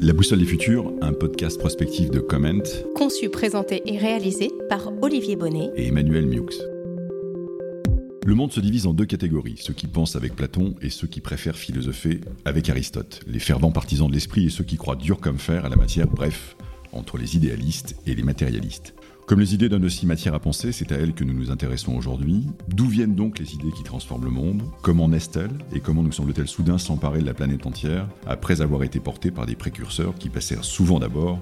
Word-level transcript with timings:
La 0.00 0.12
Boussole 0.12 0.40
des 0.40 0.44
Futurs, 0.44 0.92
un 1.00 1.12
podcast 1.12 1.58
prospectif 1.58 2.10
de 2.10 2.20
Comment, 2.20 2.62
conçu, 2.94 3.30
présenté 3.30 3.82
et 3.86 3.96
réalisé 3.96 4.50
par 4.68 4.92
Olivier 5.02 5.36
Bonnet 5.36 5.70
et 5.74 5.86
Emmanuel 5.86 6.26
Miux. 6.26 6.46
Le 8.26 8.34
monde 8.34 8.52
se 8.52 8.60
divise 8.60 8.86
en 8.86 8.92
deux 8.92 9.06
catégories, 9.06 9.56
ceux 9.58 9.72
qui 9.72 9.86
pensent 9.86 10.14
avec 10.14 10.36
Platon 10.36 10.74
et 10.82 10.90
ceux 10.90 11.06
qui 11.06 11.20
préfèrent 11.20 11.56
philosopher 11.56 12.20
avec 12.44 12.68
Aristote, 12.68 13.20
les 13.26 13.38
fervents 13.38 13.72
partisans 13.72 14.08
de 14.08 14.12
l'esprit 14.12 14.46
et 14.46 14.50
ceux 14.50 14.64
qui 14.64 14.76
croient 14.76 14.96
dur 14.96 15.18
comme 15.18 15.38
fer 15.38 15.64
à 15.64 15.68
la 15.70 15.76
matière, 15.76 16.08
bref, 16.08 16.56
entre 16.92 17.16
les 17.16 17.36
idéalistes 17.36 17.96
et 18.06 18.14
les 18.14 18.22
matérialistes. 18.22 18.94
Comme 19.26 19.40
les 19.40 19.54
idées 19.54 19.68
donnent 19.68 19.84
aussi 19.84 20.06
matière 20.06 20.34
à 20.34 20.38
penser, 20.38 20.70
c'est 20.70 20.92
à 20.92 20.94
elles 20.94 21.12
que 21.12 21.24
nous 21.24 21.32
nous 21.32 21.50
intéressons 21.50 21.96
aujourd'hui. 21.96 22.46
D'où 22.68 22.86
viennent 22.86 23.16
donc 23.16 23.40
les 23.40 23.54
idées 23.54 23.72
qui 23.76 23.82
transforment 23.82 24.26
le 24.26 24.30
monde? 24.30 24.62
Comment 24.82 25.08
naissent-elles? 25.08 25.50
Et 25.74 25.80
comment 25.80 26.04
nous 26.04 26.12
semble-t-elle 26.12 26.46
soudain 26.46 26.78
s'emparer 26.78 27.18
de 27.18 27.26
la 27.26 27.34
planète 27.34 27.66
entière 27.66 28.06
après 28.24 28.60
avoir 28.60 28.84
été 28.84 29.00
portées 29.00 29.32
par 29.32 29.44
des 29.44 29.56
précurseurs 29.56 30.14
qui 30.14 30.28
passèrent 30.28 30.64
souvent 30.64 31.00
d'abord 31.00 31.40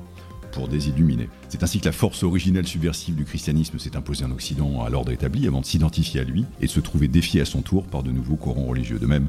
pour 0.53 0.67
des 0.67 0.89
illuminés? 0.89 1.29
C'est 1.51 1.63
ainsi 1.63 1.79
que 1.79 1.85
la 1.85 1.93
force 1.93 2.23
originelle 2.23 2.67
subversive 2.67 3.17
du 3.17 3.27
christianisme 3.27 3.79
s'est 3.79 3.99
imposée 3.99 4.25
en 4.25 4.31
Occident 4.31 4.83
à 4.83 4.89
l'ordre 4.89 5.13
établi 5.13 5.47
avant 5.47 5.61
de 5.61 5.67
s'identifier 5.67 6.21
à 6.21 6.25
lui 6.25 6.47
et 6.63 6.67
de 6.67 6.71
se 6.71 6.81
trouver 6.81 7.07
défié 7.07 7.43
à 7.43 7.45
son 7.45 7.61
tour 7.61 7.85
par 7.85 8.03
de 8.03 8.13
nouveaux 8.13 8.37
courants 8.37 8.65
religieux. 8.65 8.99
De 8.99 9.07
même, 9.07 9.29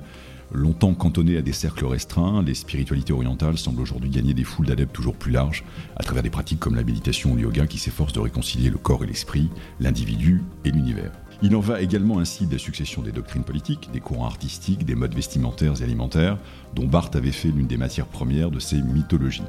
Longtemps 0.51 0.93
cantonnés 0.93 1.37
à 1.37 1.41
des 1.41 1.53
cercles 1.53 1.85
restreints, 1.85 2.43
les 2.43 2.53
spiritualités 2.53 3.13
orientales 3.13 3.57
semblent 3.57 3.81
aujourd'hui 3.81 4.09
gagner 4.09 4.33
des 4.33 4.43
foules 4.43 4.67
d'adeptes 4.67 4.93
toujours 4.93 5.15
plus 5.15 5.31
larges 5.31 5.63
à 5.97 6.03
travers 6.03 6.23
des 6.23 6.29
pratiques 6.29 6.59
comme 6.59 6.75
la 6.75 6.83
méditation 6.83 7.31
ou 7.31 7.35
le 7.35 7.41
yoga 7.41 7.67
qui 7.67 7.77
s'efforcent 7.77 8.13
de 8.13 8.19
réconcilier 8.19 8.69
le 8.69 8.77
corps 8.77 9.03
et 9.03 9.07
l'esprit, 9.07 9.49
l'individu 9.79 10.43
et 10.63 10.71
l'univers. 10.71 11.11
Il 11.41 11.55
en 11.55 11.59
va 11.59 11.81
également 11.81 12.19
ainsi 12.19 12.47
de 12.47 12.53
la 12.53 12.59
succession 12.59 13.01
des 13.01 13.11
doctrines 13.11 13.43
politiques, 13.43 13.89
des 13.91 13.99
courants 13.99 14.27
artistiques, 14.27 14.85
des 14.85 14.95
modes 14.95 15.15
vestimentaires 15.15 15.81
et 15.81 15.83
alimentaires, 15.83 16.37
dont 16.73 16.87
Barthes 16.87 17.15
avait 17.15 17.31
fait 17.31 17.49
l'une 17.49 17.67
des 17.67 17.77
matières 17.77 18.07
premières 18.07 18.51
de 18.51 18.59
ses 18.59 18.81
mythologies. 18.81 19.43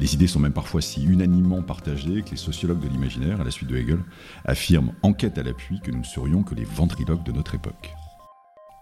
Les 0.00 0.14
idées 0.14 0.28
sont 0.28 0.40
même 0.40 0.52
parfois 0.52 0.80
si 0.80 1.04
unanimement 1.04 1.60
partagées 1.60 2.22
que 2.22 2.30
les 2.30 2.36
sociologues 2.36 2.80
de 2.80 2.88
l'imaginaire, 2.88 3.40
à 3.40 3.44
la 3.44 3.50
suite 3.50 3.68
de 3.68 3.76
Hegel, 3.76 3.98
affirment, 4.44 4.92
enquête 5.02 5.36
à 5.36 5.42
l'appui, 5.42 5.80
que 5.80 5.90
nous 5.90 5.98
ne 5.98 6.04
serions 6.04 6.44
que 6.44 6.54
les 6.54 6.64
ventriloques 6.64 7.24
de 7.24 7.32
notre 7.32 7.56
époque. 7.56 7.94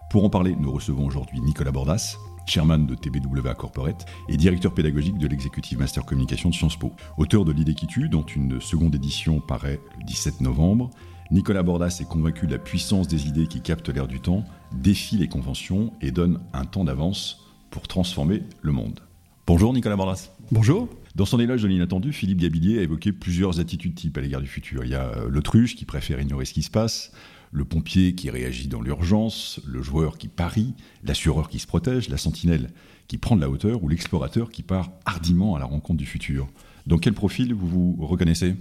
Pour 0.09 0.23
en 0.23 0.29
parler, 0.29 0.55
nous 0.57 0.71
recevons 0.71 1.05
aujourd'hui 1.05 1.41
Nicolas 1.41 1.71
Bordas, 1.71 2.17
chairman 2.45 2.85
de 2.85 2.95
TBWA 2.95 3.53
Corporate 3.55 4.05
et 4.29 4.37
directeur 4.37 4.73
pédagogique 4.73 5.17
de 5.17 5.27
l'exécutive 5.27 5.79
Master 5.79 6.05
Communication 6.05 6.49
de 6.49 6.55
Sciences 6.55 6.77
Po. 6.77 6.93
Auteur 7.17 7.43
de 7.43 7.51
L'idée 7.51 7.73
qui 7.73 7.87
tue, 7.87 8.07
dont 8.07 8.23
une 8.23 8.61
seconde 8.61 8.95
édition 8.95 9.41
paraît 9.41 9.81
le 9.99 10.05
17 10.05 10.39
novembre, 10.39 10.91
Nicolas 11.29 11.61
Bordas 11.61 11.97
est 11.99 12.07
convaincu 12.07 12.47
de 12.47 12.53
la 12.53 12.57
puissance 12.57 13.09
des 13.09 13.27
idées 13.27 13.47
qui 13.47 13.59
captent 13.59 13.89
l'air 13.89 14.07
du 14.07 14.21
temps, 14.21 14.45
défient 14.71 15.17
les 15.17 15.27
conventions 15.27 15.91
et 15.99 16.11
donnent 16.11 16.39
un 16.53 16.63
temps 16.63 16.85
d'avance 16.85 17.45
pour 17.69 17.89
transformer 17.89 18.43
le 18.61 18.71
monde. 18.71 19.01
Bonjour 19.45 19.73
Nicolas 19.73 19.97
Bordas. 19.97 20.31
Bonjour. 20.53 20.87
Dans 21.15 21.25
son 21.25 21.39
éloge 21.39 21.63
de 21.63 21.67
l'inattendu, 21.67 22.13
Philippe 22.13 22.39
Gabillier 22.39 22.79
a 22.79 22.83
évoqué 22.83 23.11
plusieurs 23.11 23.59
attitudes 23.59 23.95
types 23.95 24.17
à 24.17 24.21
l'égard 24.21 24.39
du 24.39 24.47
futur. 24.47 24.85
Il 24.85 24.91
y 24.91 24.95
a 24.95 25.03
euh, 25.03 25.27
l'autruche 25.29 25.75
qui 25.75 25.83
préfère 25.83 26.21
ignorer 26.21 26.45
ce 26.45 26.53
qui 26.53 26.63
se 26.63 26.69
passe, 26.69 27.11
le 27.51 27.65
pompier 27.65 28.15
qui 28.15 28.29
réagit 28.29 28.67
dans 28.67 28.81
l'urgence, 28.81 29.59
le 29.65 29.81
joueur 29.81 30.17
qui 30.17 30.27
parie, 30.27 30.73
l'assureur 31.03 31.49
qui 31.49 31.59
se 31.59 31.67
protège, 31.67 32.09
la 32.09 32.17
sentinelle 32.17 32.71
qui 33.07 33.17
prend 33.17 33.35
de 33.35 33.41
la 33.41 33.49
hauteur 33.49 33.83
ou 33.83 33.89
l'explorateur 33.89 34.49
qui 34.49 34.63
part 34.63 34.91
hardiment 35.05 35.55
à 35.55 35.59
la 35.59 35.65
rencontre 35.65 35.97
du 35.97 36.05
futur. 36.05 36.47
Dans 36.85 36.97
quel 36.97 37.13
profil 37.13 37.53
vous 37.53 37.95
vous 37.97 38.05
reconnaissez? 38.05 38.55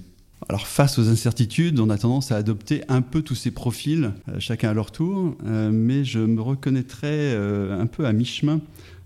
Alors 0.48 0.66
face 0.66 0.98
aux 0.98 1.08
incertitudes, 1.08 1.80
on 1.80 1.88
a 1.90 1.96
tendance 1.96 2.30
à 2.30 2.36
adopter 2.36 2.82
un 2.88 3.00
peu 3.00 3.22
tous 3.22 3.34
ces 3.34 3.50
profils, 3.50 4.12
euh, 4.28 4.38
chacun 4.38 4.70
à 4.70 4.74
leur 4.74 4.92
tour, 4.92 5.34
euh, 5.46 5.70
mais 5.72 6.04
je 6.04 6.18
me 6.18 6.40
reconnaîtrais 6.40 7.06
euh, 7.08 7.80
un 7.80 7.86
peu 7.86 8.06
à 8.06 8.12
mi-chemin 8.12 8.60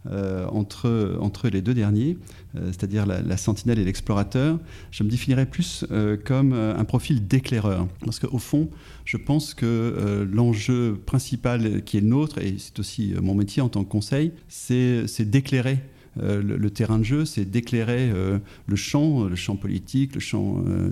euh, 0.06 0.46
entre, 0.46 1.18
entre 1.20 1.50
les 1.50 1.60
deux 1.60 1.74
derniers, 1.74 2.16
euh, 2.56 2.68
c'est-à-dire 2.68 3.04
la, 3.04 3.36
sentinelle 3.36 3.78
et 3.78 3.84
l'explorateur, 3.84 4.58
je 4.90 5.04
me 5.04 5.10
définirais 5.10 5.44
plus 5.44 5.84
euh, 5.90 6.16
comme 6.16 6.54
un 6.54 6.84
profil 6.84 7.26
d'éclaireur. 7.26 7.86
Parce 8.02 8.18
qu'au 8.18 8.38
fond, 8.38 8.70
je 9.04 9.18
pense 9.18 9.52
que 9.52 10.26
l'enjeu 10.32 10.98
principal 11.04 11.82
qui 11.84 11.98
est 11.98 12.00
le 12.00 12.06
nôtre, 12.06 12.38
et 12.38 12.54
c'est 12.56 12.78
aussi 12.78 13.12
mon 13.20 13.34
métier 13.34 13.60
en 13.60 13.68
tant 13.68 13.84
que 13.84 13.90
conseil, 13.90 14.32
c'est 14.48 15.04
d'éclairer 15.20 15.80
euh, 16.18 16.42
le, 16.42 16.70
terrain 16.70 16.98
de 16.98 17.04
jeu, 17.04 17.24
c'est 17.24 17.44
d'éclairer 17.44 18.10
euh, 18.10 18.38
le 18.66 18.76
champ, 18.76 19.24
le 19.24 19.36
champ 19.36 19.56
politique, 19.56 20.14
le 20.14 20.20
champ 20.20 20.62
euh, 20.66 20.90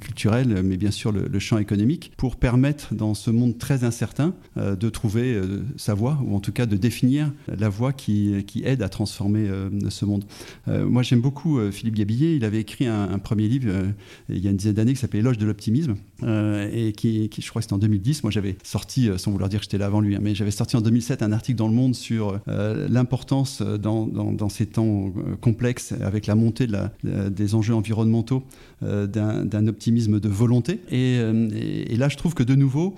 culturel, 0.00 0.62
mais 0.62 0.76
bien 0.76 0.90
sûr 0.90 1.12
le, 1.12 1.38
champ 1.38 1.58
économique, 1.58 2.12
pour 2.16 2.36
permettre 2.36 2.94
dans 2.94 3.14
ce 3.14 3.30
monde 3.30 3.58
très 3.58 3.84
incertain 3.84 4.34
de 4.56 4.88
trouver 4.88 5.40
sa 5.76 5.94
voie, 5.94 6.22
ou 6.24 6.36
en 6.36 6.40
tout 6.40 6.52
cas 6.52 6.66
de 6.66 6.76
définir 6.76 7.32
la 7.48 7.68
voie 7.68 7.92
qui, 7.92 8.44
aide 8.64 8.82
à 8.82 8.88
transformer 8.88 9.48
ce 9.88 10.04
monde. 10.04 10.24
moi 10.66 11.02
j'aime 11.02 11.20
beaucoup 11.20 11.58
Philippe 11.70 11.96
Gabillet, 11.96 12.36
il 12.36 12.44
avait 12.44 12.60
écrit 12.60 12.86
un, 12.86 13.18
premier 13.18 13.48
livre 13.48 13.72
il 14.28 14.38
y 14.38 14.46
a 14.46 14.50
une 14.50 14.56
dizaine 14.56 14.74
d'années 14.74 14.92
qui 14.92 15.00
s'appelait 15.00 15.20
Éloge 15.20 15.38
de 15.38 15.46
l'optimisme, 15.46 15.96
et 16.22 16.92
qui, 16.92 17.30
je 17.36 17.48
crois 17.48 17.60
que 17.60 17.64
c'était 17.64 17.74
en 17.74 17.78
2010, 17.78 18.22
moi 18.22 18.30
j'avais 18.30 18.56
sorti, 18.62 19.10
sans 19.16 19.30
vouloir 19.30 19.48
dire 19.48 19.60
que 19.60 19.64
j'étais 19.64 19.78
là 19.78 19.86
avant 19.86 20.00
lui, 20.00 20.14
hein, 20.14 20.20
mais 20.22 20.34
j'avais 20.34 20.50
sorti 20.50 20.76
en 20.76 20.80
2007 20.80 21.22
un 21.22 21.32
article 21.32 21.58
dans 21.58 21.68
Le 21.68 21.74
Monde 21.74 21.94
sur 21.94 22.40
l'importance 22.46 23.62
dans, 23.62 24.48
ces 24.48 24.66
temps 24.66 25.12
euh, 25.16 25.36
complexes, 25.40 25.92
avec 26.00 26.26
la 26.26 26.34
montée 26.34 26.66
des 27.02 27.54
enjeux 27.54 27.74
environnementaux, 27.74 28.42
euh, 28.42 28.71
d'un 28.82 29.66
optimisme 29.66 30.20
de 30.20 30.28
volonté. 30.28 30.80
Euh, 30.92 31.48
et, 31.54 31.96
là, 31.96 32.08
je 32.08 32.16
trouve 32.16 32.34
que 32.34 32.42
de 32.42 32.54
nouveau, 32.54 32.94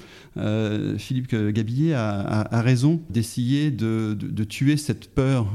Philippe 0.98 1.34
Gabillet 1.34 1.94
a, 1.94 2.60
raison 2.60 3.00
d'essayer 3.10 3.70
de, 3.70 4.44
tuer 4.44 4.76
cette 4.76 5.08
peur 5.08 5.46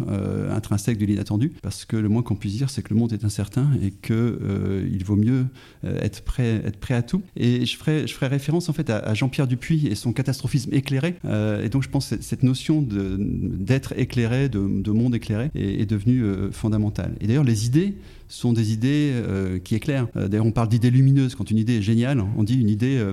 intrinsèque 0.51 0.97
de 0.97 1.05
l'inattendu, 1.05 1.53
parce 1.61 1.85
que 1.85 1.97
le 1.97 2.09
moins 2.09 2.21
qu'on 2.21 2.35
puisse 2.35 2.55
dire, 2.55 2.69
c'est 2.69 2.81
que 2.81 2.93
le 2.93 2.99
monde 2.99 3.13
est 3.13 3.25
incertain 3.25 3.69
et 3.81 3.91
qu'il 3.91 5.03
vaut 5.03 5.15
mieux 5.15 5.45
être, 5.83 6.21
prêt, 6.21 6.61
être 6.65 6.77
prêt 6.77 6.93
à 6.93 7.01
tout. 7.01 7.21
Et 7.35 7.65
je 7.65 7.77
ferai, 7.77 8.07
je 8.07 8.13
ferai 8.13 8.27
référence 8.27 8.69
en 8.69 8.73
fait 8.73 8.89
à, 8.89 9.13
Jean-Pierre 9.13 9.47
Dupuis 9.47 9.87
et 9.87 9.95
son 9.95 10.13
catastrophisme 10.13 10.73
éclairé. 10.73 11.15
et 11.25 11.69
donc, 11.69 11.83
je 11.83 11.89
pense 11.89 12.09
que 12.09 12.21
cette 12.21 12.43
notion 12.43 12.81
d'être 12.81 13.93
éclairé, 13.97 14.49
de, 14.49 14.59
de, 14.59 14.91
monde 14.91 15.15
éclairé, 15.15 15.51
est, 15.55 15.81
est 15.81 15.85
devenu 15.85 16.23
euh, 16.23 16.51
fondamentale. 16.51 17.13
Et 17.21 17.27
d'ailleurs, 17.27 17.43
les 17.43 17.65
idées 17.65 17.95
sont 18.29 18.53
des 18.53 18.71
idées 18.71 19.11
euh, 19.11 19.59
qui 19.59 19.75
éclairent. 19.75 20.07
Euh, 20.15 20.27
d'ailleurs, 20.29 20.45
on 20.45 20.51
parle 20.51 20.69
d'idées 20.69 20.91
lumineuses. 20.91 21.35
Quand 21.35 21.51
une 21.51 21.57
idée 21.57 21.77
est 21.77 21.81
géniale, 21.81 22.23
on 22.37 22.43
dit 22.43 22.53
une 22.53 22.69
idée 22.69 23.03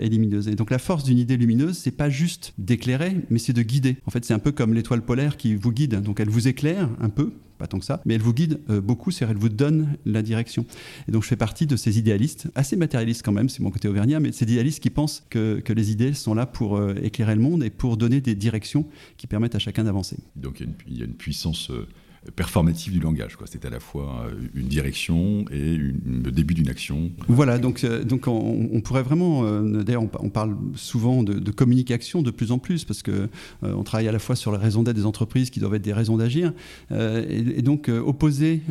est 0.00 0.08
lumineuse. 0.08 0.46
Et 0.48 0.54
donc, 0.54 0.70
la 0.70 0.78
force 0.78 1.02
d'une 1.02 1.18
idée 1.18 1.36
lumineuse, 1.36 1.78
c'est 1.78 1.90
pas 1.90 2.10
juste 2.10 2.52
d'éclairer, 2.58 3.16
mais 3.30 3.38
c'est 3.38 3.54
de 3.54 3.62
guider. 3.62 3.96
En 4.06 4.10
fait, 4.10 4.24
c'est 4.24 4.34
un 4.34 4.38
peu 4.38 4.52
comme 4.52 4.74
l'étoile 4.74 5.02
polaire 5.02 5.36
qui 5.36 5.56
vous 5.56 5.72
guide. 5.72 6.00
Donc, 6.02 6.20
elle 6.20 6.28
vous 6.28 6.46
éclaire 6.46 6.88
un 7.00 7.08
peu, 7.08 7.32
pas 7.58 7.66
tant 7.66 7.78
que 7.78 7.86
ça, 7.86 8.02
mais 8.04 8.14
elle 8.14 8.20
vous 8.20 8.34
guide 8.34 8.60
beaucoup, 8.68 9.10
c'est-à-dire 9.10 9.34
elle 9.34 9.40
vous 9.40 9.48
donne 9.48 9.96
la 10.04 10.20
direction. 10.20 10.66
Et 11.08 11.12
donc 11.12 11.22
je 11.22 11.28
fais 11.28 11.36
partie 11.36 11.66
de 11.66 11.74
ces 11.76 11.98
idéalistes, 11.98 12.48
assez 12.54 12.76
matérialistes 12.76 13.22
quand 13.24 13.32
même, 13.32 13.48
c'est 13.48 13.60
mon 13.60 13.70
côté 13.70 13.88
auvergnat, 13.88 14.20
mais 14.20 14.30
ces 14.32 14.44
idéalistes 14.44 14.82
qui 14.82 14.90
pensent 14.90 15.24
que 15.30 15.62
les 15.74 15.90
idées 15.90 16.12
sont 16.12 16.34
là 16.34 16.44
pour 16.44 16.78
éclairer 17.02 17.34
le 17.34 17.40
monde 17.40 17.64
et 17.64 17.70
pour 17.70 17.96
donner 17.96 18.20
des 18.20 18.34
directions 18.34 18.84
qui 19.16 19.26
permettent 19.26 19.54
à 19.54 19.58
chacun 19.58 19.84
d'avancer. 19.84 20.18
Donc 20.36 20.62
il 20.86 20.98
y, 20.98 21.00
a 21.00 21.06
une 21.06 21.14
puissance 21.14 21.70
performatif 22.34 22.92
du 22.92 23.00
langage. 23.00 23.36
C'est 23.46 23.64
à 23.64 23.70
la 23.70 23.80
fois 23.80 24.26
euh, 24.26 24.34
une 24.54 24.66
direction 24.66 25.44
et 25.50 25.76
le 25.76 26.30
début 26.30 26.54
d'une 26.54 26.68
action. 26.68 27.10
Voilà, 27.28 27.58
donc, 27.58 27.84
euh, 27.84 28.02
donc 28.04 28.26
on, 28.26 28.80
pourrait 28.80 29.02
vraiment, 29.02 29.44
euh, 29.44 29.82
d'ailleurs 29.82 30.02
on, 30.02 30.28
parle 30.28 30.56
souvent 30.74 31.22
de, 31.22 31.50
communication 31.50 32.22
de 32.22 32.30
plus 32.30 32.52
en 32.52 32.58
plus, 32.58 32.84
parce 32.84 33.02
qu'on 33.02 33.28
on 33.62 33.82
travaille 33.82 34.08
à 34.08 34.12
la 34.12 34.18
fois 34.18 34.36
sur 34.36 34.52
les 34.52 34.58
raisons 34.58 34.82
d'être 34.82 34.96
des 34.96 35.06
entreprises 35.06 35.50
qui 35.50 35.60
doivent 35.60 35.74
être 35.74 35.82
des 35.82 35.92
raisons 35.92 36.16
d'agir, 36.16 36.52
et, 36.90 37.62
donc 37.62 37.88
opposer 37.88 38.62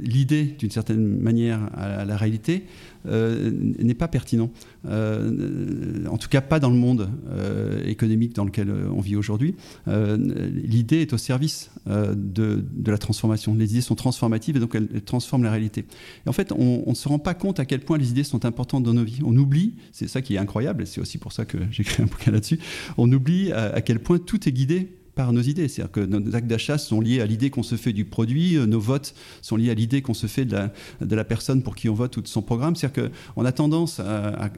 l'idée 0.00 0.44
d'une 0.58 0.70
certaine 0.70 1.20
manière 1.20 1.60
à 1.74 2.04
la 2.04 2.16
réalité, 2.16 2.64
n'est 3.04 3.94
pas 3.94 4.08
pertinent. 4.08 4.50
Euh, 4.86 6.06
en 6.06 6.18
tout 6.18 6.28
cas, 6.28 6.40
pas 6.40 6.60
dans 6.60 6.70
le 6.70 6.76
monde 6.76 7.10
euh, 7.28 7.84
économique 7.84 8.34
dans 8.34 8.44
lequel 8.44 8.70
on 8.70 9.00
vit 9.00 9.16
aujourd'hui. 9.16 9.54
L'idée 9.86 11.00
est 11.00 11.12
au 11.12 11.18
service 11.18 11.70
de, 11.86 12.64
la 12.86 12.98
transformation. 12.98 13.54
Les 13.54 13.72
idées 13.72 13.80
sont 13.80 13.94
transformatives 13.94 14.56
et 14.56 14.60
donc 14.60 14.74
elles, 14.74 15.02
transforment 15.02 15.44
la 15.44 15.50
réalité. 15.50 15.86
Et 16.26 16.28
en 16.28 16.32
fait, 16.32 16.52
on 16.52 16.84
ne 16.86 16.94
se 16.94 17.08
rend 17.08 17.18
pas 17.18 17.34
compte 17.34 17.60
à 17.60 17.64
quel 17.64 17.80
point 17.80 17.98
les 17.98 18.10
idées 18.10 18.24
sont 18.24 18.44
importantes 18.44 18.84
dans 18.84 18.94
nos 18.94 19.04
vies. 19.04 19.20
On 19.24 19.36
oublie, 19.36 19.74
c'est 19.92 20.08
ça 20.08 20.22
qui 20.22 20.34
est 20.34 20.38
incroyable, 20.38 20.82
et 20.82 20.86
c'est 20.86 21.00
aussi 21.00 21.18
pour 21.18 21.32
ça 21.32 21.44
que 21.44 21.58
j'ai 21.70 21.82
écrit 21.82 22.02
un 22.02 22.06
bouquin 22.06 22.30
là-dessus, 22.30 22.58
on 22.98 23.10
oublie 23.12 23.52
à 23.52 23.80
quel 23.80 24.00
point 24.00 24.18
tout 24.18 24.48
est 24.48 24.52
guidé 24.52 24.99
par 25.14 25.32
nos 25.32 25.42
idées. 25.42 25.68
C'est-à-dire 25.68 25.92
que 25.92 26.00
nos 26.00 26.34
actes 26.34 26.46
d'achat 26.46 26.78
sont 26.78 27.00
liés 27.00 27.20
à 27.20 27.26
l'idée 27.26 27.50
qu'on 27.50 27.62
se 27.62 27.74
fait 27.74 27.92
du 27.92 28.04
produit, 28.04 28.56
euh, 28.56 28.66
nos 28.66 28.80
votes 28.80 29.14
sont 29.42 29.56
liés 29.56 29.70
à 29.70 29.74
l'idée 29.74 30.02
qu'on 30.02 30.14
se 30.14 30.26
fait 30.26 30.44
de 30.44 30.56
la, 31.00 31.24
personne 31.24 31.62
pour 31.62 31.76
qui 31.76 31.88
on 31.88 31.94
vote 31.94 32.16
ou 32.16 32.22
de 32.22 32.28
son 32.28 32.42
programme. 32.42 32.76
C'est-à-dire 32.76 33.10
qu'on 33.34 33.44
a 33.44 33.52
tendance 33.52 34.00
à, 34.00 34.50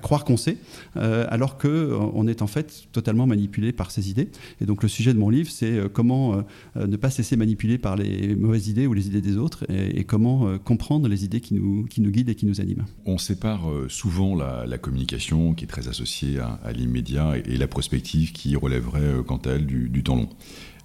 croire 0.00 0.24
qu'on 0.24 0.36
sait, 0.36 0.58
euh, 0.96 1.26
alors 1.28 1.58
qu'on 1.58 1.68
euh, 1.68 2.28
est 2.28 2.42
en 2.42 2.46
fait 2.46 2.84
totalement 2.92 3.26
manipulé 3.26 3.72
par 3.72 3.90
ces 3.90 4.10
idées. 4.10 4.28
Et 4.60 4.66
donc 4.66 4.82
le 4.82 4.88
sujet 4.88 5.12
de 5.12 5.18
mon 5.18 5.30
livre, 5.30 5.50
c'est 5.50 5.80
comment 5.92 6.44
ne 6.76 6.96
pas 6.96 7.10
se 7.10 7.18
laisser 7.18 7.36
manipuler 7.36 7.78
par 7.78 7.96
les 7.96 8.34
mauvaises 8.34 8.68
idées 8.68 8.86
ou 8.86 8.92
les 8.92 9.06
idées 9.06 9.20
des 9.20 9.36
autres 9.36 9.64
et, 9.70 10.04
comment 10.04 10.58
comprendre 10.58 11.08
les 11.08 11.24
idées 11.24 11.40
qui 11.40 11.54
nous, 11.54 11.84
qui 11.84 12.00
nous 12.00 12.10
guident 12.10 12.28
et 12.28 12.34
qui 12.34 12.46
nous 12.46 12.60
animent. 12.60 12.84
On 13.06 13.18
sépare 13.18 13.68
souvent 13.88 14.34
la, 14.34 14.78
communication 14.78 15.54
qui 15.54 15.64
est 15.64 15.68
très 15.68 15.88
associée 15.88 16.38
à, 16.38 16.72
l'immédiat 16.72 17.36
et, 17.38 17.56
la 17.56 17.68
prospective 17.68 18.32
qui 18.32 18.56
relèverait 18.56 19.22
quant 19.26 19.40
à 19.44 19.50
elle 19.50 19.63
du, 19.64 20.02
temps 20.02 20.16
long. 20.16 20.28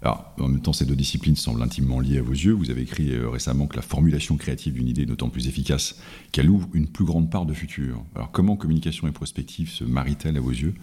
Alors, 0.02 0.34
en 0.40 0.48
même 0.48 0.62
temps, 0.62 0.72
ces 0.72 0.86
deux 0.86 0.96
disciplines 0.96 1.36
semblent 1.36 1.62
intimement 1.62 2.00
liées 2.00 2.20
à 2.20 2.22
vos 2.22 2.32
yeux. 2.32 2.54
Vous 2.54 2.72
avez 2.72 2.84
écrit 2.84 3.12
euh, 3.12 3.30
récemment 3.30 3.68
que 3.68 3.76
la 3.76 3.82
formulation 3.82 4.38
créative 4.38 4.74
d'une 4.74 4.88
idée 4.88 5.02
est 5.02 5.06
d'autant 5.06 5.30
plus 5.30 5.48
efficace 5.48 6.00
qu'elle 6.32 6.50
ouvre 6.50 6.70
une 6.74 6.88
plus 6.88 7.04
grande 7.04 7.30
part 7.30 7.46
de 7.46 7.54
futur. 7.54 8.02
Alors, 8.16 8.32
comment 8.32 8.56
communication 8.56 9.08
et 9.08 9.12
prospective 9.12 9.70
se 9.70 9.84
marient-elles 9.84 10.38
à 10.38 10.42
vos 10.42 10.52
yeux? 10.52 10.74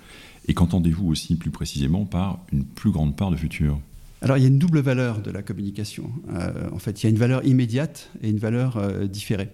Et 0.48 0.54
qu'entendez-vous 0.54 1.08
aussi 1.08 1.36
plus 1.36 1.50
précisément 1.50 2.04
par 2.04 2.40
une 2.52 2.64
plus 2.64 2.90
grande 2.90 3.16
part 3.16 3.30
de 3.30 3.36
futur? 3.36 3.80
Alors 4.22 4.38
il 4.38 4.42
y 4.42 4.44
a 4.44 4.48
une 4.48 4.58
double 4.58 4.80
valeur 4.80 5.20
de 5.20 5.30
la 5.30 5.42
communication. 5.42 6.10
Euh, 6.32 6.70
en 6.72 6.78
fait, 6.78 7.02
il 7.02 7.04
y 7.04 7.06
a 7.06 7.10
une 7.10 7.18
valeur 7.18 7.44
immédiate 7.44 8.10
et 8.22 8.30
une 8.30 8.38
valeur 8.38 8.76
euh, 8.76 9.06
différée. 9.06 9.50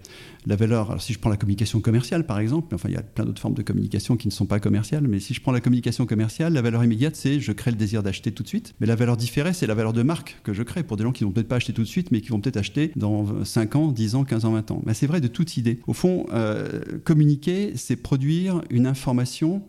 La 0.46 0.56
valeur, 0.56 0.90
alors 0.90 1.02
si 1.02 1.12
je 1.12 1.18
prends 1.18 1.30
la 1.30 1.36
communication 1.36 1.80
commerciale 1.80 2.26
par 2.26 2.38
exemple, 2.38 2.74
enfin 2.74 2.88
il 2.88 2.94
y 2.94 2.98
a 2.98 3.02
plein 3.02 3.24
d'autres 3.24 3.40
formes 3.40 3.54
de 3.54 3.62
communication 3.62 4.16
qui 4.16 4.28
ne 4.28 4.32
sont 4.32 4.46
pas 4.46 4.60
commerciales, 4.60 5.06
mais 5.08 5.20
si 5.20 5.34
je 5.34 5.40
prends 5.40 5.52
la 5.52 5.60
communication 5.60 6.06
commerciale, 6.06 6.52
la 6.52 6.62
valeur 6.62 6.84
immédiate 6.84 7.16
c'est 7.16 7.40
je 7.40 7.52
crée 7.52 7.70
le 7.70 7.76
désir 7.76 8.02
d'acheter 8.02 8.32
tout 8.32 8.42
de 8.42 8.48
suite. 8.48 8.74
Mais 8.80 8.86
la 8.86 8.96
valeur 8.96 9.16
différée 9.16 9.52
c'est 9.52 9.66
la 9.66 9.74
valeur 9.74 9.92
de 9.92 10.02
marque 10.02 10.38
que 10.42 10.52
je 10.52 10.62
crée 10.62 10.82
pour 10.82 10.96
des 10.96 11.04
gens 11.04 11.12
qui 11.12 11.24
ne 11.24 11.28
vont 11.28 11.32
peut-être 11.32 11.48
pas 11.48 11.56
acheter 11.56 11.72
tout 11.72 11.82
de 11.82 11.88
suite, 11.88 12.10
mais 12.10 12.20
qui 12.20 12.28
vont 12.30 12.40
peut-être 12.40 12.56
acheter 12.56 12.92
dans 12.96 13.44
5 13.44 13.76
ans, 13.76 13.92
10 13.92 14.14
ans, 14.14 14.24
15 14.24 14.44
ans, 14.44 14.52
20 14.52 14.70
ans. 14.70 14.82
Mais 14.86 14.94
c'est 14.94 15.06
vrai 15.06 15.20
de 15.20 15.28
toute 15.28 15.56
idée. 15.56 15.80
Au 15.86 15.92
fond, 15.92 16.26
euh, 16.32 16.80
communiquer, 17.04 17.72
c'est 17.76 17.96
produire 17.96 18.62
une 18.70 18.86
information 18.86 19.62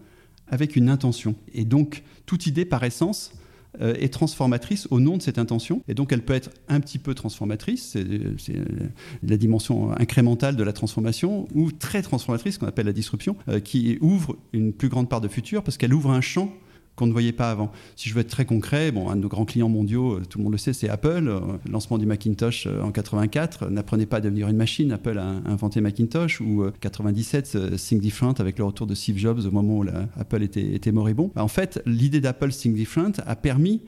avec 0.48 0.76
une 0.76 0.90
intention. 0.90 1.36
Et 1.54 1.66
donc, 1.66 2.04
toute 2.26 2.46
idée, 2.48 2.66
par 2.66 2.84
essence, 2.84 3.34
euh, 3.82 3.96
est 4.00 4.14
transformatrice 4.14 4.88
au 4.92 5.00
nom 5.00 5.18
de 5.18 5.22
cette 5.22 5.38
intention. 5.38 5.82
Et 5.88 5.94
donc 5.94 6.12
elle 6.14 6.24
peut 6.24 6.34
être 6.34 6.52
un 6.68 6.80
petit 6.80 7.00
peu 7.00 7.14
transformatrice, 7.14 7.98
c'est 8.38 8.56
euh, 8.56 8.90
la 9.24 9.38
dimension 9.38 9.92
incrémentale 9.92 10.56
de 10.56 10.64
la 10.64 10.74
transformation, 10.74 11.48
ou 11.56 11.72
très 11.72 12.02
transformatrice, 12.02 12.58
qu'on 12.58 12.68
appelle 12.68 12.86
la 12.86 12.94
disruption, 12.94 13.36
euh, 13.50 13.60
qui 13.60 13.98
ouvre 14.02 14.38
une 14.54 14.74
plus 14.74 14.90
grande 14.90 15.10
part 15.10 15.22
de 15.22 15.28
futur 15.28 15.64
parce 15.64 15.78
qu'elle 15.78 15.94
ouvre 15.94 16.12
un 16.12 16.22
champ 16.22 16.54
qu'on 16.96 17.08
ne 17.08 17.12
voyait 17.12 17.32
pas 17.32 17.50
avant. 17.50 17.72
Si 17.96 18.10
je 18.10 18.14
veux 18.14 18.22
être 18.22 18.30
très 18.30 18.46
concret, 18.46 18.92
bon, 18.92 19.10
un 19.10 19.16
de 19.16 19.22
nos 19.22 19.28
grands 19.28 19.46
clients 19.46 19.70
mondiaux, 19.70 20.14
euh, 20.14 20.22
tout 20.30 20.38
le 20.38 20.44
monde 20.44 20.54
le 20.54 20.60
sait, 20.60 20.74
c'est 20.74 20.90
Apple. 20.90 21.28
Euh, 21.28 21.40
lancement 21.70 21.98
du 21.98 22.06
Macintosh 22.06 22.68
euh, 22.68 22.82
en 22.82 22.92
84 22.92 23.70
n'apprenait 23.70 24.06
pas 24.06 24.18
à 24.18 24.22
devenir 24.22 24.48
une 24.48 24.58
machine. 24.58 24.92
Apple 24.92 25.18
a 25.18 25.42
inventé 25.46 25.82
Macintosh 25.82 26.42
ou 26.42 26.66
97 26.82 27.76
Think 27.78 28.04
avec 28.40 28.60
le 28.60 28.66
retour 28.66 28.86
de 28.86 28.94
Steve 28.94 29.18
Jobs 29.18 29.40
au 29.46 29.52
moment 29.52 29.80
où 29.80 29.86
Apple 30.20 30.44
était, 30.44 30.74
était 30.74 30.92
moribond. 30.92 31.32
En 31.36 31.48
fait, 31.48 31.82
l'idée 31.86 32.22
d'Apple 32.22 32.52
Think 32.52 32.76
Different 32.76 33.14
a 33.26 33.36
permis 33.36 33.82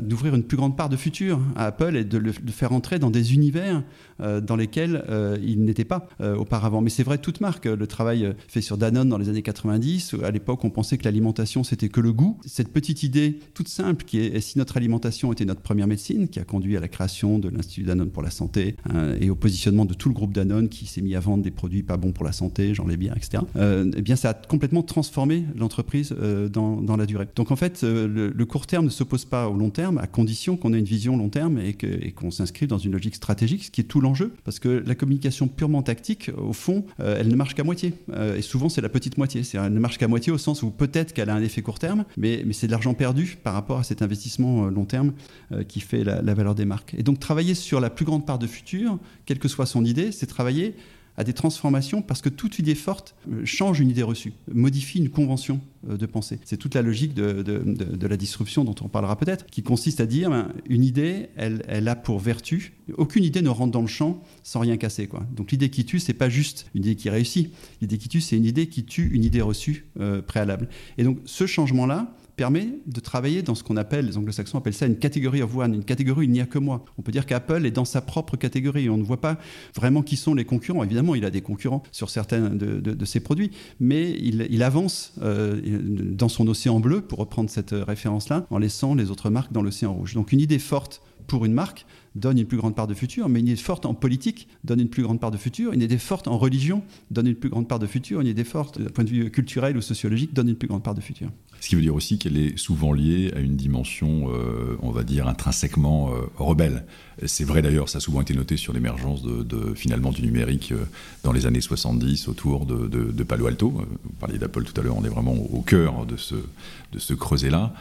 d'ouvrir 0.00 0.34
une 0.34 0.44
plus 0.44 0.56
grande 0.56 0.76
part 0.76 0.88
de 0.88 0.96
futur 0.96 1.40
à 1.56 1.66
Apple 1.66 1.96
et 1.96 2.04
de 2.04 2.18
le 2.18 2.32
faire 2.32 2.72
entrer 2.72 2.98
dans 2.98 3.10
des 3.10 3.34
univers 3.34 3.82
dans 4.20 4.56
lesquels 4.56 5.04
il 5.42 5.64
n'était 5.64 5.84
pas 5.84 6.08
auparavant. 6.38 6.80
Mais 6.80 6.90
c'est 6.90 7.02
vrai 7.02 7.18
toute 7.18 7.40
marque. 7.40 7.64
Le 7.64 7.86
travail 7.86 8.34
fait 8.48 8.60
sur 8.60 8.76
Danone 8.76 9.08
dans 9.08 9.18
les 9.18 9.28
années 9.28 9.42
90, 9.42 10.16
à 10.22 10.30
l'époque 10.30 10.64
on 10.64 10.70
pensait 10.70 10.98
que 10.98 11.04
l'alimentation 11.04 11.64
c'était 11.64 11.88
que 11.88 12.00
le 12.00 12.12
goût 12.12 12.38
cette 12.46 12.72
petite 12.72 13.02
idée 13.02 13.38
toute 13.54 13.68
simple 13.68 14.04
qui 14.04 14.18
est 14.18 14.40
si 14.40 14.58
notre 14.58 14.76
alimentation 14.76 15.32
était 15.32 15.44
notre 15.44 15.60
première 15.60 15.86
médecine, 15.86 16.28
qui 16.28 16.40
a 16.40 16.44
conduit 16.44 16.76
à 16.76 16.80
la 16.80 16.88
création 16.88 17.38
de 17.38 17.48
l'Institut 17.48 17.84
Danone 17.84 18.10
pour 18.10 18.22
la 18.22 18.30
santé 18.30 18.76
hein, 18.90 19.14
et 19.20 19.30
au 19.30 19.34
positionnement 19.34 19.84
de 19.84 19.94
tout 19.94 20.08
le 20.08 20.14
groupe 20.14 20.32
Danone 20.32 20.68
qui 20.68 20.86
s'est 20.86 21.00
mis 21.00 21.14
à 21.14 21.20
vendre 21.20 21.42
des 21.42 21.50
produits 21.50 21.82
pas 21.82 21.96
bons 21.96 22.12
pour 22.12 22.24
la 22.24 22.32
santé, 22.32 22.74
genre 22.74 22.88
les 22.88 22.96
bières, 22.96 23.16
etc. 23.16 23.42
Euh, 23.56 23.90
eh 23.96 24.02
bien, 24.02 24.16
ça 24.16 24.30
a 24.30 24.34
complètement 24.34 24.82
transformé 24.82 25.44
l'entreprise 25.56 26.14
euh, 26.20 26.48
dans, 26.48 26.96
la 26.96 27.06
durée. 27.06 27.26
Donc 27.34 27.50
en 27.50 27.56
fait, 27.56 27.82
euh, 27.82 28.32
le, 28.34 28.46
court 28.46 28.66
terme 28.66 28.84
ne 28.84 28.90
s'oppose 28.90 29.24
pas 29.24 29.48
au 29.48 29.54
long 29.54 29.70
terme, 29.70 29.98
à 29.98 30.06
condition 30.06 30.56
qu'on 30.56 30.72
ait 30.74 30.78
une 30.78 30.84
vision 30.84 31.16
long 31.16 31.28
terme 31.28 31.58
et 31.58 32.12
qu'on 32.12 32.30
s'inscrive 32.30 32.68
dans 32.68 32.78
une 32.78 32.92
logique 32.92 33.14
stratégique, 33.14 33.64
ce 33.64 33.70
qui 33.70 33.80
est 33.80 33.84
tout 33.84 34.00
l'enjeu. 34.00 34.32
Parce 34.44 34.58
que 34.58 34.82
la 34.86 34.94
communication 34.94 35.48
purement 35.48 35.82
tactique, 35.82 36.30
au 36.36 36.52
fond, 36.52 36.84
elle 36.98 37.28
ne 37.28 37.34
marche 37.34 37.54
qu'à 37.54 37.64
moitié. 37.64 37.94
et 38.36 38.42
souvent, 38.42 38.68
c'est 38.68 38.80
la 38.80 38.88
petite 38.88 39.18
moitié. 39.18 39.42
Elle 39.54 39.72
ne 39.72 39.80
marche 39.80 39.98
qu'à 39.98 40.08
moitié 40.08 40.32
au 40.32 40.38
sens 40.38 40.62
où 40.62 40.70
peut-être 40.70 41.12
qu'elle 41.12 41.30
a 41.30 41.34
un 41.34 41.42
effet 41.42 41.62
court 41.62 41.78
terme, 41.78 42.04
mais 42.16 42.33
mais, 42.44 42.52
c'est 42.52 42.66
de 42.66 42.72
l'argent 42.72 42.94
perdu 42.94 43.38
par 43.42 43.54
rapport 43.54 43.78
à 43.78 43.84
cet 43.84 44.02
investissement 44.02 44.66
euh, 44.66 44.70
long 44.70 44.84
terme 44.84 45.12
euh, 45.52 45.64
qui 45.64 45.80
fait 45.80 46.04
la, 46.04 46.34
valeur 46.34 46.54
des 46.54 46.64
marques. 46.64 46.94
Et 46.98 47.02
donc 47.02 47.20
travailler 47.20 47.54
sur 47.54 47.80
la 47.80 47.90
plus 47.90 48.04
grande 48.04 48.26
part 48.26 48.38
de 48.38 48.46
futur, 48.46 48.98
quelle 49.26 49.38
que 49.38 49.48
soit 49.48 49.66
son 49.66 49.84
idée, 49.84 50.12
c'est 50.12 50.26
travailler 50.26 50.74
à 51.16 51.22
des 51.22 51.32
transformations 51.32 52.02
parce 52.02 52.20
que 52.20 52.28
toute 52.28 52.58
idée 52.58 52.74
forte 52.74 53.14
euh, 53.30 53.42
change 53.44 53.78
une 53.78 53.88
idée 53.88 54.02
reçue, 54.02 54.32
modifie 54.52 54.98
une 54.98 55.10
convention 55.10 55.60
de 55.84 56.06
pensée. 56.06 56.40
C'est 56.44 56.56
toute 56.56 56.74
la 56.74 56.82
logique 56.82 57.12
de, 57.14 58.06
la 58.06 58.16
disruption 58.16 58.64
dont 58.64 58.74
on 58.80 58.88
parlera 58.88 59.16
peut-être, 59.16 59.46
qui 59.46 59.62
consiste 59.62 60.00
à 60.00 60.06
dire 60.06 60.30
ben, 60.30 60.48
une 60.68 60.82
idée, 60.82 61.28
elle, 61.36 61.88
a 61.88 61.94
pour 61.94 62.18
vertu, 62.18 62.72
aucune 62.96 63.22
idée 63.22 63.42
ne 63.42 63.50
rentre 63.50 63.70
dans 63.70 63.82
le 63.82 63.86
champ 63.86 64.22
sans 64.42 64.60
rien 64.60 64.78
casser. 64.78 65.08
Donc 65.36 65.52
l'idée 65.52 65.68
qui 65.68 65.84
tue, 65.84 66.00
c'est 66.00 66.14
pas 66.14 66.30
juste 66.30 66.66
une 66.74 66.82
idée 66.82 66.96
qui 66.96 67.10
réussit. 67.10 67.52
L'idée 67.82 67.98
qui 67.98 68.08
tue, 68.08 68.22
c'est 68.22 68.36
une 68.36 68.46
idée 68.46 68.66
qui 68.66 68.84
tue 68.84 69.10
une 69.12 69.24
idée 69.24 69.42
reçue 69.42 69.86
préalable. 70.26 70.68
Et 70.96 71.04
donc 71.04 71.18
ce 71.26 71.46
changement-là, 71.46 72.16
permet 72.36 72.78
de 72.86 73.00
travailler 73.00 73.42
dans 73.42 73.54
ce 73.54 73.62
qu'on 73.62 73.76
appelle, 73.76 74.06
les 74.06 74.16
anglo-saxons 74.16 74.58
appellent 74.58 74.74
ça 74.74 74.86
une 74.86 74.98
catégorie 74.98 75.42
of 75.42 75.56
one, 75.56 75.74
une 75.74 75.84
catégorie 75.84 76.26
il 76.26 76.32
n'y 76.32 76.40
a 76.40 76.46
que 76.46 76.58
moi. 76.58 76.84
On 76.98 77.02
peut 77.02 77.12
dire 77.12 77.26
qu'Apple 77.26 77.66
est 77.66 77.70
dans 77.70 77.84
sa 77.84 78.00
propre 78.00 78.36
catégorie. 78.36 78.88
On 78.88 78.96
ne 78.96 79.02
voit 79.02 79.20
pas 79.20 79.38
vraiment 79.74 80.02
qui 80.02 80.16
sont 80.16 80.34
les 80.34 80.44
concurrents. 80.44 80.82
Évidemment, 80.82 81.14
il 81.14 81.24
a 81.24 81.30
des 81.30 81.42
concurrents 81.42 81.82
sur 81.92 82.10
certains 82.10 82.50
de, 82.50 83.04
ses 83.04 83.20
produits, 83.20 83.50
mais 83.80 84.10
il, 84.12 84.62
avance 84.62 85.14
euh, 85.22 85.60
dans 85.82 86.28
son 86.28 86.48
océan 86.48 86.80
bleu, 86.80 87.02
pour 87.02 87.18
reprendre 87.18 87.50
cette 87.50 87.72
référence-là, 87.72 88.46
en 88.50 88.58
laissant 88.58 88.94
les 88.94 89.10
autres 89.10 89.30
marques 89.30 89.52
dans 89.52 89.62
l'océan 89.62 89.92
rouge. 89.92 90.14
Donc 90.14 90.32
une 90.32 90.40
idée 90.40 90.58
forte 90.58 91.02
pour 91.26 91.44
une 91.44 91.52
marque 91.52 91.86
donne 92.14 92.38
une 92.38 92.46
plus 92.46 92.58
grande 92.58 92.74
part 92.74 92.86
de 92.86 92.94
futur, 92.94 93.28
mais 93.28 93.40
une 93.40 93.48
idée 93.48 93.56
forte 93.56 93.86
en 93.86 93.94
politique 93.94 94.48
donne 94.62 94.80
une 94.80 94.88
plus 94.88 95.02
grande 95.02 95.20
part 95.20 95.30
de 95.30 95.36
futur, 95.36 95.72
une 95.72 95.82
idée 95.82 95.98
forte 95.98 96.28
en 96.28 96.38
religion 96.38 96.82
donne 97.10 97.26
une 97.26 97.34
plus 97.34 97.50
grande 97.50 97.68
part 97.68 97.78
de 97.78 97.86
futur, 97.86 98.20
une 98.20 98.26
idée 98.26 98.44
forte 98.44 98.80
d'un 98.80 98.90
point 98.90 99.04
de 99.04 99.10
vue 99.10 99.30
culturel 99.30 99.76
ou 99.76 99.82
sociologique 99.82 100.32
donne 100.34 100.48
une 100.48 100.56
plus 100.56 100.68
grande 100.68 100.82
part 100.82 100.94
de 100.94 101.00
futur. 101.00 101.30
Ce 101.64 101.70
qui 101.70 101.76
veut 101.76 101.80
dire 101.80 101.94
aussi 101.94 102.18
qu'elle 102.18 102.36
est 102.36 102.58
souvent 102.58 102.92
liée 102.92 103.32
à 103.34 103.40
une 103.40 103.56
dimension, 103.56 104.28
euh, 104.28 104.76
on 104.82 104.90
va 104.90 105.02
dire, 105.02 105.26
intrinsèquement 105.26 106.10
euh, 106.10 106.26
rebelle. 106.36 106.84
C'est 107.24 107.44
vrai 107.44 107.62
d'ailleurs, 107.62 107.88
ça 107.88 107.98
a 107.98 108.00
souvent 108.02 108.20
été 108.20 108.34
noté 108.34 108.58
sur 108.58 108.74
l'émergence 108.74 109.22
de, 109.22 109.72
finalement 109.74 110.10
du 110.10 110.20
numérique 110.20 110.72
euh, 110.72 110.84
dans 111.22 111.32
les 111.32 111.46
années 111.46 111.62
70 111.62 112.28
autour 112.28 112.66
de, 112.66 113.22
Palo 113.22 113.46
Alto. 113.46 113.70
Vous 113.70 114.12
parliez 114.20 114.36
d'Apple 114.36 114.64
tout 114.64 114.78
à 114.78 114.84
l'heure, 114.84 114.96
on 114.98 115.04
est 115.04 115.08
vraiment 115.08 115.32
au 115.32 115.62
cœur 115.62 116.04
de 116.04 116.18
ce, 116.18 116.34
de 116.34 116.98
ce 116.98 117.14
creuset-là. 117.14 117.72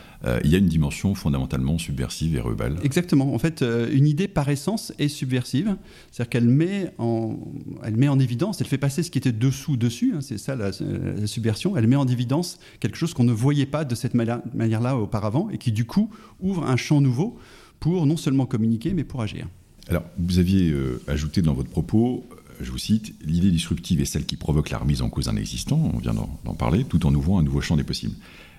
il 0.46 0.50
y 0.50 0.56
a 0.56 0.60
une 0.60 0.70
dimension 0.70 1.14
fondamentalement 1.14 1.78
subversive 1.78 2.38
et 2.38 2.40
rebelle. 2.40 2.78
Exactement. 2.84 3.34
En 3.36 3.40
fait, 3.40 3.66
une 3.92 4.08
idée 4.08 4.23
par 4.28 4.50
essence 4.50 4.94
est 5.00 5.08
subversive. 5.08 5.76
C'est-à-dire 6.12 6.30
qu'elle 6.30 6.48
met, 6.48 6.92
en, 6.98 7.38
met 7.96 8.08
en 8.08 8.20
évidence, 8.20 8.62
elle 8.62 8.68
fait 8.68 8.78
passer 8.78 9.04
ce 9.04 9.12
qui 9.12 9.18
était 9.18 9.32
dessous 9.32 9.78
dessus, 9.78 10.14
hein, 10.16 10.22
c'est 10.22 10.38
ça 10.38 10.56
la, 10.56 10.72
subversion, 11.28 11.78
elle 11.78 11.88
met 11.88 11.96
en 11.96 12.08
évidence 12.08 12.60
quelque 12.80 12.98
chose 12.98 13.14
qu'on 13.14 13.24
ne 13.24 13.34
voyait 13.34 13.66
pas 13.66 13.86
de 13.86 13.96
cette 13.96 14.14
manière-là 14.14 14.98
auparavant 14.98 15.50
et 15.50 15.58
qui 15.58 15.72
du 15.72 15.86
coup 15.86 16.10
ouvre 16.40 16.66
un 16.66 16.78
champ 16.78 17.02
nouveau 17.02 17.38
pour 17.80 18.06
non 18.06 18.18
seulement 18.18 18.46
communiquer 18.46 18.94
mais 18.94 19.04
pour 19.04 19.22
agir. 19.22 19.48
Alors, 19.90 20.04
vous 20.18 20.40
aviez 20.40 20.70
euh, 20.70 21.02
ajouté 21.08 21.42
dans 21.42 21.54
votre 21.54 21.70
propos, 21.70 22.24
je 22.62 22.72
vous 22.72 22.78
cite, 22.78 23.14
l'idée 23.22 23.52
disruptive 23.52 24.02
est 24.02 24.06
celle 24.06 24.26
qui 24.26 24.38
provoque 24.38 24.70
la 24.70 24.78
remise 24.78 25.02
en 25.02 25.10
cause 25.10 25.26
d'un 25.26 25.36
existant, 25.36 25.92
on 25.94 25.98
vient 25.98 26.14
d'en 26.14 26.54
parler, 26.54 26.84
tout 26.86 27.06
en 27.06 27.14
ouvrant 27.14 27.40
un 27.40 27.44
nouveau 27.44 27.62
champ 27.62 27.76
des 27.76 27.84
possibles. 27.84 28.16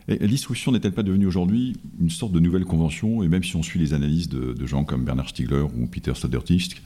La 0.06 0.26
disruption 0.26 0.70
n'est-elle 0.70 0.92
pas 0.92 1.02
devenue 1.02 1.26
aujourd'hui 1.26 1.76
une 1.98 2.10
sorte 2.10 2.32
de 2.32 2.40
nouvelle 2.40 2.66
convention 2.66 3.22
Et 3.22 3.28
même 3.28 3.42
si 3.42 3.56
on 3.56 3.62
suit 3.62 3.80
les 3.80 3.94
analyses 3.94 4.28
de, 4.28 4.66
gens 4.66 4.84
comme 4.84 5.04
Bernard 5.04 5.30
Stiegler 5.30 5.62
ou 5.62 5.86
Peter 5.86 6.14
Sodertich, 6.14 6.82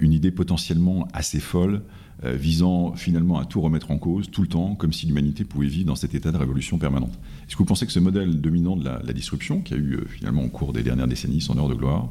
une 0.00 0.12
idée 0.12 0.30
potentiellement 0.30 1.06
assez 1.12 1.40
folle 1.40 1.82
euh, 2.24 2.32
visant 2.32 2.94
finalement 2.94 3.38
à 3.38 3.44
tout 3.44 3.60
remettre 3.60 3.90
en 3.90 3.98
cause 3.98 4.30
tout 4.30 4.40
le 4.40 4.48
temps, 4.48 4.74
comme 4.74 4.90
si 4.90 5.04
l'humanité 5.04 5.44
pouvait 5.44 5.66
vivre 5.66 5.88
dans 5.88 5.96
cet 5.96 6.14
état 6.14 6.32
de 6.32 6.38
révolution 6.38 6.78
permanente. 6.78 7.12
Est-ce 7.46 7.56
que 7.56 7.58
vous 7.58 7.66
pensez 7.66 7.84
que 7.84 7.92
ce 7.92 7.98
modèle 7.98 8.40
dominant 8.40 8.74
de 8.74 8.84
la, 8.84 9.12
disruption, 9.12 9.60
qui 9.60 9.74
a 9.74 9.76
eu 9.76 9.96
euh, 9.96 10.06
finalement 10.08 10.42
au 10.42 10.48
cours 10.48 10.72
des 10.72 10.82
dernières 10.82 11.08
décennies 11.08 11.42
son 11.42 11.58
heure 11.58 11.68
de 11.68 11.74
gloire, 11.74 12.08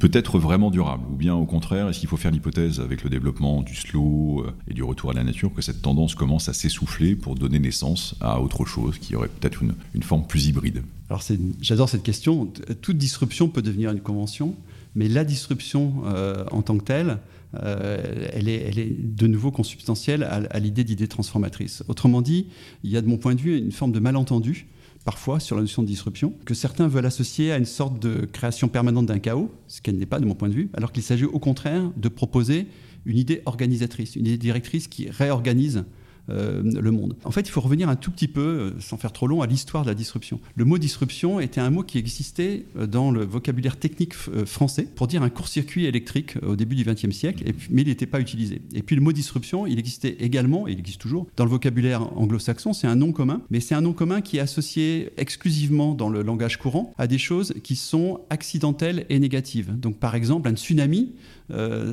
peut 0.00 0.10
être 0.12 0.38
vraiment 0.38 0.70
durable? 0.70 1.04
Ou 1.10 1.16
bien 1.16 1.34
au 1.34 1.46
contraire, 1.46 1.88
est-ce 1.88 1.98
qu'il 1.98 2.10
faut 2.10 2.18
faire 2.18 2.30
l'hypothèse 2.30 2.78
avec 2.78 3.02
le 3.02 3.08
développement 3.08 3.62
du 3.62 3.74
slow 3.74 4.44
euh, 4.44 4.52
et 4.70 4.74
du 4.74 4.82
retour 4.82 5.12
à 5.12 5.14
la 5.14 5.24
nature 5.24 5.50
que 5.54 5.62
cette 5.62 5.80
tendance 5.80 6.14
commence 6.14 6.50
à 6.50 6.52
s'essouffler 6.52 7.16
pour 7.16 7.34
donner 7.34 7.58
naissance 7.58 8.16
à 8.20 8.42
autre 8.42 8.66
chose 8.66 8.98
qui 8.98 9.16
aurait 9.16 9.28
peut-être 9.28 9.62
une, 9.62 9.72
une 9.94 10.02
forme 10.02 10.26
plus 10.26 10.48
hybride? 10.48 10.82
Alors 11.08 11.22
j'adore 11.62 11.88
cette 11.88 12.02
question. 12.02 12.52
Toute 12.82 12.98
disruption 12.98 13.48
peut 13.48 13.62
devenir 13.62 13.92
une 13.92 14.00
convention, 14.00 14.54
mais 14.98 15.08
la 15.08 15.24
disruption 15.24 16.02
en 16.50 16.60
tant 16.60 16.76
que 16.76 16.84
telle, 16.84 17.18
euh, 17.54 18.28
elle, 18.34 18.48
est, 18.48 18.94
de 18.98 19.26
nouveau 19.26 19.50
consubstantielle 19.50 20.22
à, 20.22 20.58
l'idée 20.58 20.84
d'idée 20.84 21.08
transformatrice. 21.08 21.82
Autrement 21.88 22.20
dit, 22.20 22.48
il 22.84 22.90
y 22.90 22.96
a 22.96 23.00
de 23.00 23.06
mon 23.06 23.16
point 23.16 23.34
de 23.34 23.40
vue 23.40 23.56
une 23.56 23.72
forme 23.72 23.92
de 23.92 24.00
malentendu 24.00 24.66
parfois 25.04 25.40
sur 25.40 25.56
la 25.56 25.62
notion 25.62 25.80
de 25.80 25.86
disruption, 25.86 26.34
que 26.44 26.52
certains 26.52 26.86
veulent 26.86 27.06
associer 27.06 27.50
à 27.50 27.56
une 27.56 27.64
sorte 27.64 27.98
de 27.98 28.26
création 28.30 28.68
permanente 28.68 29.06
d'un 29.06 29.18
chaos, 29.18 29.50
ce 29.66 29.80
qu'elle 29.80 29.96
n'est 29.96 30.04
pas 30.04 30.20
de 30.20 30.26
mon 30.26 30.34
point 30.34 30.50
de 30.50 30.52
vue, 30.52 30.68
alors 30.74 30.92
qu'il 30.92 31.02
s'agit 31.02 31.24
au 31.24 31.38
contraire 31.38 31.90
de 31.96 32.08
proposer 32.10 32.66
une 33.06 33.16
idée 33.16 33.40
organisatrice, 33.46 34.16
une 34.16 34.26
idée 34.26 34.36
directrice 34.36 34.86
qui 34.86 35.08
réorganise 35.08 35.84
le 36.28 36.90
monde. 36.90 37.16
En 37.24 37.30
fait, 37.30 37.42
il 37.42 37.50
faut 37.50 37.60
revenir 37.60 37.88
un 37.88 37.96
tout 37.96 38.10
petit 38.10 38.28
peu, 38.28 38.74
sans 38.80 38.96
faire 38.96 39.12
trop 39.12 39.26
long, 39.26 39.42
à 39.42 39.46
l'histoire 39.46 39.84
de 39.84 39.88
la 39.88 39.94
disruption. 39.94 40.40
Le 40.56 40.64
mot 40.64 40.78
disruption 40.78 41.40
était 41.40 41.60
un 41.60 41.70
mot 41.70 41.82
qui 41.82 41.98
existait 41.98 42.66
dans 42.76 43.10
le 43.10 43.24
vocabulaire 43.24 43.76
technique 43.76 44.14
français 44.14 44.88
pour 44.94 45.06
dire 45.06 45.22
un 45.22 45.30
court-circuit 45.30 45.86
électrique 45.86 46.34
au 46.42 46.56
début 46.56 46.76
du 46.76 46.84
XXe 46.84 47.10
siècle, 47.10 47.44
mais 47.70 47.82
il 47.82 47.88
n'était 47.88 48.06
pas 48.06 48.20
utilisé. 48.20 48.60
Et 48.74 48.82
puis 48.82 48.96
le 48.96 49.02
mot 49.02 49.12
disruption, 49.12 49.66
il 49.66 49.78
existait 49.78 50.16
également, 50.20 50.68
et 50.68 50.72
il 50.72 50.78
existe 50.78 51.00
toujours, 51.00 51.26
dans 51.36 51.44
le 51.44 51.50
vocabulaire 51.50 52.02
anglo-saxon, 52.18 52.72
c'est 52.72 52.86
un 52.86 52.96
nom 52.96 53.12
commun, 53.12 53.42
mais 53.50 53.60
c'est 53.60 53.74
un 53.74 53.80
nom 53.80 53.92
commun 53.92 54.20
qui 54.20 54.38
est 54.38 54.40
associé 54.40 55.10
exclusivement 55.16 55.94
dans 55.94 56.08
le 56.08 56.22
langage 56.22 56.58
courant 56.58 56.92
à 56.98 57.06
des 57.06 57.18
choses 57.18 57.54
qui 57.62 57.76
sont 57.76 58.20
accidentelles 58.30 59.06
et 59.08 59.18
négatives. 59.18 59.78
Donc 59.78 59.98
par 59.98 60.14
exemple, 60.14 60.48
un 60.48 60.56
tsunami 60.56 61.12
euh, 61.12 61.12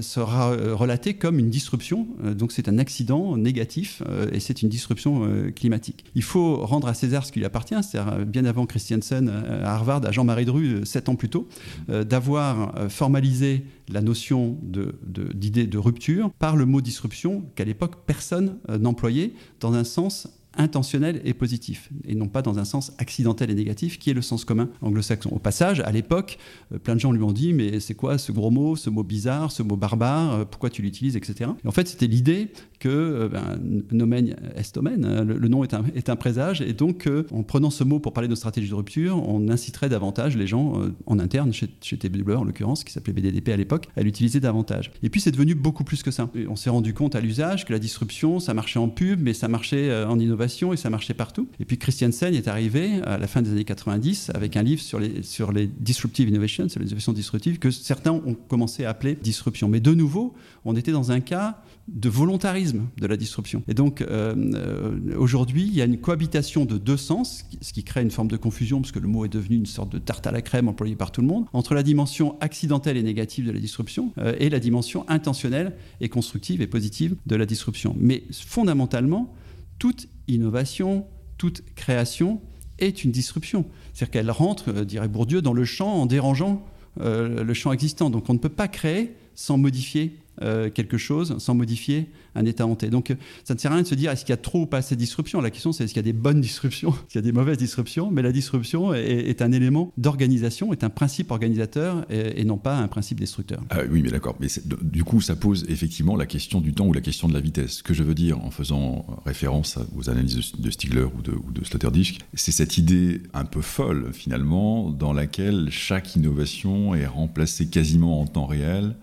sera 0.01 0.51
euh, 0.51 0.75
relaté 0.75 1.13
comme 1.13 1.39
une 1.39 1.49
disruption, 1.49 2.07
euh, 2.23 2.33
donc 2.33 2.51
c'est 2.51 2.67
un 2.67 2.77
accident 2.77 3.37
négatif 3.37 4.01
et 4.31 4.39
c'est 4.39 4.61
une 4.61 4.69
disruption 4.69 5.27
climatique. 5.55 6.05
Il 6.15 6.23
faut 6.23 6.57
rendre 6.65 6.87
à 6.87 6.93
César 6.93 7.25
ce 7.25 7.31
qui 7.31 7.39
lui 7.39 7.45
appartient, 7.45 7.75
c'est-à-dire 7.83 8.25
bien 8.25 8.45
avant 8.45 8.65
Christiansen 8.65 9.29
à 9.29 9.73
Harvard, 9.73 10.05
à 10.05 10.11
Jean-Marie 10.11 10.45
Dru, 10.45 10.85
sept 10.85 11.09
ans 11.09 11.15
plus 11.15 11.29
tôt, 11.29 11.47
d'avoir 11.87 12.73
formalisé 12.89 13.65
la 13.89 14.01
notion 14.01 14.57
d'idée 14.63 15.67
de 15.67 15.77
rupture 15.77 16.31
par 16.39 16.55
le 16.55 16.65
mot 16.65 16.81
disruption 16.81 17.43
qu'à 17.55 17.65
l'époque 17.65 18.05
personne 18.05 18.57
n'employait 18.67 19.33
dans 19.59 19.73
un 19.73 19.83
sens 19.83 20.27
intentionnel 20.57 21.21
et 21.23 21.33
positif, 21.33 21.89
et 22.07 22.15
non 22.15 22.27
pas 22.27 22.41
dans 22.41 22.59
un 22.59 22.65
sens 22.65 22.91
accidentel 22.97 23.49
et 23.51 23.55
négatif, 23.55 23.99
qui 23.99 24.09
est 24.09 24.13
le 24.13 24.21
sens 24.21 24.45
commun 24.45 24.69
anglo-saxon. 24.81 25.29
Au 25.31 25.39
passage, 25.39 25.79
à 25.81 25.91
l'époque, 25.91 26.37
euh, 26.73 26.79
plein 26.79 26.95
de 26.95 26.99
gens 26.99 27.11
lui 27.11 27.23
ont 27.23 27.31
dit, 27.31 27.53
mais 27.53 27.79
c'est 27.79 27.95
quoi 27.95 28.17
ce 28.17 28.31
gros 28.31 28.51
mot, 28.51 28.75
ce 28.75 28.89
mot 28.89 29.03
bizarre, 29.03 29.51
ce 29.51 29.63
mot 29.63 29.75
barbare, 29.75 30.33
euh, 30.33 30.45
pourquoi 30.45 30.69
tu 30.69 30.81
l'utilises, 30.81 31.15
etc. 31.15 31.51
Et 31.63 31.67
en 31.67 31.71
fait, 31.71 31.87
c'était 31.87 32.07
l'idée 32.07 32.51
que 32.85 32.89
euh, 32.89 33.29
ben, 33.29 33.59
nomen 33.91 34.35
est 34.55 34.77
omen, 34.77 35.05
hein, 35.05 35.23
le, 35.23 35.47
nom 35.47 35.63
est 35.63 35.73
un, 35.73 35.83
est 35.95 36.09
un, 36.09 36.15
présage, 36.15 36.61
et 36.61 36.73
donc 36.73 37.09
en 37.31 37.41
prenant 37.41 37.71
ce 37.71 37.83
mot 37.83 37.99
pour 37.99 38.13
parler 38.13 38.27
de 38.27 38.35
stratégie 38.35 38.69
de 38.69 38.75
rupture, 38.75 39.27
on 39.27 39.49
inciterait 39.49 39.89
davantage 39.89 40.37
les 40.37 40.45
gens 40.45 40.79
en 41.07 41.19
interne, 41.19 41.51
chez, 41.51 41.67
chez 41.81 41.97
TBW 41.97 42.33
en 42.33 42.43
l'occurrence, 42.43 42.83
qui 42.83 42.93
s'appelait 42.93 43.13
BDDP 43.13 43.49
à 43.49 43.57
l'époque, 43.57 43.87
à 43.95 44.03
l'utiliser 44.03 44.39
davantage. 44.39 44.91
Et 45.01 45.09
puis 45.09 45.19
c'est 45.19 45.31
devenu 45.31 45.55
beaucoup 45.55 45.83
plus 45.83 46.03
que 46.03 46.11
ça. 46.11 46.29
on 46.47 46.55
s'est 46.55 46.69
rendu 46.69 46.93
compte 46.93 47.15
à 47.15 47.21
l'usage 47.21 47.65
que 47.65 47.73
la 47.73 47.79
disruption, 47.79 48.39
ça 48.39 48.53
marchait 48.53 48.79
en 48.79 48.89
pub, 48.89 49.19
mais 49.19 49.33
ça 49.33 49.47
marchait 49.47 50.05
en 50.05 50.19
innovation 50.19 50.73
et 50.73 50.77
ça 50.77 50.89
marchait 50.89 51.13
partout. 51.13 51.47
Et 51.59 51.65
puis 51.65 51.77
Christiansen 51.77 52.35
est 52.35 52.47
arrivé 52.47 53.01
à 53.03 53.17
la 53.17 53.27
fin 53.27 53.41
des 53.41 53.51
années 53.51 53.65
90 53.65 54.31
avec 54.33 54.57
un 54.57 54.63
livre 54.63 54.81
sur 54.81 54.99
les, 54.99 55.23
sur 55.23 55.51
les 55.51 55.67
disruptive 55.67 56.29
innovations, 56.29 56.69
sur 56.69 56.79
les 56.79 56.87
innovations 56.87 57.13
disruptives, 57.13 57.59
que 57.59 57.71
certains 57.71 58.11
ont 58.11 58.35
commencé 58.47 58.85
à 58.85 58.89
appeler 58.89 59.15
disruption. 59.15 59.69
Mais 59.69 59.79
de 59.79 59.93
nouveau, 59.93 60.33
on 60.65 60.75
était 60.75 60.91
dans 60.91 61.11
un 61.11 61.19
cas 61.19 61.57
de 61.87 62.09
volontarisme 62.09 62.87
de 62.97 63.05
la 63.05 63.15
disruption. 63.15 63.61
Et 63.67 63.75
donc 63.75 64.01
euh, 64.01 64.33
euh, 64.55 65.15
aujourd'hui, 65.17 65.63
il 65.63 65.75
y 65.75 65.81
a 65.81 65.85
une 65.85 65.99
cohabitation 65.99 66.65
de 66.65 66.77
deux 66.77 66.97
sens, 66.97 67.45
ce 67.61 67.73
qui 67.73 67.83
crée 67.83 68.01
une 68.01 68.11
forme 68.11 68.27
de 68.27 68.37
confusion, 68.37 68.81
parce 68.81 68.91
que 68.91 68.99
le 68.99 69.07
mot 69.07 69.23
est 69.25 69.29
devenu 69.29 69.55
une 69.55 69.67
sorte 69.67 69.91
de 69.91 69.99
tarte 69.99 70.25
à 70.25 70.31
la 70.31 70.41
crème 70.41 70.67
employée 70.67 70.95
par 70.95 71.11
tout 71.11 71.21
le 71.21 71.27
monde, 71.27 71.45
entre 71.53 71.75
la 71.75 71.83
dimension 71.83 72.37
accidentelle 72.41 72.97
et 72.97 73.03
négative 73.03 73.45
de 73.45 73.51
la 73.51 73.59
disruption 73.59 74.11
euh, 74.17 74.35
et 74.39 74.49
la 74.49 74.59
dimension 74.59 75.07
intentionnelle 75.09 75.73
et 76.01 76.09
constructive 76.09 76.61
et 76.61 76.67
positive 76.67 77.15
de 77.27 77.35
la 77.35 77.45
disruption. 77.45 77.95
Mais 77.99 78.23
fondamentalement, 78.31 79.31
toute 79.77 80.07
innovation, 80.27 81.05
toute 81.37 81.61
création 81.75 82.41
est 82.79 83.03
une 83.03 83.11
disruption. 83.11 83.65
C'est-à-dire 83.93 84.11
qu'elle 84.11 84.31
rentre, 84.31 84.71
dirait 84.83 85.07
Bourdieu, 85.07 85.41
dans 85.41 85.53
le 85.53 85.65
champ 85.65 85.93
en 85.93 86.05
dérangeant 86.05 86.65
le 86.97 87.53
champ 87.53 87.73
existant. 87.73 88.09
Donc 88.09 88.29
on 88.29 88.33
ne 88.33 88.39
peut 88.39 88.49
pas 88.49 88.69
créer 88.69 89.15
sans 89.35 89.57
modifier 89.57 90.17
euh, 90.41 90.69
quelque 90.69 90.97
chose 90.97 91.37
sans 91.37 91.55
modifier 91.55 92.09
un 92.35 92.43
état 92.45 92.67
hanté. 92.67 92.89
Donc 92.89 93.15
ça 93.45 93.53
ne 93.53 93.59
sert 93.59 93.71
à 93.71 93.75
rien 93.75 93.83
de 93.83 93.87
se 93.87 93.95
dire 93.95 94.11
est-ce 94.11 94.25
qu'il 94.25 94.31
y 94.31 94.37
a 94.37 94.37
trop 94.37 94.63
ou 94.63 94.65
pas 94.65 94.79
assez 94.79 94.93
de 94.95 94.99
disruption? 94.99 95.39
La 95.39 95.49
question 95.49 95.71
c'est 95.71 95.85
est-ce 95.85 95.93
qu'il 95.93 96.05
y 96.05 96.09
a 96.09 96.11
des 96.11 96.17
bonnes 96.17 96.41
disruptions, 96.41 96.89
est-ce 96.89 97.13
qu'il 97.13 97.15
y 97.15 97.19
a 97.19 97.21
des 97.21 97.31
mauvaises 97.31 97.57
disruptions? 97.57 98.11
Mais 98.11 98.21
la 98.21 98.33
disruption 98.33 98.93
est, 98.93 99.41
un 99.41 99.53
élément 99.53 99.93
d'organisation, 99.97 100.73
est 100.73 100.83
un 100.83 100.89
principe 100.89 101.31
organisateur 101.31 102.05
et, 102.09 102.43
non 102.43 102.57
pas 102.57 102.77
un 102.77 102.89
principe 102.89 103.21
destructeur. 103.21 103.61
Ah 103.69 103.79
oui, 103.89 104.01
mais 104.01 104.09
d'accord. 104.09 104.35
Mais 104.41 104.47
du 104.81 105.05
coup, 105.05 105.21
ça 105.21 105.37
pose 105.37 105.65
effectivement 105.69 106.17
la 106.17 106.25
question 106.25 106.59
du 106.59 106.73
temps 106.73 106.87
ou 106.87 106.93
la 106.93 107.01
question 107.01 107.29
de 107.29 107.33
la 107.33 107.39
vitesse. 107.39 107.77
Ce 107.77 107.83
que 107.83 107.93
je 107.93 108.03
veux 108.03 108.15
dire 108.15 108.43
en 108.43 108.51
faisant 108.51 109.05
référence 109.25 109.79
aux 109.95 110.09
analyses 110.09 110.51
de, 110.57 110.69
Stigler 110.69 111.03
ou 111.17 111.21
de, 111.21 111.31
ou 111.31 111.51
de 111.51 111.63
Sloterdijk, 111.63 112.19
c'est 112.33 112.51
cette 112.51 112.77
idée 112.77 113.21
un 113.33 113.45
peu 113.45 113.61
folle 113.61 114.09
finalement 114.11 114.89
dans 114.89 115.13
laquelle 115.13 115.69
chaque 115.69 116.15
innovation 116.17 116.93
est 116.93 117.07
remplacée 117.07 117.67
quasiment 117.67 118.19
en 118.19 118.27
temps 118.27 118.47
réel 118.47 118.95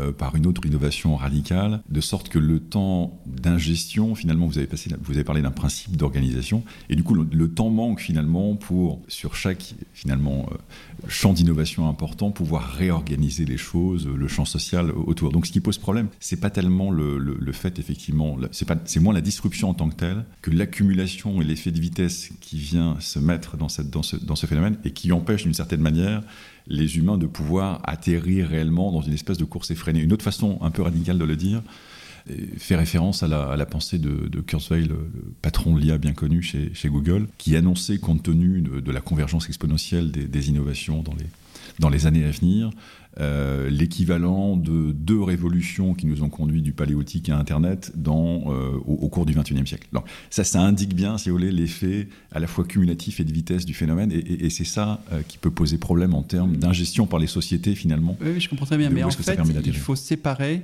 euh, 0.00 0.12
par 0.12 0.36
une 0.36 0.46
autre 0.46 0.64
innovation 0.66 1.16
radicale, 1.16 1.80
de 1.88 2.00
sorte 2.00 2.28
que 2.28 2.38
le 2.38 2.60
temps 2.60 3.20
d'ingestion, 3.26 4.14
finalement, 4.14 4.46
vous 4.46 4.58
avez, 4.58 5.24
parlé 5.24 5.42
d'un 5.42 5.50
principe 5.50 5.96
d'organisation, 5.96 6.64
et 6.88 6.96
du 6.96 7.02
coup, 7.02 7.14
le, 7.14 7.48
temps 7.48 7.70
manque 7.70 8.00
finalement 8.00 8.54
pour, 8.56 9.00
sur 9.08 9.34
chaque 9.34 9.74
finalement 9.92 10.48
euh, 10.52 10.56
champ 11.08 11.32
d'innovation 11.32 11.88
important, 11.88 12.30
pouvoir 12.30 12.70
réorganiser 12.70 13.44
les 13.44 13.56
choses, 13.56 14.06
le 14.06 14.28
champ 14.28 14.44
social 14.44 14.90
autour. 14.90 15.32
Donc, 15.32 15.46
ce 15.46 15.52
qui 15.52 15.60
pose 15.60 15.78
problème, 15.78 16.08
c'est 16.20 16.40
pas 16.40 16.50
tellement 16.50 16.90
le, 16.90 17.18
le, 17.18 17.52
fait, 17.52 17.78
effectivement, 17.78 18.36
c'est 18.52 19.00
moins 19.00 19.14
la 19.14 19.20
disruption 19.20 19.70
en 19.70 19.74
tant 19.74 19.88
que 19.88 19.96
telle 19.96 20.24
que 20.42 20.50
l'accumulation 20.50 21.40
et 21.40 21.44
l'effet 21.44 21.70
de 21.70 21.80
vitesse 21.80 22.30
qui 22.40 22.58
vient 22.58 22.96
se 23.00 23.18
mettre 23.18 23.56
dans, 23.56 23.68
cette, 23.68 23.90
dans, 23.90 24.02
ce, 24.02 24.16
dans 24.16 24.36
ce 24.36 24.46
phénomène 24.46 24.76
et 24.84 24.92
qui 24.92 25.12
empêche 25.12 25.42
d'une 25.44 25.54
certaine 25.54 25.80
manière 25.80 26.22
les 26.70 26.96
humains 26.96 27.18
de 27.18 27.26
pouvoir 27.26 27.80
atterrir 27.84 28.48
réellement 28.48 28.92
dans 28.92 29.02
une 29.02 29.12
espèce 29.12 29.36
de 29.36 29.44
course 29.44 29.70
effrénée. 29.70 29.89
Une 29.96 30.12
autre 30.12 30.24
façon 30.24 30.58
un 30.62 30.70
peu 30.70 30.82
radicale 30.82 31.18
de 31.18 31.24
le 31.24 31.36
dire 31.36 31.62
fait 32.58 32.76
référence 32.76 33.22
à 33.22 33.28
la, 33.28 33.66
pensée 33.66 33.98
de, 33.98 34.40
Kurzweil, 34.40 34.86
le, 34.86 35.10
patron 35.42 35.74
de 35.74 35.80
l'IA 35.80 35.98
bien 35.98 36.12
connu 36.12 36.42
chez, 36.42 36.88
Google, 36.88 37.26
qui 37.38 37.56
annonçait, 37.56 37.98
compte 37.98 38.22
tenu 38.22 38.60
de, 38.60 38.92
la 38.92 39.00
convergence 39.00 39.48
exponentielle 39.48 40.10
des, 40.10 40.48
innovations 40.48 41.02
dans 41.02 41.14
les, 41.14 41.26
dans 41.78 41.88
les 41.88 42.06
années 42.06 42.24
à 42.24 42.30
venir, 42.30 42.70
euh, 43.18 43.68
l'équivalent 43.68 44.56
de 44.56 44.92
deux 44.92 45.20
révolutions 45.20 45.94
qui 45.94 46.06
nous 46.06 46.22
ont 46.22 46.28
conduit 46.28 46.62
du 46.62 46.72
paléotique 46.72 47.28
à 47.28 47.36
Internet 47.36 47.90
dans, 47.96 48.44
euh, 48.52 48.70
au, 48.86 49.08
cours 49.08 49.26
du 49.26 49.34
XXIe 49.34 49.66
siècle. 49.66 49.88
Donc, 49.92 50.04
ça, 50.30 50.44
ça 50.44 50.60
indique 50.60 50.94
bien, 50.94 51.18
si 51.18 51.28
vous 51.28 51.36
voulez, 51.36 51.50
l'effet 51.50 52.08
à 52.30 52.38
la 52.38 52.46
fois 52.46 52.64
cumulatif 52.64 53.18
et 53.18 53.24
de 53.24 53.32
vitesse 53.32 53.66
du 53.66 53.74
phénomène, 53.74 54.12
et, 54.12 54.48
c'est 54.48 54.64
ça 54.64 55.02
euh, 55.12 55.22
qui 55.26 55.38
peut 55.38 55.50
poser 55.50 55.76
problème 55.76 56.14
en 56.14 56.22
termes 56.22 56.56
d'ingestion 56.56 57.06
par 57.06 57.18
les 57.18 57.26
sociétés, 57.26 57.74
finalement. 57.74 58.16
Oui, 58.20 58.40
je 58.40 58.48
comprends 58.48 58.66
très 58.66 58.78
bien, 58.78 58.90
mais 58.90 59.02
en 59.02 59.10
fait, 59.10 59.38
il 59.66 59.74
faut 59.74 59.96
séparer 59.96 60.62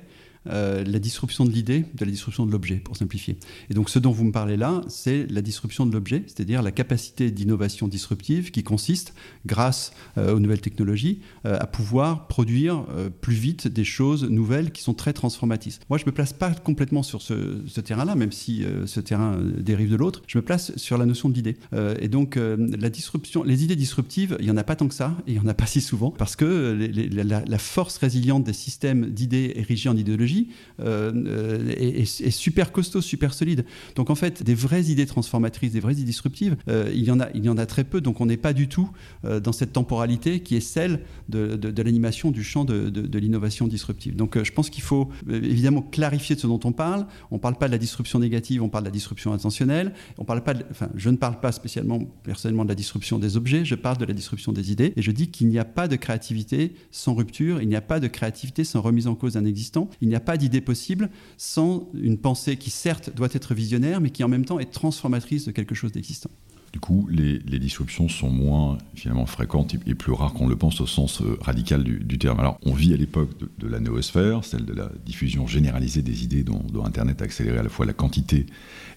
euh, 0.50 0.84
la 0.84 0.98
disruption 0.98 1.44
de 1.44 1.50
l'idée 1.50 1.84
de 1.94 2.04
la 2.04 2.10
disruption 2.10 2.46
de 2.46 2.52
l'objet, 2.52 2.76
pour 2.76 2.96
simplifier. 2.96 3.38
Et 3.70 3.74
donc 3.74 3.90
ce 3.90 3.98
dont 3.98 4.12
vous 4.12 4.24
me 4.24 4.32
parlez 4.32 4.56
là, 4.56 4.82
c'est 4.88 5.26
la 5.30 5.42
disruption 5.42 5.86
de 5.86 5.92
l'objet, 5.92 6.22
c'est-à-dire 6.26 6.62
la 6.62 6.70
capacité 6.70 7.30
d'innovation 7.30 7.88
disruptive 7.88 8.50
qui 8.50 8.62
consiste, 8.62 9.14
grâce 9.44 9.92
euh, 10.18 10.34
aux 10.34 10.40
nouvelles 10.40 10.60
technologies, 10.60 11.20
euh, 11.44 11.56
à 11.58 11.66
pouvoir 11.66 12.26
produire 12.28 12.84
plus 13.20 13.34
vite 13.34 13.68
des 13.68 13.84
choses 13.84 14.24
nouvelles 14.24 14.70
qui 14.70 14.82
sont 14.82 14.94
très 14.94 15.12
transformatrices. 15.12 15.80
Moi, 15.88 15.98
je 15.98 16.04
ne 16.04 16.10
me 16.10 16.14
place 16.14 16.32
pas 16.32 16.52
complètement 16.52 17.02
sur 17.02 17.22
ce, 17.22 17.80
terrain-là, 17.80 18.14
même 18.14 18.32
si 18.32 18.64
ce 18.86 19.00
terrain 19.00 19.38
dérive 19.58 19.90
de 19.90 19.96
l'autre. 19.96 20.22
Je 20.26 20.38
me 20.38 20.42
place 20.42 20.72
sur 20.76 20.98
la 20.98 21.06
notion 21.06 21.28
de 21.28 21.34
l'idée. 21.34 21.56
et 22.00 22.08
donc 22.08 22.36
la 22.36 22.90
disruption, 22.90 23.42
les 23.42 23.64
idées 23.64 23.76
disruptives, 23.76 24.36
il 24.40 24.44
n'y 24.44 24.50
en 24.50 24.56
a 24.56 24.64
pas 24.64 24.76
tant 24.76 24.88
que 24.88 24.94
ça, 24.94 25.16
et 25.26 25.32
il 25.32 25.34
n'y 25.34 25.40
en 25.40 25.48
a 25.48 25.54
pas 25.54 25.66
si 25.66 25.80
souvent, 25.80 26.10
parce 26.10 26.36
que 26.36 26.88
la, 27.12 27.44
la 27.44 27.58
force 27.58 27.98
résiliente 27.98 28.44
des 28.44 28.52
systèmes 28.52 29.10
d'idées 29.10 29.52
érigés 29.56 29.88
en 29.88 29.96
idéologie 29.96 30.35
euh, 30.80 31.68
est, 31.76 32.30
super 32.30 32.72
costaud, 32.72 33.00
super 33.00 33.32
solide. 33.34 33.64
Donc 33.94 34.10
en 34.10 34.14
fait, 34.14 34.42
des 34.42 34.54
vraies 34.54 34.84
idées 34.84 35.06
transformatrices, 35.06 35.72
des 35.72 35.80
vraies 35.80 35.94
idées 35.94 36.04
disruptives, 36.04 36.56
euh, 36.68 36.90
il, 36.94 37.04
y 37.04 37.10
en 37.10 37.20
a, 37.20 37.28
il 37.34 37.44
y 37.44 37.48
en 37.48 37.58
a 37.58 37.66
très 37.66 37.84
peu. 37.84 38.00
Donc 38.00 38.20
on 38.20 38.26
n'est 38.26 38.36
pas 38.36 38.52
du 38.52 38.68
tout 38.68 38.90
euh, 39.24 39.40
dans 39.40 39.52
cette 39.52 39.72
temporalité 39.72 40.40
qui 40.40 40.56
est 40.56 40.60
celle 40.60 41.00
de, 41.28 41.58
l'animation 41.82 42.30
du 42.30 42.42
champ 42.42 42.64
de, 42.64 42.88
de 42.88 43.18
l'innovation 43.18 43.66
disruptive. 43.66 44.16
Donc 44.16 44.42
je 44.42 44.52
pense 44.52 44.70
qu'il 44.70 44.82
faut 44.82 45.10
évidemment 45.28 45.82
clarifier 45.82 46.36
de 46.36 46.40
ce 46.40 46.46
dont 46.46 46.60
on 46.64 46.72
parle. 46.72 47.06
On 47.30 47.36
ne 47.36 47.40
parle 47.40 47.56
pas 47.56 47.66
de 47.66 47.72
la 47.72 47.78
disruption 47.78 48.18
négative, 48.18 48.62
on 48.62 48.68
parle 48.68 48.84
de 48.84 48.88
la 48.88 48.92
disruption 48.92 49.32
intentionnelle. 49.32 49.92
On 50.18 50.24
parle 50.24 50.42
pas 50.42 50.54
enfin, 50.70 50.88
je 50.94 51.10
ne 51.10 51.16
parle 51.16 51.40
pas 51.40 51.52
spécialement 51.52 52.00
personnellement 52.22 52.64
de 52.64 52.68
la 52.68 52.74
disruption 52.74 53.18
des 53.18 53.36
objets, 53.36 53.64
je 53.64 53.74
parle 53.74 53.98
de 53.98 54.04
la 54.04 54.14
disruption 54.14 54.52
des 54.52 54.72
idées. 54.72 54.92
Et 54.96 55.02
je 55.02 55.10
dis 55.10 55.28
qu'il 55.28 55.48
n'y 55.48 55.58
a 55.58 55.64
pas 55.64 55.88
de 55.88 55.96
créativité 55.96 56.74
sans 56.90 57.14
rupture, 57.14 57.60
il 57.60 57.68
n'y 57.68 57.76
a 57.76 57.80
pas 57.80 58.00
de 58.00 58.08
créativité 58.08 58.64
sans 58.64 58.80
remise 58.80 59.06
en 59.06 59.14
cause 59.14 59.34
d'un 59.34 59.44
existant, 59.44 59.88
il 60.00 60.08
n'y 60.08 60.14
a 60.14 60.20
pas 60.26 60.36
d'idée 60.36 60.60
possible 60.60 61.08
sans 61.38 61.88
une 61.94 62.18
pensée 62.18 62.58
qui 62.58 62.68
certes 62.68 63.14
doit 63.14 63.28
être 63.32 63.54
visionnaire, 63.54 64.02
mais 64.02 64.10
qui 64.10 64.22
en 64.22 64.28
même 64.28 64.44
temps 64.44 64.58
est 64.58 64.70
transformatrice 64.70 65.46
de 65.46 65.52
quelque 65.52 65.74
chose 65.74 65.92
d'existant. 65.92 66.30
Du 66.76 66.80
coup, 66.80 67.08
les, 67.10 67.38
disruptions 67.58 68.06
sont 68.06 68.28
moins 68.28 68.76
finalement 68.94 69.24
fréquentes 69.24 69.74
et, 69.86 69.94
plus 69.94 70.12
rares 70.12 70.34
qu'on 70.34 70.46
le 70.46 70.56
pense 70.56 70.82
au 70.82 70.86
sens 70.86 71.22
euh, 71.22 71.38
radical 71.40 71.82
du, 71.82 72.18
terme. 72.18 72.38
Alors, 72.38 72.58
on 72.66 72.74
vit 72.74 72.92
à 72.92 72.98
l'époque 72.98 73.30
de, 73.58 73.66
la 73.66 73.80
noosphère, 73.80 74.44
celle 74.44 74.66
de 74.66 74.74
la 74.74 74.90
diffusion 75.06 75.46
généralisée 75.46 76.02
des 76.02 76.22
idées 76.22 76.42
dont, 76.42 76.60
Internet 76.84 77.22
a 77.22 77.24
accéléré 77.24 77.56
à 77.56 77.62
la 77.62 77.70
fois 77.70 77.86
la 77.86 77.94
quantité 77.94 78.44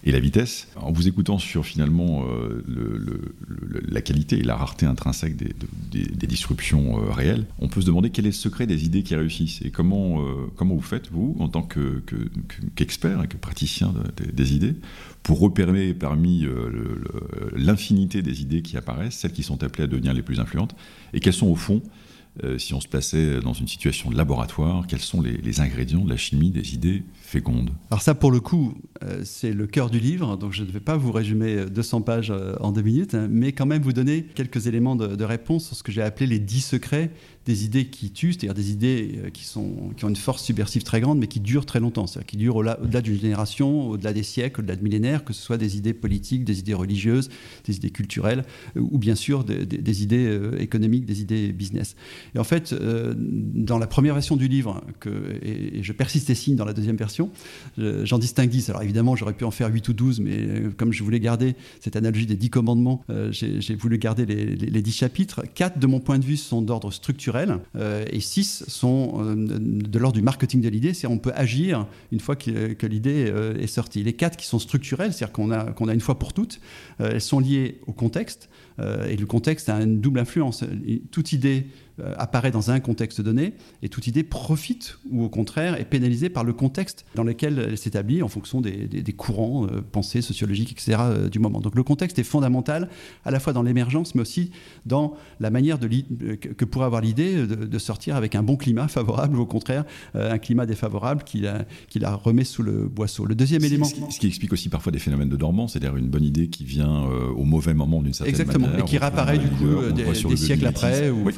et 0.03 0.11
la 0.11 0.19
vitesse. 0.19 0.67
En 0.75 0.91
vous 0.91 1.07
écoutant 1.07 1.37
sur 1.37 1.65
finalement 1.65 2.25
euh, 2.25 2.65
la 3.87 4.01
qualité 4.01 4.39
et 4.39 4.43
la 4.43 4.57
rareté 4.57 4.85
intrinsèque 4.85 5.37
des, 5.37 6.27
disruptions 6.27 6.99
euh, 6.99 7.13
réelles, 7.13 7.45
on 7.59 7.69
peut 7.69 7.79
se 7.79 7.85
demander 7.85 8.09
quel 8.09 8.25
est 8.25 8.29
le 8.29 8.33
secret 8.33 8.67
des 8.67 8.83
idées 8.83 9.03
qui 9.03 9.15
réussissent 9.15 9.61
et 9.61 9.71
comment, 9.71 10.21
comment 10.57 10.75
vous 10.75 10.81
faites, 10.81 11.09
vous, 11.11 11.37
en 11.39 11.47
tant 11.47 11.65
qu'expert 12.75 13.23
et 13.23 13.27
que 13.29 13.37
praticien 13.37 13.93
des 14.33 14.53
idées, 14.53 14.75
pour 15.23 15.39
repérer 15.39 15.93
parmi 15.93 16.45
l'infinité 17.55 18.21
des 18.21 18.41
idées 18.41 18.61
qui 18.61 18.77
apparaissent, 18.77 19.15
celles 19.15 19.33
qui 19.33 19.43
sont 19.43 19.63
appelées 19.63 19.83
à 19.83 19.87
devenir 19.87 20.13
les 20.13 20.21
plus 20.21 20.39
influentes, 20.39 20.75
et 21.13 21.19
quelles 21.19 21.33
sont 21.33 21.47
au 21.47 21.55
fond, 21.55 21.81
euh, 22.43 22.57
si 22.57 22.73
on 22.73 22.81
se 22.81 22.87
plaçait 22.87 23.39
dans 23.41 23.53
une 23.53 23.67
situation 23.67 24.09
de 24.09 24.17
laboratoire, 24.17 24.87
quels 24.87 24.99
sont 24.99 25.21
les, 25.21 25.59
ingrédients 25.59 26.05
de 26.05 26.09
la 26.09 26.17
chimie 26.17 26.51
des 26.51 26.73
idées 26.73 27.03
fécondes 27.21 27.71
Alors 27.91 28.01
ça, 28.01 28.15
pour 28.15 28.31
le 28.31 28.39
coup, 28.39 28.75
euh, 29.03 29.21
c'est 29.25 29.51
le 29.51 29.67
cœur 29.67 29.89
du 29.89 29.99
livre, 29.99 30.37
donc 30.37 30.53
je 30.53 30.63
ne 30.63 30.71
vais 30.71 30.79
pas 30.79 30.95
vous 30.95 31.11
résumer 31.11 31.65
200 31.65 32.01
pages 32.01 32.31
euh, 32.31 32.55
en 32.61 32.71
deux 32.71 32.81
minutes, 32.81 33.15
hein, 33.15 33.27
mais 33.29 33.51
quand 33.51 33.65
même 33.65 33.81
vous 33.81 33.93
donner 33.93 34.23
quelques 34.23 34.67
éléments 34.67 34.95
de, 34.95 35.23
réponse 35.23 35.67
sur 35.67 35.75
ce 35.75 35.83
que 35.83 35.91
j'ai 35.91 36.01
appelé 36.01 36.27
les 36.27 36.39
10 36.39 36.61
secrets 36.61 37.11
des 37.45 37.65
idées 37.65 37.85
qui 37.85 38.11
tuent, 38.11 38.33
c'est-à-dire 38.33 38.53
des 38.53 38.71
idées 38.71 39.31
qui, 39.33 39.43
sont, 39.43 39.91
qui 39.97 40.05
ont 40.05 40.09
une 40.09 40.15
force 40.15 40.43
subversive 40.43 40.83
très 40.83 41.01
grande, 41.01 41.19
mais 41.19 41.27
qui 41.27 41.39
durent 41.39 41.65
très 41.65 41.79
longtemps, 41.79 42.07
c'est-à-dire 42.07 42.27
qui 42.27 42.37
durent 42.37 42.57
au-delà 42.57 43.01
d'une 43.01 43.19
génération, 43.19 43.89
au-delà 43.89 44.13
des 44.13 44.23
siècles, 44.23 44.61
au-delà 44.61 44.75
de 44.75 44.83
millénaires, 44.83 45.23
que 45.23 45.33
ce 45.33 45.41
soit 45.41 45.57
des 45.57 45.77
idées 45.77 45.93
politiques, 45.93 46.45
des 46.45 46.59
idées 46.59 46.73
religieuses, 46.73 47.29
des 47.65 47.75
idées 47.75 47.89
culturelles, 47.89 48.43
ou 48.75 48.97
bien 48.97 49.15
sûr 49.15 49.43
des, 49.43 50.03
idées 50.03 50.39
économiques, 50.59 51.05
des 51.05 51.21
idées 51.21 51.51
business. 51.51 51.95
Et 52.35 52.39
en 52.39 52.43
fait, 52.43 52.73
dans 52.73 53.77
la 53.77 53.87
première 53.87 54.13
version 54.13 54.35
du 54.35 54.47
livre, 54.47 54.83
et, 55.41 55.81
je 55.81 55.93
persiste 55.93 56.29
et 56.29 56.35
signe 56.35 56.55
dans 56.55 56.65
la 56.65 56.73
deuxième 56.73 56.95
version, 56.95 57.31
j'en 57.77 58.17
distingue 58.17 58.49
10. 58.49 58.69
Alors 58.69 58.83
évidemment, 58.83 59.15
j'aurais 59.15 59.33
pu 59.33 59.43
en 59.43 59.51
faire 59.51 59.71
8 59.71 59.87
ou 59.89 59.93
12, 59.93 60.19
mais 60.19 60.63
comme 60.77 60.93
je 60.93 61.03
voulais 61.03 61.19
garder 61.19 61.55
cette 61.79 61.95
analogie 61.95 62.25
des 62.25 62.35
10 62.35 62.49
commandements, 62.49 63.03
j'ai 63.31 63.75
voulu 63.75 63.97
garder 63.97 64.25
les, 64.25 64.45
les, 64.55 64.69
les 64.69 64.81
10 64.81 64.91
chapitres. 64.91 65.43
4, 65.53 65.79
de 65.79 65.87
mon 65.87 65.99
point 65.99 66.19
de 66.19 66.25
vue, 66.25 66.37
sont 66.37 66.61
d'ordre 66.61 66.91
structurel 66.91 67.59
euh, 67.75 68.05
et 68.11 68.19
six 68.19 68.63
sont 68.67 69.17
euh, 69.19 69.35
de 69.35 69.99
l'ordre 69.99 70.15
du 70.15 70.21
marketing 70.21 70.61
de 70.61 70.69
l'idée, 70.69 70.93
c'est-à-dire 70.93 71.15
on 71.15 71.19
peut 71.19 71.33
agir 71.35 71.85
une 72.11 72.19
fois 72.19 72.35
que, 72.35 72.85
l'idée 72.85 73.27
euh, 73.29 73.57
est 73.57 73.67
sortie. 73.67 74.03
Les 74.03 74.13
quatre 74.13 74.37
qui 74.37 74.47
sont 74.47 74.59
structurels, 74.59 75.13
c'est-à-dire 75.13 75.33
qu'on 75.33 75.51
a, 75.51 75.71
qu'on 75.71 75.87
a 75.87 75.93
une 75.93 75.99
fois 75.99 76.17
pour 76.17 76.33
toutes, 76.33 76.59
elles 76.99 77.21
sont 77.21 77.39
liées 77.39 77.79
au 77.87 77.93
contexte, 77.93 78.49
et 78.79 79.15
le 79.15 79.25
contexte 79.25 79.69
a 79.69 79.81
une 79.81 79.99
double 79.99 80.19
influence. 80.19 80.63
Toute 81.11 81.33
idée 81.33 81.67
euh, 82.01 82.13
apparaît 82.17 82.51
dans 82.51 82.71
un 82.71 82.79
contexte 82.79 83.21
donné 83.21 83.53
et 83.81 83.89
toute 83.89 84.07
idée 84.07 84.23
profite 84.23 84.99
ou 85.09 85.23
au 85.23 85.29
contraire 85.29 85.79
est 85.79 85.85
pénalisée 85.85 86.29
par 86.29 86.43
le 86.43 86.53
contexte 86.53 87.05
dans 87.15 87.23
lequel 87.23 87.67
elle 87.69 87.77
s'établit 87.77 88.21
en 88.21 88.27
fonction 88.27 88.61
des, 88.61 89.13
courants, 89.17 89.65
euh, 89.65 89.81
pensées, 89.81 90.21
sociologiques, 90.21 90.71
etc. 90.71 90.97
Euh, 90.99 91.29
du 91.29 91.39
moment. 91.39 91.59
Donc 91.61 91.75
le 91.75 91.83
contexte 91.83 92.19
est 92.19 92.23
fondamental 92.23 92.89
à 93.25 93.31
la 93.31 93.39
fois 93.39 93.53
dans 93.53 93.63
l'émergence 93.63 94.15
mais 94.15 94.21
aussi 94.21 94.51
dans 94.85 95.15
la 95.39 95.49
manière 95.49 95.79
de 95.79 95.87
que 95.87 96.65
pourrait 96.65 96.85
avoir 96.85 97.01
l'idée 97.01 97.47
de, 97.47 97.79
sortir 97.79 98.15
avec 98.15 98.35
un 98.35 98.43
bon 98.43 98.55
climat 98.55 98.87
favorable 98.99 99.37
ou 99.37 99.41
au 99.41 99.45
contraire 99.45 99.85
un 100.13 100.37
climat 100.37 100.65
défavorable 100.65 101.23
qui 101.23 101.39
la, 101.39 101.65
qui 101.87 101.99
la 101.99 102.13
remet 102.13 102.43
sous 102.43 102.61
le 102.61 102.87
boisseau. 102.87 103.25
Le 103.25 103.35
deuxième 103.35 103.63
élément... 103.63 103.85
Ce 103.85 104.19
qui, 104.19 104.27
explique 104.27 104.53
aussi 104.53 104.69
parfois 104.69 104.91
des 104.91 104.99
phénomènes 104.99 105.29
de 105.29 105.35
dormance, 105.35 105.73
c'est-à-dire 105.73 105.95
une 105.95 106.09
bonne 106.09 106.23
idée 106.23 106.49
qui 106.49 106.65
vient 106.65 107.03
au 107.35 107.43
mauvais 107.43 107.73
moment 107.73 108.01
d'une 108.01 108.13
certaine 108.13 108.33
Exactement, 108.33 108.67
manière. 108.67 108.85
et 108.85 108.87
qui 108.87 108.97
réapparaît 108.97 109.39
du 109.39 109.47
coup 109.47 109.91
des, 109.95 110.37
siècles 110.37 110.67
après 110.67 111.09
ou, 111.09 111.29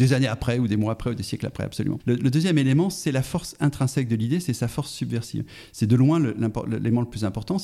des 0.00 0.14
années 0.14 0.26
après 0.26 0.58
ou 0.58 0.66
des 0.66 0.78
mois 0.78 0.92
après 0.92 1.10
ou 1.10 1.14
des 1.14 1.22
siècles 1.22 1.46
après, 1.46 1.62
absolument. 1.62 1.98
Le, 2.06 2.16
deuxième 2.16 2.56
élément, 2.56 2.88
c'est 2.88 3.12
la 3.12 3.22
force 3.22 3.54
intrinsèque 3.60 4.08
de 4.08 4.16
l'idée, 4.16 4.40
c'est 4.40 4.54
sa 4.54 4.66
force 4.66 4.90
subversive. 4.90 5.44
C'est 5.72 5.86
de 5.86 5.94
loin 5.94 6.18
l'élément 6.18 7.02
le, 7.02 7.06
plus 7.06 7.26
important. 7.26 7.58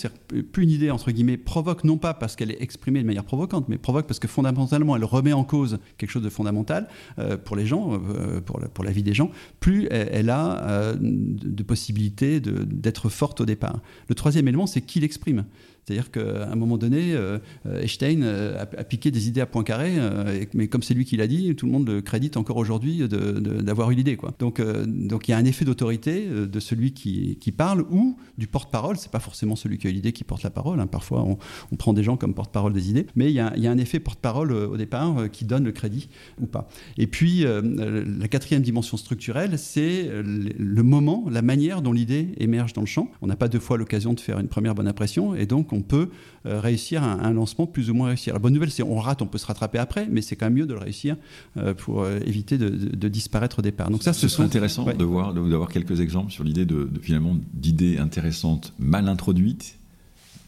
Plus 0.52 0.62
une 0.62 0.70
idée, 0.70 0.90
entre 0.90 1.12
guillemets, 1.12 1.38
provoque 1.38 1.82
non 1.84 1.96
pas 1.96 2.12
parce 2.12 2.36
qu'elle 2.36 2.50
est 2.50 2.60
exprimée 2.60 3.00
de 3.00 3.06
manière 3.06 3.24
provocante, 3.24 3.70
mais 3.70 3.78
provoque 3.78 4.06
parce 4.06 4.18
que 4.18 4.28
fondamentalement, 4.28 4.94
elle 4.96 5.04
remet 5.04 5.32
en 5.32 5.44
cause 5.44 5.78
quelque 5.96 6.10
chose 6.10 6.22
de 6.22 6.28
fondamental 6.28 6.88
euh, 7.18 7.38
pour 7.38 7.56
les 7.56 7.64
gens, 7.64 7.94
euh, 7.94 8.42
pour, 8.42 8.84
la, 8.84 8.90
vie 8.90 9.02
des 9.02 9.14
gens, 9.14 9.30
plus 9.58 9.88
elle, 9.90 10.28
a 10.28 10.62
euh, 10.62 10.96
de, 11.00 11.62
possibilités 11.62 12.40
d'être 12.40 13.08
forte 13.08 13.40
au 13.40 13.46
départ. 13.46 13.80
Le 14.10 14.14
troisième 14.14 14.46
élément, 14.46 14.66
c'est 14.66 14.82
qui 14.82 15.00
l'exprime. 15.00 15.46
C'est-à-dire 15.86 16.10
qu'à 16.10 16.50
un 16.50 16.56
moment 16.56 16.78
donné, 16.78 17.12
euh, 17.14 17.38
Einstein 17.64 18.24
euh, 18.24 18.60
a, 18.60 18.82
piqué 18.82 19.12
des 19.12 19.28
idées 19.28 19.40
à 19.40 19.46
point 19.46 19.62
carré, 19.62 19.92
euh, 19.96 20.44
mais 20.52 20.66
comme 20.66 20.82
c'est 20.82 20.94
lui 20.94 21.04
qui 21.04 21.16
l'a 21.16 21.28
dit, 21.28 21.54
tout 21.54 21.66
le 21.66 21.70
monde 21.70 21.88
le 21.88 22.02
crédite 22.02 22.36
encore 22.36 22.56
aujourd'hui 22.56 23.06
d'avoir 23.08 23.92
eu 23.92 23.94
l'idée. 23.94 24.18
Donc, 24.40 24.60
donc 24.60 25.28
il 25.28 25.30
y 25.30 25.34
a 25.34 25.36
un 25.36 25.44
effet 25.44 25.64
d'autorité 25.64 26.26
de 26.26 26.60
celui 26.60 26.92
qui, 26.92 27.52
parle 27.56 27.86
ou 27.88 28.16
du 28.36 28.48
porte-parole. 28.48 28.96
C'est 28.96 29.12
pas 29.12 29.20
forcément 29.20 29.54
celui 29.54 29.78
qui 29.78 29.86
a 29.86 29.90
eu 29.90 29.92
l'idée 29.92 30.12
qui 30.12 30.24
porte 30.24 30.42
la 30.42 30.50
parole. 30.50 30.80
Hein. 30.80 30.88
Parfois, 30.88 31.24
on, 31.24 31.76
prend 31.76 31.92
des 31.92 32.02
gens 32.02 32.16
comme 32.16 32.34
porte-parole 32.34 32.72
des 32.72 32.90
idées, 32.90 33.06
mais 33.14 33.30
il 33.30 33.34
y, 33.34 33.38
a, 33.40 33.52
un 33.52 33.78
effet 33.78 34.00
porte-parole 34.00 34.52
au 34.52 34.76
départ 34.76 35.30
qui 35.30 35.44
donne 35.44 35.64
le 35.64 35.72
crédit 35.72 36.08
ou 36.40 36.46
pas. 36.46 36.68
Et 36.98 37.06
puis, 37.06 37.44
la 37.44 38.26
quatrième 38.26 38.62
dimension 38.62 38.96
structurelle, 38.96 39.56
c'est 39.56 40.10
le 40.12 40.82
moment, 40.82 41.26
la 41.30 41.42
manière 41.42 41.80
dont 41.80 41.92
l'idée 41.92 42.30
émerge 42.38 42.72
dans 42.72 42.82
le 42.82 42.88
champ. 42.88 43.08
On 43.22 43.28
n'a 43.28 43.36
pas 43.36 43.46
deux 43.46 43.60
fois 43.60 43.78
l'occasion 43.78 44.14
de 44.14 44.20
faire 44.20 44.40
une 44.40 44.48
première 44.48 44.74
bonne 44.74 44.88
impression, 44.88 45.36
et 45.36 45.46
donc 45.46 45.72
on 45.75 45.75
peut 45.82 46.08
euh, 46.46 46.60
réussir 46.60 47.02
un, 47.02 47.32
lancement 47.32 47.66
plus 47.66 47.90
ou 47.90 47.94
moins 47.94 48.08
réussi. 48.08 48.30
La 48.30 48.38
bonne 48.38 48.54
nouvelle, 48.54 48.70
c'est 48.70 48.82
on 48.82 48.96
rate, 48.96 49.22
on 49.22 49.26
peut 49.26 49.38
se 49.38 49.46
rattraper 49.46 49.78
après, 49.78 50.06
mais 50.10 50.22
c'est 50.22 50.36
quand 50.36 50.46
même 50.46 50.54
mieux 50.54 50.66
de 50.66 50.74
le 50.74 50.80
réussir 50.80 51.16
euh, 51.56 51.74
pour 51.74 52.02
euh, 52.02 52.18
éviter 52.24 52.58
de, 52.58 53.08
disparaître 53.08 53.58
au 53.58 53.62
départ. 53.62 53.90
Donc 53.90 54.02
ça, 54.02 54.12
ce, 54.12 54.28
serait 54.28 54.44
intéressant 54.44 54.84
de 54.84 55.04
voir, 55.04 55.34
d'avoir 55.34 55.68
quelques 55.68 56.00
exemples 56.00 56.30
sur 56.30 56.44
l'idée 56.44 56.64
de, 56.64 56.88
finalement 57.00 57.36
d'idées 57.54 57.98
intéressantes 57.98 58.74
mal 58.78 59.08
introduites 59.08 59.78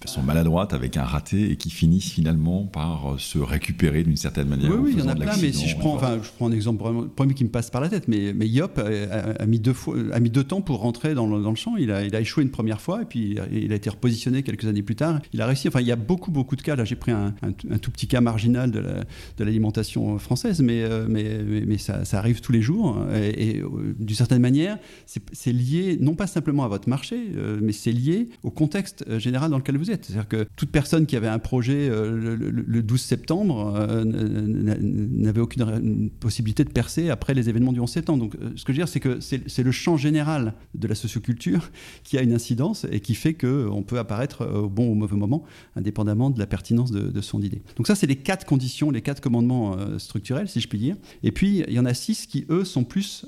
façon 0.01 0.23
maladroite 0.23 0.73
avec 0.73 0.97
un 0.97 1.05
raté 1.05 1.51
et 1.51 1.57
qui 1.57 1.71
finissent 1.71 2.11
finalement 2.11 2.65
par 2.65 3.15
euh, 3.15 3.19
se 3.19 3.39
récupérer 3.39 4.05
d'une 4.05 4.17
certaine 4.17 4.49
manière. 4.49 4.71
Oui, 4.71 4.79
oui 4.81 4.91
il 4.95 4.99
y 5.01 5.03
en 5.03 5.09
a 5.09 5.15
plein, 5.15 5.37
mais 5.41 5.53
si 5.53 5.69
je 5.69 5.77
prends, 5.77 5.95
enfin, 5.95 6.19
je 6.23 6.29
prends 6.37 6.49
un 6.49 6.53
exemple 6.53 6.85
premier 7.17 7.35
qui 7.35 7.45
me 7.45 7.49
passe 7.51 7.71
par 7.71 7.81
la 7.81 7.89
tête, 7.89 8.09
mais, 8.09 8.33
mais 8.33 8.49
Yop 8.49 8.79
a, 8.79 9.47
mis 9.47 9.59
deux 9.59 9.73
fois, 9.73 9.97
a 10.13 10.21
mis 10.21 10.31
deux 10.31 10.45
temps 10.45 10.61
pour 10.61 10.79
rentrer 10.79 11.15
dans 11.15 11.27
le, 11.27 11.43
dans 11.43 11.51
le 11.51 11.57
champ. 11.57 11.77
Il 11.77 11.91
a, 11.91 12.05
il 12.05 12.15
a, 12.15 12.21
échoué 12.21 12.43
une 12.43 12.51
première 12.51 12.81
fois 12.81 13.03
et 13.03 13.05
puis 13.05 13.37
il 13.53 13.73
a, 13.73 13.77
été 13.77 13.91
repositionné 13.91 14.43
quelques 14.43 14.67
années 14.67 14.83
plus 14.83 14.97
tard. 14.97 15.21
Il 15.33 15.41
a 15.41 15.47
réussi. 15.47 15.69
Enfin, 15.69 15.81
il 15.81 15.87
y 15.87 15.93
a 15.93 15.97
beaucoup, 15.97 16.31
beaucoup 16.31 16.57
de 16.57 16.63
cas. 16.63 16.77
Là, 16.77 16.85
j'ai 16.85 16.97
pris 16.97 17.13
un, 17.13 17.35
un, 17.43 17.79
tout 17.79 17.91
petit 17.91 18.07
cas 18.07 18.21
marginal 18.21 18.71
de 18.71 19.45
l'alimentation 19.45 20.19
française, 20.19 20.61
mais, 20.61 20.83
euh, 20.83 21.07
mais, 21.09 21.41
mais, 21.67 21.79
ça, 21.79 22.05
ça, 22.05 22.19
arrive 22.19 22.41
tous 22.41 22.53
les 22.53 22.63
jours. 22.63 22.99
Et, 23.15 23.61
euh, 23.61 23.95
d'une 23.99 24.17
certaine 24.17 24.41
manière, 24.41 24.79
c'est 25.07 25.53
lié 25.53 25.99
non 26.01 26.15
pas 26.15 26.27
simplement 26.27 26.65
à 26.65 26.69
votre 26.69 26.89
marché, 26.89 27.19
mais 27.61 27.73
c'est 27.73 27.93
lié 27.93 28.29
au 28.43 28.51
contexte 28.51 29.19
général 29.19 29.51
dans 29.51 29.59
lequel 29.59 29.77
vous 29.77 29.88
c'est-à-dire 29.89 30.29
que 30.29 30.47
toute 30.57 30.71
personne 30.71 31.07
qui 31.07 31.17
avait 31.17 31.29
un 31.29 31.39
projet 31.39 31.89
euh, 31.89 32.37
le, 32.37 32.83
12 32.83 33.01
septembre 33.01 33.75
euh, 33.77 34.05
n'avait 34.05 35.41
aucune 35.41 36.11
possibilité 36.21 36.65
de 36.65 36.71
percer 36.71 37.11
après 37.11 37.35
les 37.35 37.49
événements 37.49 37.73
du 37.73 37.81
11 37.81 37.91
septembre. 37.91 38.25
Donc 38.25 38.35
euh, 38.37 38.53
ce 38.57 38.65
que 38.65 38.73
je 38.73 38.79
veux 38.79 38.85
dire, 38.85 38.89
c'est 38.89 39.01
que 39.01 39.21
c'est 39.21 39.63
le 39.63 39.73
champ 39.73 39.97
général 39.97 40.55
de 40.75 40.89
la 40.89 40.95
socioculture 40.95 41.71
qui 42.05 42.19
a 42.19 42.23
une 42.23 42.33
incidence 42.33 42.87
et 42.91 43.01
qui 43.01 43.15
fait 43.15 43.35
qu'on 43.35 43.83
peut 43.83 43.99
apparaître 43.99 44.47
au 44.47 44.69
bon 44.69 44.89
ou 44.89 44.93
au 44.93 44.95
mauvais 44.95 45.17
moment, 45.17 45.45
indépendamment 45.77 46.31
de 46.31 46.39
la 46.39 46.47
pertinence 46.47 46.91
de, 46.91 47.21
son 47.21 47.43
idée. 47.43 47.63
Donc 47.77 47.89
ça, 47.89 47.97
c'est 47.97 48.07
les 48.07 48.17
quatre 48.17 48.47
conditions, 48.47 48.91
les 48.91 49.03
quatre 49.03 49.21
commandements 49.21 49.77
structurels, 49.99 50.49
si 50.49 50.61
je 50.61 50.69
puis 50.69 50.79
dire. 50.79 50.97
Et 51.25 51.33
puis, 51.33 51.65
il 51.67 51.75
y 51.75 51.81
en 51.81 51.85
a 51.85 51.95
six 51.95 52.27
qui, 52.27 52.47
eux, 52.49 52.65
sont 52.65 52.85
plus 52.85 53.27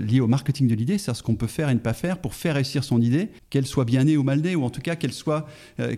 liés 0.00 0.20
au 0.20 0.28
marketing 0.28 0.68
de 0.68 0.74
l'idée, 0.74 0.96
c'est-à-dire 0.96 1.18
ce 1.18 1.22
qu'on 1.24 1.34
peut 1.34 1.48
faire 1.48 1.68
et 1.70 1.74
ne 1.74 1.80
pas 1.80 1.92
faire 1.92 2.18
pour 2.18 2.34
faire 2.34 2.54
réussir 2.54 2.84
son 2.84 3.00
idée, 3.00 3.30
qu'elle 3.50 3.66
soit 3.66 3.84
bien 3.84 4.04
née 4.04 4.16
ou 4.16 4.22
mal 4.22 4.40
née, 4.40 4.54
ou 4.54 4.62
en 4.62 4.70
tout 4.70 4.80
cas 4.80 4.94
qu'elle 4.94 5.12
soit 5.12 5.46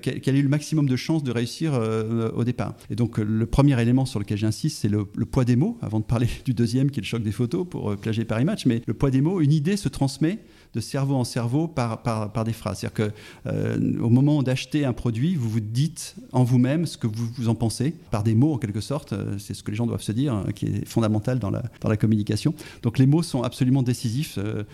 quel 0.04 0.36
est 0.36 0.42
le 0.42 0.48
maximum 0.48 0.88
de 0.88 0.96
chances 0.96 1.22
de 1.22 1.32
réussir 1.32 1.74
euh, 1.74 2.30
au 2.32 2.44
départ. 2.44 2.76
Et 2.90 2.94
donc 2.94 3.18
euh, 3.18 3.24
le 3.24 3.46
premier 3.46 3.80
élément 3.80 4.04
sur 4.04 4.20
lequel 4.20 4.38
j'insiste, 4.38 4.78
c'est 4.80 4.88
le, 4.88 5.04
poids 5.04 5.44
des 5.44 5.56
mots, 5.56 5.78
avant 5.80 6.00
de 6.00 6.04
parler 6.04 6.28
du 6.44 6.54
deuxième 6.54 6.90
qui 6.90 7.00
est 7.00 7.02
le 7.02 7.06
choc 7.06 7.22
des 7.22 7.32
photos 7.32 7.66
pour 7.68 7.92
euh, 7.92 7.96
plager 7.96 8.24
Paris 8.24 8.44
Match, 8.44 8.66
mais 8.66 8.82
le 8.86 8.94
poids 8.94 9.10
des 9.10 9.20
mots, 9.20 9.40
une 9.40 9.52
idée 9.52 9.76
se 9.76 9.88
transmet 9.88 10.38
de 10.74 10.80
cerveau 10.80 11.14
en 11.14 11.24
cerveau 11.24 11.68
par, 11.68 12.02
par, 12.02 12.44
des 12.44 12.52
phrases. 12.52 12.80
C'est-à-dire 12.80 13.12
qu'au 13.12 13.48
euh, 13.50 14.08
moment 14.08 14.42
d'acheter 14.42 14.84
un 14.84 14.92
produit, 14.92 15.36
vous 15.36 15.48
vous 15.48 15.60
dites 15.60 16.16
en 16.32 16.42
vous-même 16.42 16.86
ce 16.86 16.98
que 16.98 17.06
vous, 17.06 17.28
vous 17.36 17.48
en 17.48 17.54
pensez, 17.54 17.94
par 18.10 18.22
des 18.22 18.34
mots 18.34 18.52
en 18.52 18.58
quelque 18.58 18.80
sorte. 18.80 19.12
Euh, 19.12 19.36
c'est 19.38 19.54
ce 19.54 19.62
que 19.62 19.70
les 19.70 19.76
gens 19.76 19.86
doivent 19.86 20.02
se 20.02 20.12
dire, 20.12 20.34
hein, 20.34 20.46
qui 20.54 20.66
est 20.66 20.84
fondamental 20.86 21.38
dans 21.38 21.50
la, 21.50 21.62
dans 21.80 21.88
la 21.88 21.96
communication. 21.96 22.54
Donc 22.82 22.98
les 22.98 23.06
mots 23.06 23.22
sont 23.22 23.42
absolument 23.42 23.82
décisifs 23.82 24.38
euh, 24.38 24.64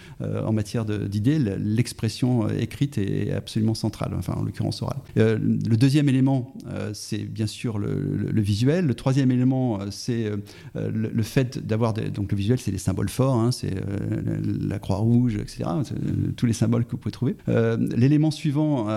en 0.45 0.53
matière 0.53 0.85
d'idées. 0.85 1.39
L'expression 1.39 2.49
écrite 2.49 2.97
est 2.99 3.33
absolument 3.33 3.75
centrale, 3.75 4.13
enfin 4.17 4.35
en 4.35 4.43
l'occurrence 4.43 4.83
orale. 4.83 4.99
le 5.17 5.77
deuxième 5.77 6.09
élément, 6.09 6.55
c'est 6.93 7.25
bien 7.25 7.47
sûr 7.47 7.79
le, 7.79 8.41
visuel. 8.41 8.87
Le 8.87 8.95
troisième 8.95 9.31
élément, 9.31 9.79
c'est 9.91 10.31
le, 10.75 11.23
fait 11.23 11.65
d'avoir... 11.65 11.93
Donc 11.93 12.33
le 12.33 12.39
visuel, 12.39 12.59
c'est 12.59 12.71
les 12.71 12.79
symboles 12.79 13.09
forts, 13.09 13.35
hein, 13.35 13.53
c'est 13.53 13.75
la 14.69 14.79
croix 14.79 14.97
rouge, 14.97 15.37
etc 15.37 15.65
tous 16.37 16.47
les 16.47 16.53
symboles 16.53 16.85
que 16.85 16.93
vous 16.93 16.99
pouvez 16.99 17.13
trouver. 17.13 17.37
L'élément 17.97 18.31
suivant, 18.31 18.89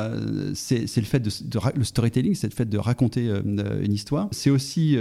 c'est 0.54 0.98
le 0.98 1.04
fait 1.04 1.20
de, 1.20 1.30
le 1.76 1.84
storytelling, 1.84 2.36
c'est 2.36 2.48
le 2.48 2.54
fait 2.54 2.70
de 2.70 2.78
raconter 2.78 3.30
une 3.82 3.94
histoire. 3.94 4.28
C'est 4.32 4.50
aussi 4.50 4.98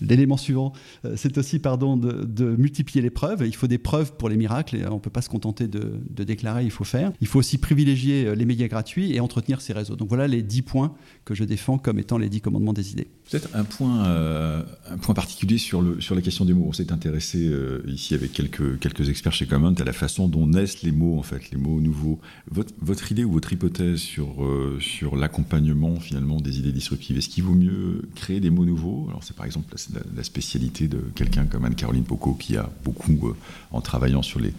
l'élément 0.00 0.36
suivant, 0.36 0.72
c'est 1.16 1.36
aussi 1.38 1.58
pardon 1.58 1.96
de, 1.96 2.56
multiplier 2.56 3.02
les 3.02 3.10
preuves. 3.10 3.44
Il 3.46 3.54
faut 3.54 3.66
des 3.66 3.78
preuves 3.78 4.14
pour 4.16 4.28
les 4.28 4.36
miracles. 4.36 4.76
Et 4.76 4.86
on 4.86 4.98
peut 4.98 5.10
pas 5.10 5.22
se 5.22 5.28
contenter 5.28 5.68
de, 5.68 6.24
déclarer. 6.24 6.64
Il 6.64 6.70
faut 6.70 6.84
faire. 6.84 7.12
Il 7.20 7.26
faut 7.26 7.38
aussi 7.38 7.58
privilégier 7.58 8.34
les 8.34 8.44
médias 8.44 8.68
gratuits 8.68 9.14
et 9.14 9.20
entretenir 9.20 9.60
ces 9.60 9.72
réseaux. 9.72 9.96
Donc 9.96 10.08
voilà 10.08 10.26
les 10.26 10.42
dix 10.42 10.62
points 10.62 10.94
que 11.24 11.34
je 11.34 11.44
défends 11.44 11.78
comme 11.78 11.98
étant 11.98 12.18
les 12.18 12.28
dix 12.28 12.40
commandements 12.40 12.72
des 12.72 12.92
idées. 12.92 13.08
Peut-être 13.30 13.48
un 13.54 13.64
point, 13.64 14.06
euh, 14.06 14.62
un 14.88 14.98
point 14.98 15.14
particulier 15.14 15.58
sur, 15.58 15.82
le, 15.82 16.00
sur 16.00 16.14
la 16.14 16.20
question 16.20 16.44
des 16.44 16.52
mots. 16.52 16.66
On 16.68 16.72
s'est 16.72 16.92
intéressé 16.92 17.46
euh, 17.46 17.82
ici 17.86 18.14
avec 18.14 18.32
quelques, 18.32 18.78
quelques 18.78 19.08
experts 19.08 19.32
chez 19.32 19.46
Comment 19.46 19.72
à 19.72 19.84
la 19.84 19.92
façon 19.92 20.28
dont 20.30 20.46
naissent 20.46 20.82
les 20.82 20.92
mots, 20.92 21.18
en 21.18 21.22
fait, 21.22 21.50
les 21.50 21.58
mots 21.58 21.80
nouveaux. 21.80 22.18
Votre, 22.50 23.12
idée 23.12 23.24
ou 23.24 23.32
votre 23.32 23.52
hypothèse 23.52 23.98
sur, 23.98 24.44
euh, 24.44 24.78
sur 24.80 25.16
l'accompagnement 25.16 25.96
finalement 25.96 26.40
des 26.40 26.58
idées 26.58 26.72
disruptives, 26.72 27.18
est-ce 27.18 27.28
qu'il 27.28 27.44
vaut 27.44 27.54
mieux 27.54 28.08
créer 28.14 28.40
des 28.40 28.50
mots 28.50 28.64
nouveaux? 28.64 29.06
Alors 29.08 29.24
c'est 29.24 29.36
par 29.36 29.46
exemple 29.46 29.74
la, 30.14 30.22
spécialité 30.22 30.86
de 30.86 30.98
quelqu'un 31.14 31.46
comme 31.46 31.64
Anne-Caroline 31.64 32.04
Poco 32.04 32.34
qui 32.34 32.56
a 32.56 32.70
beaucoup, 32.84 33.34
en 33.72 33.80
travaillant 33.80 34.22
sur 34.22 34.38
les, 34.40 34.52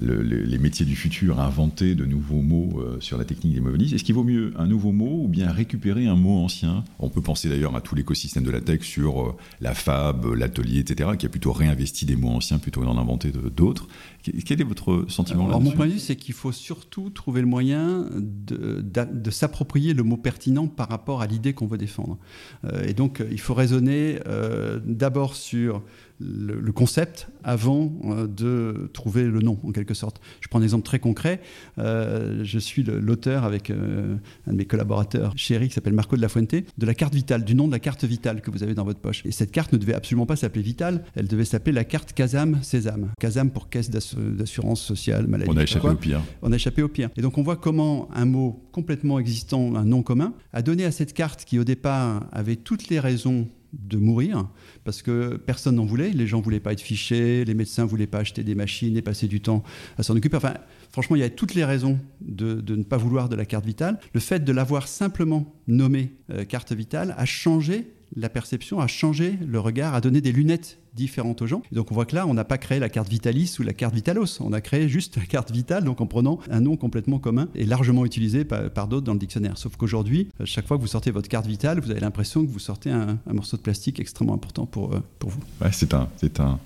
les 0.00 0.58
métiers 0.58 0.86
du 0.86 0.96
futur, 0.96 1.40
inventé 1.40 1.94
de 1.94 2.04
nouveaux 2.04 2.40
mots 2.40 2.82
sur 3.00 3.18
la 3.18 3.24
technique 3.24 3.54
des 3.54 3.60
mobilistes. 3.60 3.94
Est-ce 3.94 4.04
qu'il 4.04 4.14
vaut 4.14 4.24
mieux 4.24 4.52
un 4.56 4.66
nouveau 4.66 4.92
mot 4.92 5.24
ou 5.24 5.28
bien 5.28 5.50
récupérer 5.50 6.06
un 6.06 6.16
mot 6.16 6.38
ancien? 6.38 6.84
On 6.98 7.08
peut 7.08 7.20
penser 7.20 7.48
d'ailleurs 7.48 7.74
à 7.76 7.80
tout 7.80 7.94
l'écosystème 7.94 8.44
de 8.44 8.50
la 8.50 8.60
tech 8.60 8.82
sur 8.82 9.22
euh, 9.22 9.36
la 9.60 9.74
fab, 9.74 10.26
l'atelier, 10.34 10.80
etc., 10.80 11.10
qui 11.18 11.26
a 11.26 11.28
plutôt 11.28 11.52
réinvesti 11.52 12.04
des 12.04 12.16
mots 12.16 12.30
anciens 12.30 12.58
plutôt 12.58 12.80
que 12.80 12.86
d'en 12.86 12.98
inventer 12.98 13.32
d'autres. 13.54 13.88
Quel 14.22 14.60
est 14.60 14.64
votre 14.64 15.04
sentiment 15.08 15.48
là 15.48 15.58
Mon 15.58 15.72
point 15.72 15.86
de 15.86 15.92
vue, 15.92 15.98
c'est 15.98 16.16
qu'il 16.16 16.34
faut 16.34 16.52
surtout 16.52 17.10
trouver 17.10 17.40
le 17.40 17.46
moyen 17.46 18.06
de, 18.12 18.80
de, 18.80 19.30
s'approprier 19.30 19.94
le 19.94 20.02
mot 20.02 20.16
pertinent 20.16 20.68
par 20.68 20.88
rapport 20.88 21.22
à 21.22 21.26
l'idée 21.26 21.52
qu'on 21.54 21.66
veut 21.66 21.78
défendre. 21.78 22.18
Euh, 22.64 22.84
et 22.86 22.94
donc, 22.94 23.22
il 23.30 23.40
faut 23.40 23.54
raisonner 23.54 24.20
euh, 24.26 24.78
d'abord 24.84 25.34
sur 25.34 25.82
le, 26.22 26.72
concept 26.72 27.28
avant 27.44 27.92
euh, 28.04 28.26
de 28.26 28.90
trouver 28.92 29.24
le 29.24 29.40
nom, 29.40 29.58
en 29.64 29.72
quelque 29.72 29.94
sorte. 29.94 30.20
Je 30.40 30.48
prends 30.48 30.60
un 30.60 30.62
exemple 30.62 30.84
très 30.84 30.98
concret. 30.98 31.40
Euh, 31.78 32.40
je 32.44 32.58
suis 32.58 32.82
l'auteur 32.82 33.44
avec 33.44 33.70
euh, 33.70 34.16
un 34.46 34.52
de 34.52 34.56
mes 34.56 34.64
collaborateurs 34.64 35.32
chéris 35.36 35.68
qui 35.68 35.74
s'appelle 35.74 35.92
Marco 35.92 36.16
de 36.16 36.22
la 36.22 36.28
Fuente, 36.28 36.54
de 36.54 36.86
la 36.86 36.94
carte 36.94 37.14
vitale, 37.14 37.44
du 37.44 37.54
nom 37.54 37.66
de 37.66 37.72
la 37.72 37.78
carte 37.78 38.04
vitale 38.04 38.40
que 38.40 38.50
vous 38.50 38.62
avez 38.62 38.74
dans 38.74 38.84
votre 38.84 39.00
poche. 39.00 39.24
Et 39.26 39.32
cette 39.32 39.50
carte 39.50 39.72
ne 39.72 39.78
devait 39.78 39.94
absolument 39.94 40.26
pas 40.26 40.36
s'appeler 40.36 40.62
Vitale, 40.62 41.04
elle 41.16 41.26
devait 41.26 41.44
s'appeler 41.44 41.72
la 41.72 41.84
carte 41.84 42.12
Casam 42.12 42.62
Sésame. 42.62 43.10
Casam 43.18 43.50
pour 43.50 43.68
caisse 43.68 43.90
d'assurance 43.90 44.80
sociale, 44.80 45.26
maladie. 45.26 45.50
On 45.52 45.56
a 45.56 45.64
échappé 45.64 45.88
au 45.88 45.94
pire. 45.96 46.20
On 46.42 46.52
a 46.52 46.54
échappé 46.54 46.82
au 46.82 46.88
pire. 46.88 47.10
Et 47.16 47.22
donc 47.22 47.36
on 47.36 47.42
voit 47.42 47.56
comment 47.56 48.08
un 48.14 48.24
mot 48.24 48.62
complètement 48.70 49.18
existant, 49.18 49.74
un 49.74 49.84
nom 49.84 50.02
commun, 50.02 50.34
a 50.52 50.62
donné 50.62 50.84
à 50.84 50.92
cette 50.92 51.12
carte 51.12 51.44
qui 51.44 51.58
au 51.58 51.64
départ 51.64 52.26
avait 52.32 52.56
toutes 52.56 52.88
les 52.88 53.00
raisons 53.00 53.48
de 53.72 53.96
mourir 53.96 54.48
parce 54.84 55.02
que 55.02 55.36
personne 55.36 55.76
n'en 55.76 55.84
voulait. 55.84 56.10
Les 56.10 56.26
gens 56.26 56.40
voulaient 56.40 56.60
pas 56.60 56.72
être 56.72 56.80
fichés, 56.80 57.44
les 57.44 57.54
médecins 57.54 57.84
voulaient 57.84 58.06
pas 58.06 58.18
acheter 58.18 58.44
des 58.44 58.54
machines 58.54 58.96
et 58.96 59.02
passer 59.02 59.28
du 59.28 59.40
temps 59.40 59.62
à 59.98 60.02
s'en 60.02 60.16
occuper. 60.16 60.36
Enfin, 60.36 60.54
franchement, 60.90 61.16
il 61.16 61.20
y 61.20 61.24
a 61.24 61.30
toutes 61.30 61.54
les 61.54 61.64
raisons 61.64 61.98
de, 62.20 62.62
ne 62.74 62.82
pas 62.82 62.96
vouloir 62.96 63.28
de 63.28 63.36
la 63.36 63.44
carte 63.44 63.64
vitale. 63.64 63.98
Le 64.12 64.20
fait 64.20 64.44
de 64.44 64.52
l'avoir 64.52 64.88
simplement 64.88 65.54
nommée 65.66 66.12
euh, 66.30 66.44
carte 66.44 66.72
vitale 66.72 67.14
a 67.16 67.24
changé 67.24 67.86
la 68.16 68.28
perception, 68.28 68.80
a 68.80 68.86
changé 68.86 69.38
le 69.46 69.58
regard, 69.58 69.94
a 69.94 70.00
donné 70.00 70.20
des 70.20 70.32
lunettes 70.32 70.78
différentes 70.94 71.40
aux 71.40 71.46
gens. 71.46 71.62
donc 71.72 71.90
on 71.90 71.94
voit 71.94 72.04
que 72.04 72.14
là, 72.14 72.26
on 72.26 72.34
n'a 72.34 72.44
pas 72.44 72.58
créé 72.58 72.78
la 72.78 72.90
carte 72.90 73.08
Vitalis 73.08 73.56
ou 73.58 73.62
la 73.62 73.72
carte 73.72 73.94
Vitalos, 73.94 74.40
on 74.40 74.52
a 74.52 74.60
créé 74.60 74.88
juste 74.88 75.16
la 75.16 75.24
carte 75.24 75.50
Vitale, 75.50 75.84
donc 75.84 76.00
en 76.00 76.06
prenant 76.06 76.38
un 76.50 76.60
nom 76.60 76.76
complètement 76.76 77.18
commun 77.18 77.48
et 77.54 77.64
largement 77.64 78.04
utilisé 78.04 78.44
par, 78.44 78.88
d'autres 78.88 79.06
dans 79.06 79.14
le 79.14 79.18
dictionnaire. 79.18 79.56
Sauf 79.56 79.76
qu'aujourd'hui, 79.76 80.28
euh, 80.40 80.44
chaque 80.44 80.66
fois 80.66 80.76
que 80.76 80.82
vous 80.82 80.88
sortez 80.88 81.10
votre 81.10 81.28
carte 81.28 81.46
Vitale, 81.46 81.80
vous 81.80 81.90
avez 81.90 82.00
l'impression 82.00 82.44
que 82.44 82.50
vous 82.50 82.58
sortez 82.58 82.90
un, 82.90 83.18
morceau 83.26 83.56
de 83.56 83.62
plastique 83.62 84.00
extrêmement 84.00 84.34
important 84.34 84.66
pour, 84.66 84.94
euh, 84.94 85.00
pour 85.18 85.30
vous. 85.30 85.40
c'est 85.72 85.94
un, 85.94 86.08
un 86.40 86.58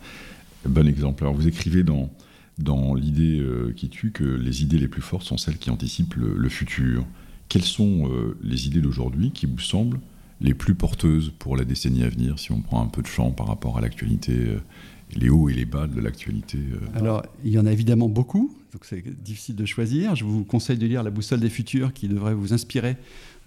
bon 0.65 0.89
exemple. 0.89 1.23
Alors 1.23 1.35
vous 1.35 1.47
écrivez 1.47 1.85
dans, 1.85 2.11
dans 2.59 2.95
l'idée 2.95 3.39
euh, 3.39 3.73
qui 3.77 3.89
tue 3.89 4.11
que 4.11 4.25
les 4.25 4.63
idées 4.63 4.79
les 4.79 4.89
plus 4.89 5.03
fortes 5.03 5.25
sont 5.25 5.39
celles 5.39 5.59
qui 5.59 5.71
anticipent 5.71 6.15
le, 6.15 6.49
futur. 6.49 7.05
Quelles 7.49 7.63
sont 7.63 8.11
les 8.43 8.67
idées 8.67 8.81
d'aujourd'hui 8.81 9.31
qui 9.31 9.47
vous 9.47 9.61
semblent 9.61 10.01
les 10.41 10.55
plus 10.55 10.75
porteuses 10.75 11.33
pour 11.39 11.57
la 11.57 11.65
décennie 11.65 12.05
à 12.05 12.09
venir, 12.09 12.39
si 12.39 12.53
on 12.53 12.61
prend 12.61 12.83
un 12.83 12.89
peu 12.89 13.03
de 13.03 13.07
champ 13.07 13.31
par 13.31 13.47
rapport 13.47 13.79
à 13.79 13.81
l'actualité, 13.81 14.33
euh, 14.33 14.61
les 15.15 15.29
hauts 15.29 15.49
et 15.49 15.55
les 15.55 15.65
bas 15.65 15.87
de 15.87 16.01
l'actualité 16.01 16.59
euh 16.59 16.99
Alors, 16.99 17.23
il 17.45 17.53
y 17.53 17.59
en 17.59 17.67
a 17.67 17.73
évidemment 17.73 18.09
beaucoup, 18.09 18.55
donc 18.73 18.85
c'est 18.85 19.03
difficile 19.23 19.57
de 19.57 19.65
choisir. 19.65 20.15
Je 20.17 20.25
vous 20.25 20.45
conseille 20.45 20.79
de 20.79 20.87
lire 20.87 21.03
La 21.03 21.11
boussole 21.11 21.41
des 21.41 21.51
futurs 21.51 21.93
qui 21.93 22.09
devrait 22.09 22.35
vous 22.35 22.53
inspirer 22.53 22.97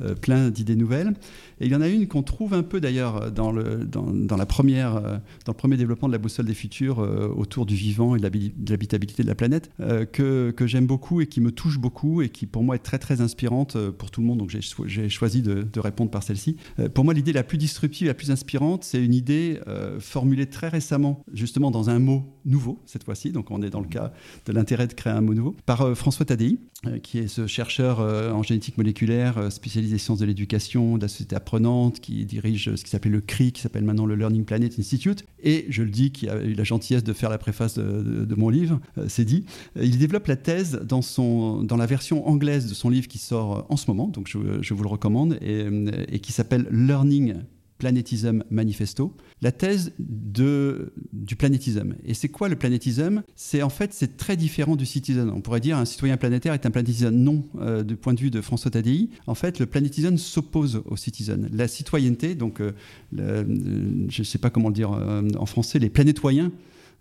euh, 0.02 0.15
plein 0.15 0.50
d'idées 0.50 0.78
nouvelles. 0.78 1.13
Et 1.60 1.65
il 1.65 1.72
y 1.72 1.76
en 1.76 1.82
a 1.82 1.88
une 1.89 2.08
qu'on 2.08 2.24
trouve 2.24 2.54
un 2.54 2.63
peu 2.63 2.80
d'ailleurs 2.80 3.32
dans 3.32 3.52
le, 3.52 3.86
dans, 3.86 4.06
première, 4.45 4.95
euh, 4.95 5.17
dans 5.45 5.52
le 5.52 5.58
premier 5.58 5.76
développement 5.76 6.08
de 6.08 6.13
la 6.13 6.17
boussole 6.17 6.45
des 6.45 6.54
futurs 6.54 7.00
autour 7.38 7.65
du 7.65 7.76
vivant 7.76 8.15
et 8.15 8.19
de 8.19 8.24
l'habitabilité 8.72 9.24
de 9.24 9.28
la 9.28 9.36
planète, 9.36 9.69
que, 10.12 10.52
que 10.52 10.67
j'aime 10.67 10.88
beaucoup 10.88 11.22
et 11.22 11.28
qui 11.28 11.41
me 11.41 11.52
touche 11.52 11.78
beaucoup 11.78 12.22
et 12.22 12.30
qui 12.30 12.45
pour 12.45 12.63
moi 12.63 12.76
est 12.76 12.80
très 12.80 12.98
très 12.98 13.22
inspirante 13.22 13.78
pour 13.91 14.10
tout 14.10 14.22
le 14.22 14.28
monde. 14.28 14.39
Donc 14.39 14.50
j'ai 14.50 15.10
choisi 15.10 15.41
de, 15.41 15.63
de, 15.63 15.80
répondre 15.80 16.12
par 16.12 16.24
celle-ci. 16.24 16.56
pour 16.93 17.04
moi, 17.04 17.13
l'idée 17.13 17.34
la 17.34 17.43
plus 17.43 17.58
disruptive, 17.58 18.08
la 18.08 18.13
plus 18.13 18.32
inspirante, 18.32 18.84
c'est 18.84 19.04
une 19.04 19.13
idée 19.13 19.60
formulée 20.00 20.45
très 20.45 20.69
récemment, 20.69 21.24
justement 21.34 21.49
dans 21.58 21.90
un 21.90 22.00
mot 22.00 22.24
nouveau 22.46 22.82
cette 22.86 23.04
fois-ci. 23.04 23.32
Donc 23.32 23.52
on 23.52 23.62
est 23.62 23.70
dans 23.70 23.82
le 23.82 23.88
cas 23.88 24.12
de 24.46 24.54
l'intérêt 24.54 24.88
de 24.88 24.94
créer 24.94 25.14
un 25.14 25.22
mot 25.22 25.34
nouveau, 25.34 25.56
par 25.66 25.96
François 25.96 26.26
Tadei, 26.26 26.60
qui 27.04 27.20
est 27.20 27.28
ce 27.28 27.48
chercheur 27.48 28.00
en 28.00 28.44
génétique 28.44 28.78
moléculaire 28.78 29.52
spécialisé 29.52 29.98
sciences 29.98 30.20
de 30.20 30.26
l'éducation, 30.26 30.98
de 30.98 31.04
la 31.04 31.08
société 31.08 31.36
apprenante, 31.36 32.00
qui 32.00 32.26
dirige 32.26 32.76
ce 32.76 32.84
qui 32.84 32.90
s'appelait 32.90 33.12
le 33.12 33.22
CRI, 33.22 33.52
qui 33.52 33.62
s'appelle 33.62 33.84
maintenant 33.84 34.06
le 34.06 34.16
Learning 34.16 34.46
Planet 34.46 34.78
Institute, 34.80 35.26
et 35.44 35.66
je 35.70 35.84
le 35.84 35.90
dis, 35.90 36.12
qui 36.12 36.30
a 36.30 36.42
eu 36.42 36.54
la 36.54 36.64
gentillesse 36.64 37.04
de 37.04 37.14
faire 37.14 37.30
la 37.30 37.38
préface 37.38 37.78
de, 37.78 38.36
mon 38.36 38.50
livre, 38.50 38.80
euh, 38.98 39.06
c'est 39.08 39.26
dit. 39.26 39.46
Il 39.76 39.98
développe 39.98 40.28
la 40.28 40.36
thèse 40.36 40.80
dans, 40.84 41.02
son, 41.02 41.64
dans 41.64 41.78
la 41.78 41.86
version 41.86 42.28
anglaise 42.28 42.68
de 42.68 42.74
son 42.74 42.90
livre 42.90 43.08
qui 43.08 43.18
sort 43.18 43.66
en 43.70 43.78
ce 43.78 43.86
moment, 43.90 44.08
donc 44.08 44.28
je, 44.28 44.74
vous 44.74 44.84
le 44.84 44.90
recommande, 44.90 45.38
et, 45.42 45.68
et 46.10 46.20
qui 46.20 46.32
s'appelle 46.32 46.68
Learning 46.72 47.36
Planétisme 47.80 48.44
Manifesto, 48.52 49.15
la 49.42 49.54
thèse 49.54 49.94
du 49.98 51.36
planétisme. 51.38 51.96
Et 52.06 52.13
c'est 52.13 52.28
quoi 52.28 52.50
le 52.50 52.58
planétisme? 52.58 53.24
C'est 53.38 53.63
en 53.63 53.70
fait, 53.70 53.94
c'est 53.94 54.18
très 54.18 54.36
différent 54.36 54.76
du 54.76 54.86
citizen. 54.86 55.32
On 55.34 55.39
pourrait 55.39 55.62
dire 55.62 55.78
un 55.78 55.86
citoyen 55.86 56.18
planétaire 56.18 56.54
est 56.54 56.65
un 56.65 56.72
planétisme. 56.72 57.10
Non, 57.12 57.46
euh, 57.62 57.84
du 57.84 57.96
point 57.96 58.13
de 58.13 58.20
vue 58.20 58.32
de 58.32 58.42
François 58.42 58.70
Tadei, 58.70 59.10
en 59.28 59.34
fait, 59.34 59.60
le 59.60 59.65
planétisme 59.65 60.18
s'oppose 60.18 60.82
au 60.86 60.98
citizen. 60.98 61.50
La 61.54 61.70
citoyenneté, 61.70 62.36
donc, 62.36 62.60
euh, 62.60 62.74
je 63.13 64.20
ne 64.20 64.26
sais 64.26 64.39
pas 64.39 64.50
comment 64.50 64.68
le 64.68 64.76
dire 64.76 64.92
euh, 64.92 65.22
en 65.38 65.46
français, 65.46 65.80
les 65.80 65.89
planétoyens 65.89 66.52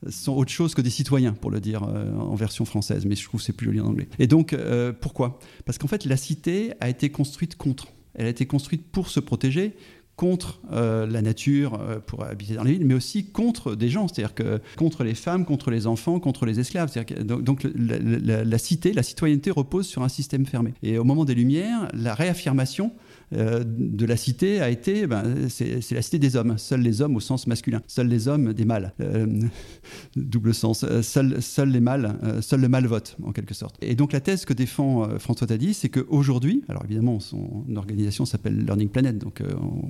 sont 0.09 0.37
autre 0.37 0.53
chose 0.53 0.77
que 0.77 0.81
des 0.81 0.91
citoyens, 0.91 1.33
pour 1.33 1.51
le 1.51 1.59
dire 1.59 1.83
en 1.83 2.37
version 2.37 2.65
française, 2.65 3.05
mais 3.05 3.17
je 3.17 3.25
trouve 3.25 3.41
que 3.41 3.47
c'est 3.47 3.53
plus 3.53 3.67
joli 3.67 3.81
en 3.81 3.87
anglais. 3.87 4.07
Et 4.21 4.29
donc, 4.29 4.57
pourquoi? 5.01 5.41
Parce 5.65 5.77
qu'en 5.77 5.89
fait, 5.89 6.05
la 6.05 6.17
cité 6.17 6.73
a 6.79 6.89
été 6.89 7.11
construite 7.11 7.57
contre. 7.57 7.89
Elle 8.15 8.27
a 8.27 8.29
été 8.31 8.47
construite 8.47 8.85
pour 8.93 9.09
se 9.09 9.19
protéger, 9.21 9.75
contre 10.19 10.61
euh, 10.73 11.07
la 11.07 11.23
nature 11.23 11.79
euh, 11.81 12.01
pour 12.05 12.25
habiter 12.25 12.55
dans 12.55 12.65
les 12.65 12.73
villes, 12.73 12.85
mais 12.85 12.95
aussi 12.95 13.25
contre 13.25 13.77
des 13.77 13.89
gens, 13.89 14.09
c'est-à-dire 14.09 14.35
que 14.35 14.61
contre 14.77 15.05
les 15.05 15.15
femmes, 15.15 15.45
contre 15.45 15.71
les 15.71 15.87
enfants, 15.87 16.19
contre 16.19 16.45
les 16.45 16.59
esclaves. 16.59 16.93
Donc, 17.25 17.65
la, 17.65 18.59
cité, 18.59 18.93
la 18.93 19.05
citoyenneté 19.05 19.53
repose 19.53 19.87
sur 19.87 20.03
un 20.03 20.09
système 20.09 20.45
fermé. 20.45 20.75
Et 20.83 20.99
au 20.99 21.05
moment 21.05 21.25
des 21.25 21.37
Lumières, 21.37 21.89
la 21.95 22.15
réaffirmation 22.15 22.91
euh, 23.33 23.63
de 23.67 24.07
la 24.07 24.17
cité 24.17 24.61
a 24.61 24.71
été, 24.71 25.07
ben, 25.07 25.49
c'est 25.49 25.93
la 25.93 26.03
cité 26.03 26.19
des 26.19 26.37
hommes, 26.37 26.57
seuls 26.57 26.81
les 26.81 27.03
hommes 27.03 27.17
au 27.17 27.21
sens 27.21 27.47
masculin, 27.47 27.83
seuls 27.87 28.09
les 28.09 28.29
hommes 28.29 28.53
des 28.53 28.65
mâles, 28.65 28.95
euh, 29.01 29.27
double 30.17 30.55
sens, 30.55 30.85
euh, 30.85 31.03
seuls, 31.03 31.43
seuls 31.43 31.71
les 31.71 31.81
mâles, 31.81 32.19
seul 32.41 32.61
le 32.61 32.69
mâle 32.69 32.87
vote 32.87 33.17
en 33.23 33.33
quelque 33.33 33.55
sorte. 33.55 33.77
Et 33.83 33.95
donc 33.95 34.13
la 34.13 34.21
thèse 34.21 34.45
que 34.45 34.53
défend 34.53 35.19
François 35.19 35.47
Tadi, 35.47 35.75
c'est 35.75 35.89
qu'aujourd'hui, 35.89 36.65
alors 36.69 36.85
évidemment 36.85 37.21
son 37.21 37.65
organisation 37.77 38.25
s'appelle 38.25 38.65
Learning 38.65 38.89
Planet, 38.89 39.19
donc 39.19 39.43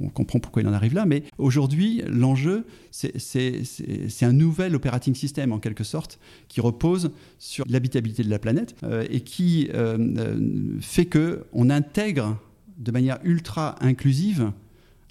on 0.02 0.08
comprend 0.08 0.40
pourquoi 0.40 0.62
il 0.62 0.68
en 0.68 0.72
arrive 0.72 0.94
là, 0.94 1.06
mais 1.06 1.22
aujourd'hui 1.38 2.02
l'enjeu 2.08 2.64
c'est 2.90 4.22
un 4.22 4.32
nouvel 4.32 4.74
operating 4.74 5.14
system 5.14 5.52
en 5.52 5.58
quelque 5.58 5.84
sorte 5.84 6.18
qui 6.48 6.60
repose 6.60 7.10
sur 7.38 7.64
l'habitabilité 7.68 8.22
de 8.22 8.30
la 8.30 8.38
planète 8.38 8.74
et 9.10 9.20
qui 9.20 9.68
fait 10.80 11.06
que 11.06 11.44
on 11.52 11.70
intègre 11.70 12.38
de 12.78 12.92
manière 12.92 13.18
ultra 13.24 13.76
inclusive 13.80 14.52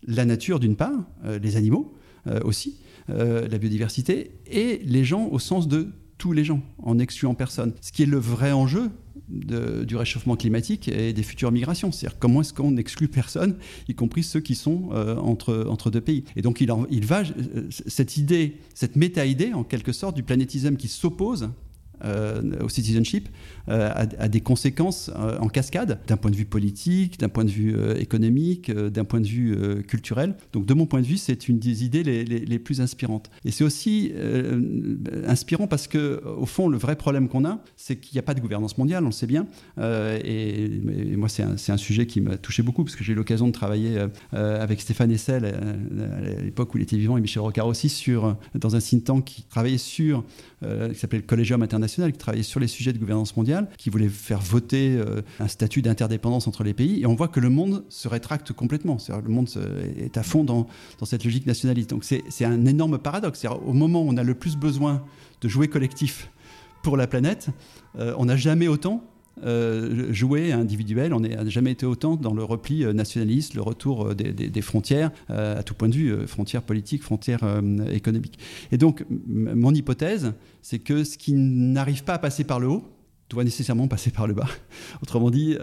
la 0.06 0.25
nature 0.25 0.60
d'une 0.60 0.75
part, 0.75 1.06
euh, 1.25 1.39
les 1.39 1.56
animaux 1.56 1.93
euh, 2.27 2.39
aussi, 2.43 2.77
euh, 3.10 3.47
la 3.47 3.58
biodiversité, 3.58 4.32
et 4.47 4.82
les 4.84 5.03
gens 5.03 5.27
au 5.27 5.39
sens 5.39 5.67
de 5.67 5.89
tous 6.17 6.34
les 6.34 6.43
gens, 6.43 6.62
en 6.80 6.97
excluant 6.99 7.36
personne. 7.36 7.73
Ce 7.82 7.91
qui 7.91 8.03
est 8.03 8.08
le 8.08 8.17
vrai 8.17 8.51
enjeu 8.51 8.89
du 9.30 9.97
réchauffement 9.97 10.38
climatique 10.38 10.88
et 10.88 11.12
des 11.12 11.21
futures 11.21 11.51
migrations. 11.51 11.91
C'est-à-dire 11.91 12.17
comment 12.17 12.41
est-ce 12.41 12.53
qu'on 12.53 12.71
n'exclut 12.71 13.10
personne, 13.10 13.58
y 13.89 13.93
compris 13.93 14.23
ceux 14.23 14.39
qui 14.39 14.56
sont 14.56 14.89
entre, 15.21 15.67
entre 15.69 15.91
deux 15.91 15.99
pays. 15.99 16.23
Et 16.38 16.41
donc 16.41 16.62
il, 16.62 16.71
il 16.89 17.06
va, 17.06 17.23
cette 17.69 18.15
idée, 18.15 18.56
cette 18.73 18.95
méta-idée 18.95 19.53
en 19.53 19.65
quelque 19.65 19.91
sorte 19.91 20.15
du 20.15 20.23
planétisme 20.23 20.77
qui 20.77 20.88
s'oppose 20.88 21.49
au 22.04 22.70
citizenship 22.70 23.30
a, 23.68 24.06
des 24.06 24.42
conséquences 24.42 25.12
en 25.40 25.48
cascade, 25.50 26.00
d'un 26.08 26.18
point 26.18 26.32
de 26.32 26.36
vue 26.36 26.46
politique, 26.46 27.20
d'un 27.20 27.30
point 27.30 27.44
de 27.44 27.50
vue 27.50 27.76
économique, 27.98 28.72
d'un 28.72 29.04
point 29.04 29.20
de 29.20 29.28
vue 29.28 29.84
culturel. 29.88 30.36
Donc 30.54 30.66
de 30.66 30.74
mon 30.74 30.86
point 30.86 31.02
de 31.02 31.06
vue, 31.06 31.18
c'est 31.18 31.48
une 31.50 31.60
des 31.60 31.84
idées 31.84 32.04
les, 32.04 32.24
les, 32.24 32.60
plus 32.60 32.82
inspirantes. 32.82 33.30
Et 33.46 33.52
c'est 33.52 33.64
aussi 33.64 34.12
inspirant 35.26 35.68
parce 35.68 35.88
que, 35.88 36.22
au 36.38 36.46
fond, 36.46 36.70
le 36.70 36.78
vrai 36.78 36.96
problème 36.96 37.28
qu'on 37.28 37.46
a, 37.46 37.62
c'est 37.76 37.98
qu'il 37.98 38.16
n'y 38.16 38.20
a 38.20 38.24
pas 38.24 38.34
de 38.34 38.40
gouvernance 38.40 38.78
mondiale, 38.78 39.04
on 39.04 39.08
le 39.08 39.12
sait 39.12 39.28
bien. 39.28 39.48
Et, 39.80 40.66
et, 40.66 41.16
moi, 41.18 41.30
c'est 41.30 41.44
un, 41.44 41.56
un, 41.68 41.78
sujet 41.78 42.06
qui 42.06 42.22
m'a 42.22 42.38
touché 42.38 42.64
beaucoup 42.64 42.84
parce 42.84 42.96
que 42.96 43.04
j'ai 43.04 43.14
eu 43.14 43.16
l'occasion 43.16 43.48
de 43.48 43.52
travailler 43.52 44.00
avec 44.32 44.82
Stéphane 44.82 45.12
Essel 45.12 45.46
à 45.46 46.42
l'époque 46.42 46.74
où 46.74 46.78
il 46.78 46.84
était 46.84 46.98
vivant 46.98 47.18
et 47.18 47.22
Michel 47.22 47.42
Rocard 47.42 47.68
aussi 47.68 47.90
sur, 47.90 48.38
dans 48.56 48.76
un 48.76 48.80
think 48.80 49.04
tank 49.04 49.26
qui 49.26 49.44
travaillait 49.44 49.78
sur, 49.78 50.24
qui 50.62 51.00
s'appelait 51.00 51.20
le 51.20 51.26
Collegium 51.26 51.62
International, 51.62 51.87
qui 51.88 52.17
travaillait 52.17 52.43
sur 52.43 52.60
les 52.60 52.67
sujets 52.67 52.93
de 52.93 52.97
gouvernance 52.97 53.36
mondiale, 53.36 53.69
qui 53.78 53.89
voulait 53.89 54.10
faire 54.10 54.39
voter 54.39 55.02
un 55.39 55.47
statut 55.47 55.82
d'interdépendance 55.82 56.47
entre 56.47 56.63
les 56.63 56.73
pays. 56.73 57.02
Et 57.02 57.06
on 57.06 57.15
voit 57.15 57.28
que 57.28 57.39
le 57.39 57.50
monde 57.50 57.84
se 57.89 58.08
rétracte 58.08 58.54
complètement. 58.54 58.97
Le 59.10 59.30
monde 59.30 59.50
est 59.97 60.17
à 60.17 60.23
fond 60.23 60.43
dans, 60.43 60.67
cette 61.04 61.23
logique 61.23 61.45
nationaliste. 61.45 61.89
Donc 61.89 62.04
c'est 62.04 62.45
un 62.45 62.65
énorme 62.65 62.97
paradoxe. 62.97 63.45
Au 63.45 63.73
moment 63.73 64.04
où 64.04 64.10
on 64.10 64.17
a 64.17 64.23
le 64.23 64.36
plus 64.36 64.56
besoin 64.56 65.04
de 65.41 65.47
jouer 65.47 65.67
collectif 65.67 66.30
pour 66.84 66.97
la 66.97 67.08
planète, 67.08 67.50
on 67.95 68.26
n'a 68.26 68.38
jamais 68.38 68.67
autant 68.67 69.04
euh, 69.43 70.12
jouer 70.12 70.52
individuel. 70.52 71.13
On 71.13 71.19
n'a 71.19 71.47
jamais 71.47 71.71
été 71.71 71.86
autant 71.86 72.15
dans 72.15 72.34
le 72.34 72.43
repli 72.43 72.84
euh, 72.84 72.93
nationaliste, 72.93 73.54
le 73.54 73.62
retour 73.62 74.08
euh, 74.08 74.15
des, 74.15 74.62
frontières, 74.62 75.12
à 75.30 75.62
tout 75.63 75.73
point 75.73 75.89
de 75.89 75.95
vue, 75.95 76.28
frontières 76.28 76.63
politiques, 76.63 77.04
frontières 77.04 77.62
économiques. 77.91 78.39
Et 78.71 78.78
donc, 78.78 79.06
mon 79.28 79.73
hypothèse, 79.73 80.34
c'est 80.62 80.80
que 80.80 81.04
ce 81.04 81.17
qui 81.17 81.34
n'arrive 81.34 82.04
pas 82.04 82.15
à 82.15 82.19
passer 82.19 82.43
par 82.43 82.60
le 82.60 82.67
haut, 82.67 82.84
doit 83.30 83.43
nécessairement 83.43 83.88
passer 83.89 84.10
par 84.10 84.26
le 84.26 84.34
bas. 84.34 84.47
Autrement 85.02 85.30
dit, 85.30 85.58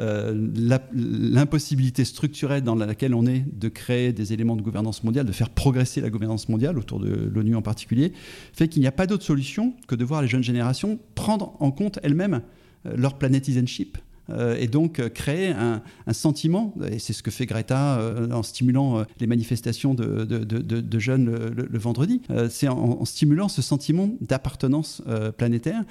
l'impossibilité 0.92 2.04
structurelle 2.04 2.62
dans 2.62 2.74
laquelle 2.74 3.14
on 3.14 3.26
est 3.26 3.44
de 3.50 3.68
créer 3.68 4.12
des 4.12 4.32
éléments 4.32 4.56
de 4.56 4.62
gouvernance 4.62 5.02
mondiale, 5.02 5.26
de 5.26 5.32
faire 5.32 5.50
progresser 5.50 6.00
la 6.00 6.10
gouvernance 6.10 6.48
mondiale, 6.48 6.78
autour 6.78 7.00
de 7.00 7.30
l'ONU 7.34 7.56
en 7.56 7.62
particulier, 7.62 8.12
fait 8.52 8.68
qu'il 8.68 8.82
n'y 8.82 8.88
a 8.88 8.92
pas 8.92 9.06
d'autre 9.06 9.24
solution 9.24 9.74
que 9.88 9.94
de 9.94 10.04
voir 10.04 10.22
les 10.22 10.28
jeunes 10.28 10.44
générations 10.44 10.98
prendre 11.14 11.56
en 11.60 11.70
compte 11.70 11.98
elles-mêmes 12.02 12.34
euh, 12.34 12.40
leur 12.84 13.18
planetizenship. 13.18 13.98
Euh, 14.30 14.56
et 14.58 14.68
donc 14.68 14.98
euh, 14.98 15.08
créer 15.08 15.50
un, 15.50 15.82
sentiment, 16.12 16.74
et 16.90 16.98
c'est 16.98 17.12
ce 17.12 17.22
que 17.22 17.30
fait 17.30 17.46
Greta 17.46 18.00
en 18.30 18.42
stimulant 18.42 19.04
les 19.20 19.26
manifestations 19.26 19.94
de, 19.94 20.24
de, 20.24 20.98
jeunes 20.98 21.34
le, 21.34 21.78
vendredi, 21.78 22.20
c'est 22.48 22.68
en, 22.68 23.04
stimulant 23.04 23.48
ce 23.48 23.62
sentiment 23.62 24.10
d'appartenance 24.20 25.02
planétaire 25.36 25.82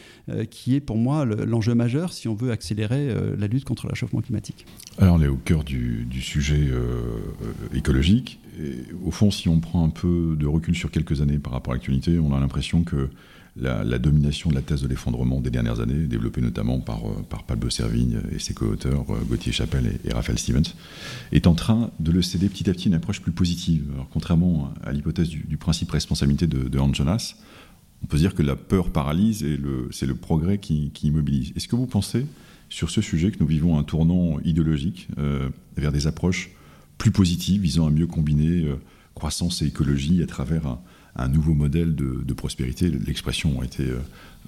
qui 0.49 0.75
est 0.75 0.79
pour 0.79 0.97
moi 0.97 1.25
l'enjeu 1.25 1.75
majeur 1.75 2.13
si 2.13 2.27
on 2.27 2.35
veut 2.35 2.51
accélérer 2.51 3.09
la 3.37 3.47
lutte 3.47 3.65
contre 3.65 3.87
le 3.87 3.91
réchauffement 3.91 4.21
climatique. 4.21 4.65
Alors 4.97 5.15
on 5.15 5.21
est 5.21 5.27
au 5.27 5.35
cœur 5.35 5.63
du, 5.63 6.07
sujet 6.21 6.69
écologique. 7.73 8.39
Et 8.61 8.93
au 9.03 9.11
fond, 9.11 9.31
si 9.31 9.49
on 9.49 9.59
prend 9.59 9.83
un 9.83 9.89
peu 9.89 10.35
de 10.39 10.45
recul 10.45 10.75
sur 10.75 10.91
quelques 10.91 11.21
années 11.21 11.39
par 11.39 11.53
rapport 11.53 11.73
à 11.73 11.75
l'actualité, 11.75 12.19
on 12.19 12.33
a 12.33 12.39
l'impression 12.39 12.83
que 12.83 13.09
la, 13.55 13.99
domination 13.99 14.49
de 14.49 14.55
la 14.55 14.61
thèse 14.61 14.81
de 14.81 14.87
l'effondrement 14.87 15.39
des 15.39 15.51
dernières 15.51 15.79
années, 15.79 16.07
développée 16.07 16.41
notamment 16.41 16.79
par, 16.79 17.05
euh, 17.05 17.21
par 17.29 17.43
Pablo 17.43 17.69
Servigne 17.69 18.19
et 18.31 18.39
ses 18.39 18.53
co-auteurs 18.53 19.05
euh, 19.11 19.19
Gauthier 19.27 19.51
Chapelle 19.51 19.99
et, 20.03 20.11
Raphaël 20.11 20.39
Stevens, 20.39 20.73
est 21.31 21.45
en 21.45 21.53
train 21.53 21.91
de 21.99 22.11
le 22.11 22.21
céder 22.21 22.49
petit 22.49 22.69
à 22.69 22.73
petit 22.73 22.87
une 22.87 22.95
approche 22.95 23.21
plus 23.21 23.31
positive. 23.31 23.85
Alors, 23.93 24.09
contrairement 24.09 24.73
à 24.83 24.91
l'hypothèse 24.91 25.29
du, 25.29 25.57
principe 25.57 25.91
responsabilité 25.91 26.47
de, 26.47 26.67
de 26.67 26.79
Jonas, 26.93 27.35
on 28.03 28.07
peut 28.07 28.17
dire 28.17 28.33
que 28.33 28.41
la 28.41 28.55
peur 28.55 28.89
paralyse 28.89 29.43
et 29.43 29.57
c'est 29.91 30.07
le 30.07 30.15
progrès 30.15 30.57
qui, 30.57 30.91
immobilise. 31.03 31.53
Est-ce 31.55 31.67
que 31.67 31.75
vous 31.75 31.85
pensez 31.85 32.25
sur 32.69 32.89
ce 32.89 33.01
sujet 33.01 33.31
que 33.31 33.39
nous 33.39 33.47
vivons 33.47 33.77
un 33.77 33.83
tournant 33.83 34.39
idéologique 34.41 35.07
euh, 35.17 35.49
vers 35.77 35.91
des 35.91 36.07
approches 36.07 36.51
plus 36.97 37.11
positives 37.11 37.61
visant 37.61 37.87
à 37.87 37.91
mieux 37.91 38.07
combiner 38.07 38.65
croissance 39.15 39.61
et 39.61 39.67
écologie 39.67 40.21
à 40.21 40.25
travers 40.25 40.67
un, 40.67 40.81
un 41.15 41.27
nouveau 41.27 41.53
modèle 41.53 41.95
de, 41.95 42.33
prospérité. 42.33 42.89
L'expression 42.89 43.61
a 43.61 43.65
été 43.65 43.83
euh, 43.83 43.99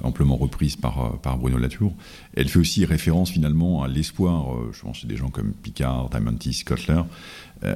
amplement 0.02 0.36
reprise 0.36 0.76
par, 0.76 1.06
euh, 1.06 1.18
par 1.18 1.38
Bruno 1.38 1.58
Latour. 1.58 1.94
Elle 2.36 2.50
fait 2.50 2.60
aussi 2.60 2.86
référence 2.86 3.32
finalement 3.32 3.84
à 3.84 3.88
l'espoir, 3.88 4.54
euh, 4.54 4.72
je 4.74 4.82
pense 4.82 4.98
chez 4.98 5.08
des 5.08 5.18
gens 5.18 5.30
comme 5.30 5.54
Picard, 5.54 6.10
Diamantis, 6.10 6.64
Kotler, 6.66 7.02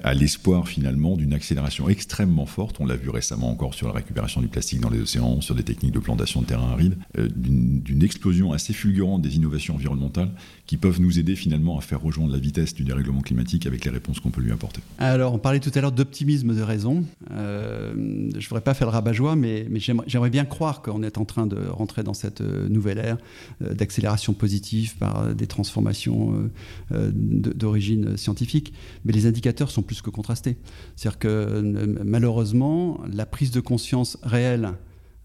à 0.04 0.14
l'espoir 0.14 0.68
finalement 0.68 1.16
d'une 1.16 1.34
accélération 1.34 1.90
extrêmement 1.90 2.46
forte. 2.46 2.80
On 2.80 2.86
l'a 2.86 2.98
vu 2.98 3.10
récemment 3.10 3.50
encore 3.50 3.74
sur 3.74 3.88
la 3.88 3.94
récupération 3.94 4.42
du 4.42 4.48
plastique 4.48 4.82
dans 4.82 4.90
les 4.90 5.00
océans, 5.00 5.42
sur 5.42 5.56
des 5.56 5.64
techniques 5.64 5.94
de 5.94 6.00
plantation 6.00 6.42
de 6.42 6.46
terrain 6.46 6.72
aride, 6.72 6.96
euh, 7.18 7.28
d'une 7.34 8.04
explosion 8.04 8.52
assez 8.52 8.74
fulgurante 8.74 9.22
des 9.22 9.38
innovations 9.38 9.76
environnementales 9.76 10.32
qui 10.66 10.78
peuvent 10.78 11.00
nous 11.00 11.18
aider 11.18 11.36
finalement 11.36 11.78
à 11.78 11.82
faire 11.82 12.02
rejoindre 12.02 12.34
la 12.34 12.40
vitesse 12.40 12.76
du 12.76 12.84
dérèglement 12.84 13.22
climatique 13.22 13.66
avec 13.66 13.86
les 13.86 13.92
réponses 13.92 14.20
qu'on 14.20 14.30
peut 14.30 14.42
lui 14.42 14.52
apporter. 14.52 14.82
Alors, 15.00 15.34
on 15.34 15.40
parlait 15.40 15.60
tout 15.60 15.72
à 15.74 15.82
l'heure 15.82 15.94
d'optimisme 15.94 16.54
de 16.54 16.62
raison. 16.62 17.06
Je 17.30 17.36
ne 17.36 18.48
voudrais 18.48 18.62
pas 18.62 18.74
le 18.86 18.92
rabat-joie, 18.92 19.36
mais, 19.36 19.66
mais 19.70 19.80
j'aimerais 19.80 20.30
bien 20.30 20.46
croire 20.46 20.82
qu'on 20.82 21.04
est 21.04 21.18
en 21.18 21.26
train 21.26 21.48
de 21.48 21.68
rentrer 21.68 22.04
dans 22.04 22.14
cette 22.14 22.42
nouvelle 22.42 22.98
ère 23.00 23.18
d'accélération 23.62 24.34
positive 24.34 24.98
par 24.98 25.34
des 25.36 25.48
transformations 25.48 26.50
d'origine 26.92 28.18
scientifique. 28.18 28.74
Mais 29.06 29.14
les 29.14 29.26
indicateurs 29.26 29.72
sont 29.72 29.82
plus 29.82 30.02
que 30.02 30.10
contrastés. 30.10 30.58
C'est-à-dire 30.96 31.20
que 31.20 31.28
euh, 31.28 31.96
malheureusement, 32.04 33.02
la 33.12 33.26
prise 33.26 33.52
de 33.52 33.60
conscience 33.60 34.18
réelle 34.24 34.74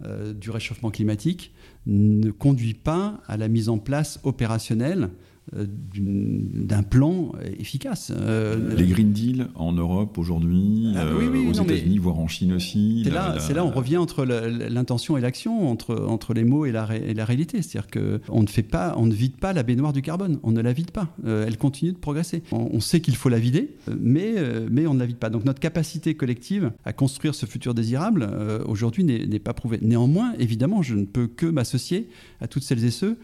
euh, 0.05 0.33
du 0.33 0.51
réchauffement 0.51 0.91
climatique 0.91 1.53
ne 1.87 2.31
conduit 2.31 2.75
pas 2.75 3.21
à 3.27 3.37
la 3.37 3.49
mise 3.49 3.69
en 3.69 3.79
place 3.79 4.21
opérationnelle 4.25 5.05
euh, 5.05 5.09
d'un 5.53 6.83
plan 6.83 7.33
efficace. 7.59 8.11
Euh, 8.17 8.75
les 8.77 8.87
Green 8.87 9.13
Deal 9.13 9.49
en 9.55 9.73
Europe 9.73 10.17
aujourd'hui, 10.17 10.93
ah, 10.97 11.05
euh, 11.05 11.51
aux 11.51 11.53
États-Unis, 11.53 11.99
voire 11.99 12.19
en 12.19 12.29
Chine 12.29 12.55
aussi. 12.55 13.03
C'est 13.05 13.11
là, 13.11 13.37
là, 13.55 13.65
on 13.65 13.71
revient 13.71 13.99
entre 13.99 14.25
l'intention 14.25 15.19
et 15.19 15.21
l'action, 15.21 15.71
entre, 15.71 15.95
entre 16.09 16.33
les 16.33 16.45
mots 16.45 16.65
et 16.65 16.73
la, 16.73 16.97
et 16.97 17.13
la 17.13 17.25
réalité. 17.25 17.61
C'est-à-dire 17.61 17.91
qu'on 17.91 18.43
ne 18.43 18.47
fait 18.47 18.63
pas, 18.63 18.95
on 18.97 19.07
ne 19.07 19.15
vide 19.15 19.37
pas 19.37 19.53
la 19.53 19.63
baignoire 19.63 19.93
du 19.93 20.01
carbone, 20.01 20.41
on 20.43 20.51
ne 20.51 20.63
la 20.63 20.73
vide 20.73 20.91
pas. 20.91 21.15
elle 21.25 21.59
continue 21.59 21.93
de 21.93 21.99
progresser. 21.99 22.43
On, 22.51 22.81
sait 22.81 23.01
qu'il 23.01 23.17
faut 23.17 23.29
la 23.29 23.39
vider, 23.39 23.77
mais, 24.01 24.35
mais 24.71 24.87
on 24.87 24.95
ne 24.95 24.99
la 24.99 25.07
vide 25.07 25.19
pas. 25.19 25.31
Donc 25.31 25.45
notre 25.45 25.61
capacité 25.61 26.15
collective 26.15 26.73
à 26.85 26.93
construire 26.93 27.35
ce 27.35 27.47
futur 27.47 27.75
désirable, 27.75 28.29
aujourd'hui, 28.67 29.05
n'est 29.05 29.39
pas 29.39 29.53
prouvée. 29.53 29.79
Néanmoins, 29.83 30.33
évidemment, 30.39 30.83
je 30.83 30.95
ne 30.95 31.05
peux 31.05 31.27
que 31.27 31.47
m'associer 31.47 32.09
à 32.41 32.49
toutes 32.49 32.63
celles 32.63 32.85
et 32.85 32.91
ceux 32.91 33.19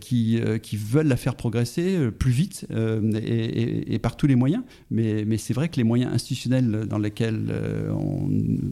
qui, 0.00 0.38
qui 0.62 0.76
veulent 0.76 1.08
la 1.08 1.16
faire 1.16 1.34
progresser 1.34 1.61
euh, 1.78 2.10
plus 2.10 2.30
vite 2.30 2.66
euh, 2.70 3.12
et, 3.14 3.98
par 3.98 4.16
tous 4.16 4.26
les 4.26 4.36
moyens. 4.36 4.62
Mais, 4.90 5.36
c'est 5.38 5.54
vrai 5.54 5.68
que 5.68 5.76
les 5.76 5.84
moyens 5.84 6.12
institutionnels 6.12 6.86
dans 6.88 6.98
lesquels 6.98 7.46
euh, 7.50 7.92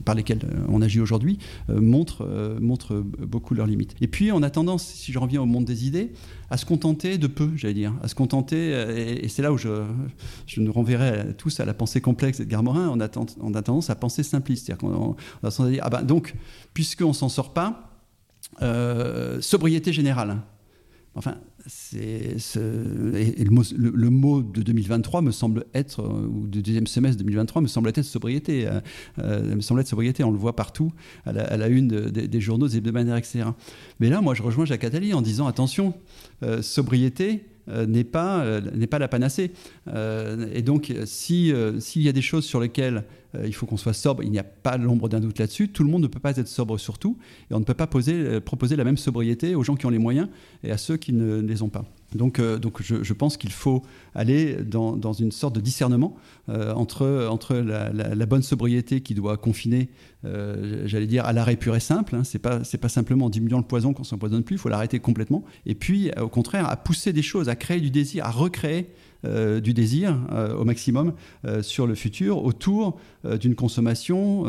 par 0.05 0.15
lesquels 0.15 0.41
on 0.69 0.83
agit 0.83 1.01
aujourd'hui 1.01 1.39
montrent, 1.69 2.59
montrent 2.61 3.01
beaucoup 3.01 3.55
leurs 3.55 3.67
limites. 3.67 3.95
Et 4.01 4.09
puis 4.09 4.33
on 4.33 4.43
a 4.43 4.51
tendance, 4.51 4.85
si 4.85 5.13
je 5.13 5.19
reviens 5.19 5.43
au 5.43 5.47
monde 5.47 5.65
des 5.65 5.87
idées, 5.87 6.13
à 6.51 6.57
se 6.57 6.67
contenter 6.67 7.19
de 7.19 7.27
peu, 7.27 7.51
j'allais 7.57 7.75
dire, 7.75 7.95
à 8.03 8.09
se 8.09 8.15
contenter, 8.15 8.71
et, 9.23 9.29
c'est 9.29 9.43
là 9.43 9.53
où 9.53 9.59
je, 9.59 9.85
je 10.47 10.61
nous 10.61 10.73
renverrai 10.73 11.35
tous 11.37 11.61
à 11.61 11.65
la 11.65 11.75
pensée 11.75 12.01
complexe 12.01 12.39
d'Edgar 12.39 12.63
Morin, 12.63 12.89
on 12.89 13.01
a, 13.01 13.09
tendance 13.63 13.91
à 13.91 13.95
penser 13.95 14.23
simpliste, 14.23 14.67
c'est-à-dire 14.67 14.89
qu'on 14.89 15.13
a 15.13 15.17
tendance 15.41 15.61
à 15.61 15.71
dire, 15.71 15.83
ah 15.85 15.91
ben 15.91 16.03
donc, 16.03 16.35
puisqu'on 16.75 17.13
s'en 17.13 17.29
sort 17.29 17.53
pas, 17.53 17.91
sobriété 19.41 19.93
générale. 19.93 20.39
Enfin, 21.15 21.37
le, 21.93 24.09
mot, 24.09 24.43
de 24.43 24.63
2023 24.63 25.23
me 25.23 25.31
semble 25.31 25.67
être, 25.75 26.01
euh, 26.01 26.27
ou 26.27 26.47
du 26.47 26.63
deuxième 26.63 26.87
semestre 26.87 27.19
2023 27.19 27.63
me 27.63 27.67
semble 27.67 27.89
être 27.89 28.03
sobriété. 28.03 28.67
Euh, 28.67 28.81
euh, 29.19 29.55
me 29.55 29.61
semble 29.61 29.85
sobriété. 29.85 30.25
On 30.25 30.31
le 30.31 30.39
voit 30.39 30.57
partout 30.57 30.93
à 31.25 31.33
la, 31.33 31.69
une 31.69 31.89
des 31.89 32.41
journaux 32.41 32.69
de 32.69 32.91
manière 32.91 33.17
etc. 33.17 33.45
Mais 33.99 34.09
là, 34.09 34.21
moi, 34.21 34.35
je 34.35 34.43
rejoins 34.43 34.65
Jacques 34.65 34.85
Attali 34.85 35.15
en 35.15 35.23
disant 35.23 35.47
attention, 35.47 35.95
sobriété, 36.63 37.45
n'est 37.69 38.05
pas, 38.05 38.61
n'est 38.75 38.87
pas 38.87 38.99
la 38.99 39.09
panacée. 39.09 39.53
et 39.89 40.63
donc, 40.63 40.93
s'il 41.05 42.03
y 42.03 42.09
a 42.09 42.13
des 42.13 42.23
choses 42.23 42.45
sur 42.45 42.61
lesquelles 42.61 43.05
il 43.45 43.55
faut 43.55 43.67
qu'on 43.67 43.77
soit 43.77 43.93
sobre, 43.93 44.23
il 44.25 44.31
n'y 44.31 44.39
a 44.39 44.45
pas 44.45 44.77
l'ombre 44.77 45.09
d'un 45.09 45.21
doute 45.21 45.39
là-dessus, 45.39 45.69
tout 45.69 45.85
le 45.85 45.91
monde 45.91 46.03
ne 46.03 46.09
peut 46.09 46.21
pas 46.21 46.37
être 46.37 46.49
sobre 46.49 46.79
sur 46.79 46.99
tout, 46.99 47.19
et 47.51 47.55
on 47.55 47.61
ne 47.61 47.65
peut 47.65 47.75
pas 47.75 47.87
poser, 47.87 48.41
proposer 48.41 48.77
la 48.77 48.85
même 48.85 48.97
sobriété 48.97 49.55
aux 49.55 49.63
gens 49.63 49.77
qui 49.77 49.87
ont 49.87 49.91
les 49.91 49.99
moyens 49.99 50.29
et 50.65 50.71
à 50.71 50.79
ceux 50.79 50.97
qui 50.97 51.13
ne 51.13 51.41
les 51.41 51.63
ont 51.63 51.69
pas. 51.69 51.85
Donc, 52.15 52.39
euh, 52.39 52.59
donc 52.59 52.83
je, 52.83 53.13
pense 53.13 53.37
qu'il 53.37 53.53
faut 53.53 53.83
aller 54.15 54.57
dans, 54.65 55.13
une 55.13 55.33
sorte 55.33 55.55
de 55.55 55.61
discernement 55.61 56.17
euh, 56.49 56.73
entre, 56.75 57.29
entre 57.31 57.55
la, 57.55 58.27
bonne 58.27 58.43
sobriété 58.43 59.01
qui 59.01 59.15
doit 59.15 59.37
confiner, 59.37 59.89
euh, 60.25 60.83
j'allais 60.87 61.07
dire, 61.07 61.25
à 61.25 61.33
l'arrêt 61.33 61.57
pur 61.57 61.77
et 61.77 61.81
simple. 61.81 62.17
Hein, 62.17 62.25
c'est 62.25 62.39
pas 62.39 62.61
pas 62.81 62.89
simplement 62.89 63.27
en 63.27 63.31
diminuant 63.31 63.59
le 63.59 63.65
poison 63.65 63.93
qu'on 63.93 64.05
s'empoisonne 64.05 64.43
plus. 64.43 64.57
Il 64.57 64.59
faut 64.59 64.69
l'arrêter 64.69 65.01
complètement. 65.01 65.45
Et 65.67 65.75
puis, 65.75 66.11
au 66.21 66.29
contraire, 66.29 66.69
à 66.69 66.77
pousser 66.77 67.13
des 67.13 67.23
choses, 67.23 67.49
à 67.49 67.57
créer 67.57 67.81
du 67.81 67.91
désir, 67.91 68.25
à 68.25 68.31
recréer 68.31 68.89
du 69.25 69.75
désir 69.75 70.19
au 70.59 70.65
maximum 70.65 71.13
sur 71.63 71.87
le 71.87 71.95
futur 71.95 72.43
autour 72.43 72.99
d'une 73.39 73.55
consommation 73.55 74.45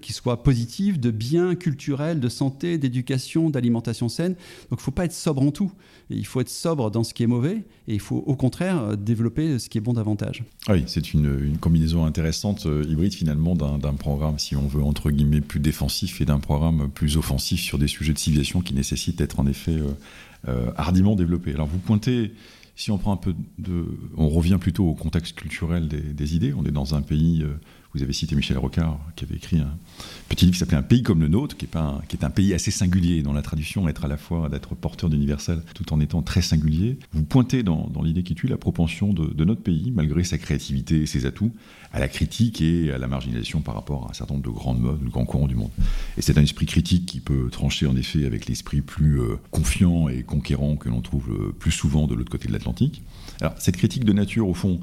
qui 0.00 0.12
soit 0.12 0.42
positive, 0.42 0.98
de 0.98 1.10
biens 1.10 1.54
culturels, 1.54 2.20
de 2.20 2.28
santé, 2.28 2.78
d'éducation, 2.78 3.50
d'alimentation 3.50 4.08
saine. 4.08 4.34
Donc 4.70 4.72
il 4.72 4.74
ne 4.74 4.80
faut 4.80 4.90
pas 4.90 5.04
être 5.04 5.12
sobre 5.12 5.42
en 5.42 5.50
tout. 5.50 5.72
Il 6.10 6.26
faut 6.26 6.40
être 6.40 6.48
sobre 6.48 6.90
dans 6.90 7.04
ce 7.04 7.14
qui 7.14 7.22
est 7.22 7.28
mauvais 7.28 7.64
et 7.88 7.94
il 7.94 8.00
faut 8.00 8.22
au 8.26 8.34
contraire 8.34 8.96
développer 8.96 9.58
ce 9.58 9.68
qui 9.68 9.78
est 9.78 9.80
bon 9.80 9.92
davantage. 9.92 10.44
Ah 10.66 10.72
oui, 10.72 10.84
c'est 10.86 11.14
une, 11.14 11.56
combinaison 11.60 12.04
intéressante, 12.04 12.66
hybride 12.88 13.14
finalement, 13.14 13.54
d'un 13.54 13.94
programme, 13.94 14.38
si 14.38 14.56
on 14.56 14.66
veut, 14.66 14.82
entre 14.82 15.10
guillemets, 15.10 15.40
plus 15.40 15.60
défensif 15.60 16.20
et 16.20 16.24
d'un 16.24 16.40
programme 16.40 16.90
plus 16.90 17.16
offensif 17.16 17.60
sur 17.60 17.78
des 17.78 17.88
sujets 17.88 18.12
de 18.12 18.18
civilisation 18.18 18.60
qui 18.60 18.74
nécessitent 18.74 19.18
d'être 19.18 19.38
en 19.40 19.46
effet 19.46 19.78
hardiment 20.76 21.14
développés. 21.14 21.54
Alors 21.54 21.68
vous 21.68 21.78
pointez 21.78 22.32
si 22.74 22.90
on 22.90 22.98
prend 22.98 23.12
un 23.12 23.16
peu 23.16 23.34
de, 23.58 23.86
on 24.16 24.28
revient 24.28 24.58
plutôt 24.60 24.88
au 24.88 24.94
contexte 24.94 25.36
culturel 25.36 25.88
des, 25.88 26.36
idées. 26.36 26.54
On 26.54 26.64
est 26.64 26.70
dans 26.70 26.94
un 26.94 27.02
pays. 27.02 27.44
Vous 27.94 28.02
avez 28.02 28.14
cité 28.14 28.34
Michel 28.34 28.56
Rocard, 28.56 28.98
qui 29.16 29.24
avait 29.24 29.34
écrit 29.34 29.58
un 29.58 29.76
petit 30.30 30.46
livre 30.46 30.54
qui 30.54 30.60
s'appelait 30.60 30.78
Un 30.78 30.82
pays 30.82 31.02
comme 31.02 31.20
le 31.20 31.28
nôtre, 31.28 31.58
qui 31.58 31.66
est, 31.66 31.76
un 32.24 32.30
pays 32.30 32.54
assez 32.54 32.70
singulier, 32.70 33.22
dans 33.22 33.34
la 33.34 33.42
tradition 33.42 33.86
être 33.86 34.06
à 34.06 34.08
la 34.08 34.16
fois 34.16 34.48
d'être 34.48 34.74
porteur 34.74 35.10
d'universel 35.10 35.62
tout 35.74 35.92
en 35.92 36.00
étant 36.00 36.22
très 36.22 36.40
singulier. 36.40 36.98
Vous 37.12 37.22
pointez 37.22 37.62
dans, 37.62 37.92
l'idée 38.02 38.22
qui 38.22 38.34
tue 38.34 38.46
la 38.46 38.56
propension 38.56 39.12
de, 39.12 39.44
notre 39.44 39.60
pays, 39.60 39.92
malgré 39.94 40.24
sa 40.24 40.38
créativité 40.38 41.02
et 41.02 41.06
ses 41.06 41.26
atouts, 41.26 41.52
à 41.92 42.00
la 42.00 42.08
critique 42.08 42.62
et 42.62 42.90
à 42.92 42.96
la 42.96 43.08
marginalisation 43.08 43.60
par 43.60 43.74
rapport 43.74 44.06
à 44.06 44.10
un 44.10 44.14
certain 44.14 44.34
nombre 44.34 44.46
de 44.46 44.54
grandes 44.54 44.80
modes, 44.80 45.04
de 45.04 45.10
grands 45.10 45.26
courants 45.26 45.46
du 45.46 45.56
monde. 45.56 45.70
Et 46.16 46.22
c'est 46.22 46.38
un 46.38 46.42
esprit 46.42 46.64
critique 46.64 47.04
qui 47.04 47.20
peut 47.20 47.50
trancher 47.50 47.86
en 47.86 47.96
effet 47.96 48.24
avec 48.24 48.46
l'esprit 48.46 48.80
plus 48.80 49.20
euh, 49.20 49.36
confiant 49.50 50.08
et 50.08 50.22
conquérant 50.22 50.76
que 50.76 50.88
l'on 50.88 51.02
trouve 51.02 51.30
euh, 51.30 51.52
plus 51.58 51.72
souvent 51.72 52.06
de 52.06 52.14
l'autre 52.14 52.30
côté 52.30 52.48
de 52.48 52.54
l'Atlantique. 52.54 53.02
Alors 53.42 53.54
cette 53.58 53.76
critique 53.76 54.04
de 54.04 54.14
nature, 54.14 54.48
au 54.48 54.54
fond, 54.54 54.80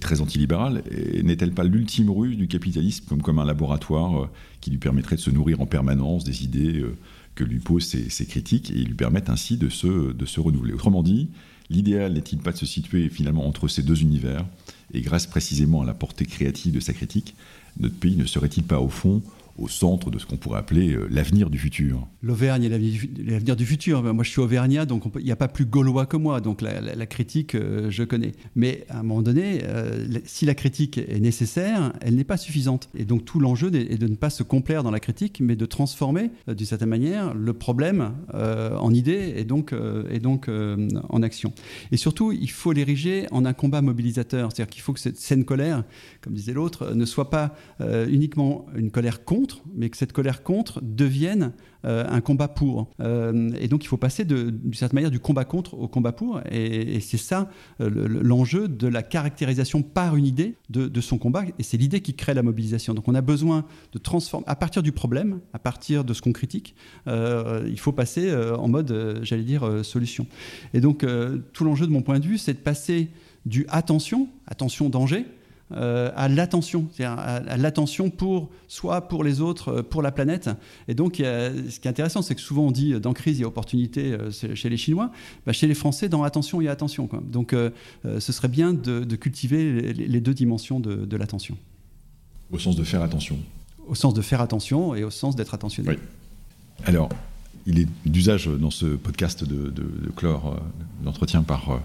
très 0.00 0.20
antilibérale, 0.20 0.82
n'est-elle 1.22 1.52
pas 1.52 1.64
l'ultime 1.64 2.10
ruse 2.10 2.36
du 2.36 2.48
capitalisme 2.48 3.04
comme, 3.08 3.22
comme 3.22 3.38
un 3.38 3.44
laboratoire 3.44 4.22
euh, 4.22 4.30
qui 4.60 4.70
lui 4.70 4.78
permettrait 4.78 5.16
de 5.16 5.20
se 5.20 5.30
nourrir 5.30 5.60
en 5.60 5.66
permanence 5.66 6.24
des 6.24 6.44
idées 6.44 6.80
euh, 6.80 6.96
que 7.34 7.44
lui 7.44 7.58
posent 7.58 7.86
ses, 7.86 8.26
critiques 8.26 8.70
et 8.70 8.84
lui 8.84 8.94
permettent 8.94 9.30
ainsi 9.30 9.56
de 9.56 9.68
se, 9.68 10.12
de 10.12 10.26
se 10.26 10.40
renouveler? 10.40 10.72
Autrement 10.72 11.02
dit, 11.02 11.28
l'idéal 11.70 12.12
n'est-il 12.12 12.38
pas 12.38 12.52
de 12.52 12.58
se 12.58 12.66
situer 12.66 13.08
finalement 13.08 13.46
entre 13.46 13.68
ces 13.68 13.82
deux 13.82 14.02
univers? 14.02 14.46
Et 14.94 15.00
grâce 15.00 15.26
précisément 15.26 15.82
à 15.82 15.84
la 15.86 15.94
portée 15.94 16.26
créative 16.26 16.74
de 16.74 16.80
sa 16.80 16.92
critique, 16.92 17.34
notre 17.80 17.94
pays 17.94 18.16
ne 18.16 18.26
serait-il 18.26 18.64
pas 18.64 18.80
au 18.80 18.88
fond 18.88 19.22
au 19.58 19.68
centre 19.68 20.10
de 20.10 20.18
ce 20.18 20.26
qu'on 20.26 20.36
pourrait 20.36 20.58
appeler 20.58 20.94
euh, 20.94 21.06
l'avenir 21.10 21.50
du 21.50 21.58
futur. 21.58 22.06
L'Auvergne 22.22 22.64
est 22.64 22.68
l'avenir 22.68 23.56
du 23.56 23.66
futur. 23.66 24.02
Moi, 24.02 24.24
je 24.24 24.30
suis 24.30 24.40
auvergnat, 24.40 24.86
donc 24.86 25.04
il 25.18 25.24
n'y 25.24 25.32
a 25.32 25.36
pas 25.36 25.48
plus 25.48 25.66
gaulois 25.66 26.06
que 26.06 26.16
moi, 26.16 26.40
donc 26.40 26.62
la, 26.62 27.06
critique, 27.06 27.54
euh, 27.54 27.90
je 27.90 28.04
connais. 28.04 28.32
Mais 28.54 28.84
à 28.88 29.00
un 29.00 29.02
moment 29.02 29.22
donné, 29.22 29.60
euh, 29.64 30.06
si 30.24 30.46
la 30.46 30.54
critique 30.54 30.98
est 30.98 31.20
nécessaire, 31.20 31.92
elle 32.00 32.14
n'est 32.14 32.24
pas 32.24 32.36
suffisante. 32.36 32.88
Et 32.96 33.04
donc 33.04 33.24
tout 33.24 33.40
l'enjeu 33.40 33.74
est 33.74 33.98
de 33.98 34.06
ne 34.06 34.14
pas 34.14 34.30
se 34.30 34.42
complaire 34.42 34.82
dans 34.82 34.90
la 34.90 35.00
critique, 35.00 35.40
mais 35.40 35.56
de 35.56 35.66
transformer, 35.66 36.30
d'une 36.46 36.66
certaine 36.66 36.88
manière, 36.88 37.34
le 37.34 37.52
problème 37.52 38.14
en 38.32 38.92
idée 38.92 39.34
et 39.36 39.44
donc, 39.44 39.74
et 40.10 40.18
donc 40.18 40.48
en 40.48 41.22
action. 41.22 41.52
Et 41.90 41.96
surtout, 41.96 42.32
il 42.32 42.50
faut 42.50 42.72
l'ériger 42.72 43.26
en 43.30 43.44
un 43.44 43.52
combat 43.52 43.82
mobilisateur. 43.82 44.50
C'est-à-dire 44.52 44.70
qu'il 44.70 44.82
faut 44.82 44.92
que 44.92 45.00
cette 45.00 45.18
scène 45.18 45.44
colère, 45.44 45.84
comme 46.20 46.34
disait 46.34 46.52
l'autre, 46.52 46.94
ne 46.94 47.04
soit 47.04 47.30
pas 47.30 47.54
uniquement 48.08 48.66
une 48.76 48.90
colère 48.90 49.24
mais 49.74 49.90
que 49.90 49.96
cette 49.96 50.12
colère 50.12 50.42
contre 50.42 50.80
devienne 50.82 51.52
euh, 51.84 52.04
un 52.08 52.20
combat 52.20 52.46
pour. 52.46 52.88
Euh, 53.00 53.50
et 53.58 53.66
donc 53.66 53.84
il 53.84 53.88
faut 53.88 53.96
passer 53.96 54.24
d'une 54.24 54.72
certaine 54.72 54.96
manière 54.96 55.10
du 55.10 55.18
combat 55.18 55.44
contre 55.44 55.74
au 55.74 55.88
combat 55.88 56.12
pour. 56.12 56.40
Et, 56.50 57.00
c'est 57.00 57.16
ça 57.18 57.50
euh, 57.80 57.90
l'enjeu 58.22 58.68
de 58.68 58.86
la 58.86 59.02
caractérisation 59.02 59.82
par 59.82 60.14
une 60.14 60.26
idée 60.26 60.54
de, 60.70 61.00
son 61.00 61.18
combat. 61.18 61.44
Et 61.58 61.62
c'est 61.62 61.76
l'idée 61.76 62.00
qui 62.00 62.14
crée 62.14 62.34
la 62.34 62.42
mobilisation. 62.42 62.94
Donc 62.94 63.08
on 63.08 63.14
a 63.14 63.20
besoin 63.20 63.64
de 63.92 63.98
transformer, 63.98 64.44
à 64.46 64.54
partir 64.54 64.82
du 64.82 64.92
problème, 64.92 65.40
à 65.52 65.58
partir 65.58 66.04
de 66.04 66.14
ce 66.14 66.22
qu'on 66.22 66.32
critique, 66.32 66.74
il 67.06 67.78
faut 67.78 67.92
passer 67.92 68.32
en 68.34 68.68
mode, 68.68 69.20
j'allais 69.22 69.42
dire, 69.42 69.84
solution. 69.84 70.26
Et 70.74 70.80
donc 70.80 71.04
tout 71.52 71.64
l'enjeu 71.64 71.86
de 71.86 71.92
mon 71.92 72.02
point 72.02 72.20
de 72.20 72.26
vue, 72.26 72.38
c'est 72.38 72.54
de 72.54 72.58
passer 72.58 73.08
du 73.44 73.66
attention, 73.68 74.28
attention 74.46 74.88
danger, 74.88 75.26
euh, 75.76 76.10
à 76.16 76.28
l'attention, 76.28 76.86
c'est-à-dire 76.92 77.18
à, 77.18 77.56
l'attention 77.56 78.10
pour 78.10 78.50
soi, 78.68 79.08
pour 79.08 79.24
les 79.24 79.40
autres, 79.40 79.68
euh, 79.68 79.82
pour 79.82 80.02
la 80.02 80.12
planète. 80.12 80.50
Et 80.88 80.94
donc, 80.94 81.16
ce 81.16 81.80
qui 81.80 81.88
est 81.88 81.90
intéressant, 81.90 82.22
c'est 82.22 82.34
que 82.34 82.40
souvent 82.40 82.66
on 82.66 82.70
dit 82.70 82.92
euh, 82.92 83.00
dans 83.00 83.12
crise, 83.12 83.38
il 83.38 83.42
y 83.42 83.44
a 83.44 83.48
opportunité 83.48 84.16
chez 84.30 84.68
les 84.68 84.76
Chinois. 84.76 85.10
Bah, 85.46 85.52
chez 85.52 85.66
les 85.66 85.74
Français, 85.74 86.08
dans 86.08 86.22
attention, 86.22 86.60
il 86.60 86.64
y 86.64 86.68
a 86.68 86.72
attention. 86.72 87.06
Quoi. 87.06 87.22
Donc, 87.24 87.54
ce 88.04 88.32
serait 88.32 88.48
bien 88.48 88.72
de, 88.72 89.16
cultiver 89.16 89.92
les, 89.92 90.20
deux 90.20 90.34
dimensions 90.34 90.80
de, 90.80 91.16
l'attention. 91.16 91.56
Au 92.50 92.58
sens 92.58 92.76
de 92.76 92.84
faire 92.84 93.02
attention. 93.02 93.38
Au 93.86 93.94
sens 93.94 94.14
de 94.14 94.22
faire 94.22 94.40
attention 94.40 94.94
et 94.94 95.04
au 95.04 95.10
sens 95.10 95.36
d'être 95.36 95.54
attentionné. 95.54 95.90
Oui. 95.90 95.96
Alors, 96.84 97.08
il 97.66 97.78
est 97.78 97.88
d'usage 98.04 98.46
dans 98.46 98.70
ce 98.70 98.86
podcast 98.86 99.44
de, 99.44 99.70
de 99.70 100.10
clore 100.16 100.60
l'entretien 101.04 101.42
par 101.42 101.80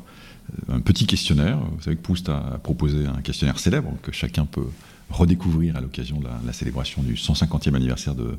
un 0.69 0.79
petit 0.79 1.05
questionnaire. 1.05 1.59
Vous 1.59 1.81
savez 1.81 1.95
que 1.95 2.01
Proust 2.01 2.29
a 2.29 2.59
proposé 2.63 3.05
un 3.05 3.21
questionnaire 3.21 3.59
célèbre 3.59 3.93
que 4.01 4.11
chacun 4.11 4.45
peut 4.45 4.67
redécouvrir 5.09 5.75
à 5.77 5.81
l'occasion 5.81 6.19
de 6.19 6.27
la, 6.45 6.53
célébration 6.53 7.01
du 7.01 7.13
150e 7.13 7.73
anniversaire 7.75 8.15
de, 8.15 8.37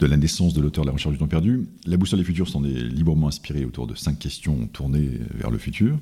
la 0.00 0.16
naissance 0.16 0.54
de 0.54 0.62
l'auteur 0.62 0.84
de 0.84 0.88
La 0.88 0.92
recherche 0.92 1.12
du 1.12 1.18
temps 1.18 1.26
perdu. 1.26 1.66
La 1.86 1.96
boussole 1.96 2.20
des 2.20 2.24
futurs 2.24 2.48
s'en 2.48 2.64
est 2.64 2.68
librement 2.68 3.28
inspirée 3.28 3.64
autour 3.64 3.86
de 3.86 3.94
cinq 3.94 4.18
questions 4.18 4.66
tournées 4.72 5.10
vers 5.34 5.50
le 5.50 5.58
futur. 5.58 5.98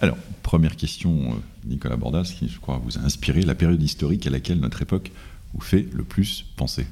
Alors, 0.00 0.16
première 0.42 0.76
question, 0.76 1.32
euh, 1.32 1.34
Nicolas 1.66 1.96
Bordas, 1.96 2.34
qui 2.36 2.48
je 2.48 2.58
crois 2.58 2.80
vous 2.84 2.98
a 2.98 3.02
inspiré, 3.02 3.42
la 3.42 3.54
période 3.54 3.82
historique 3.82 4.26
à 4.26 4.30
laquelle 4.30 4.58
notre 4.58 4.82
époque 4.82 5.12
vous 5.54 5.60
fait 5.60 5.86
le 5.92 6.02
plus 6.02 6.44
penser 6.56 6.86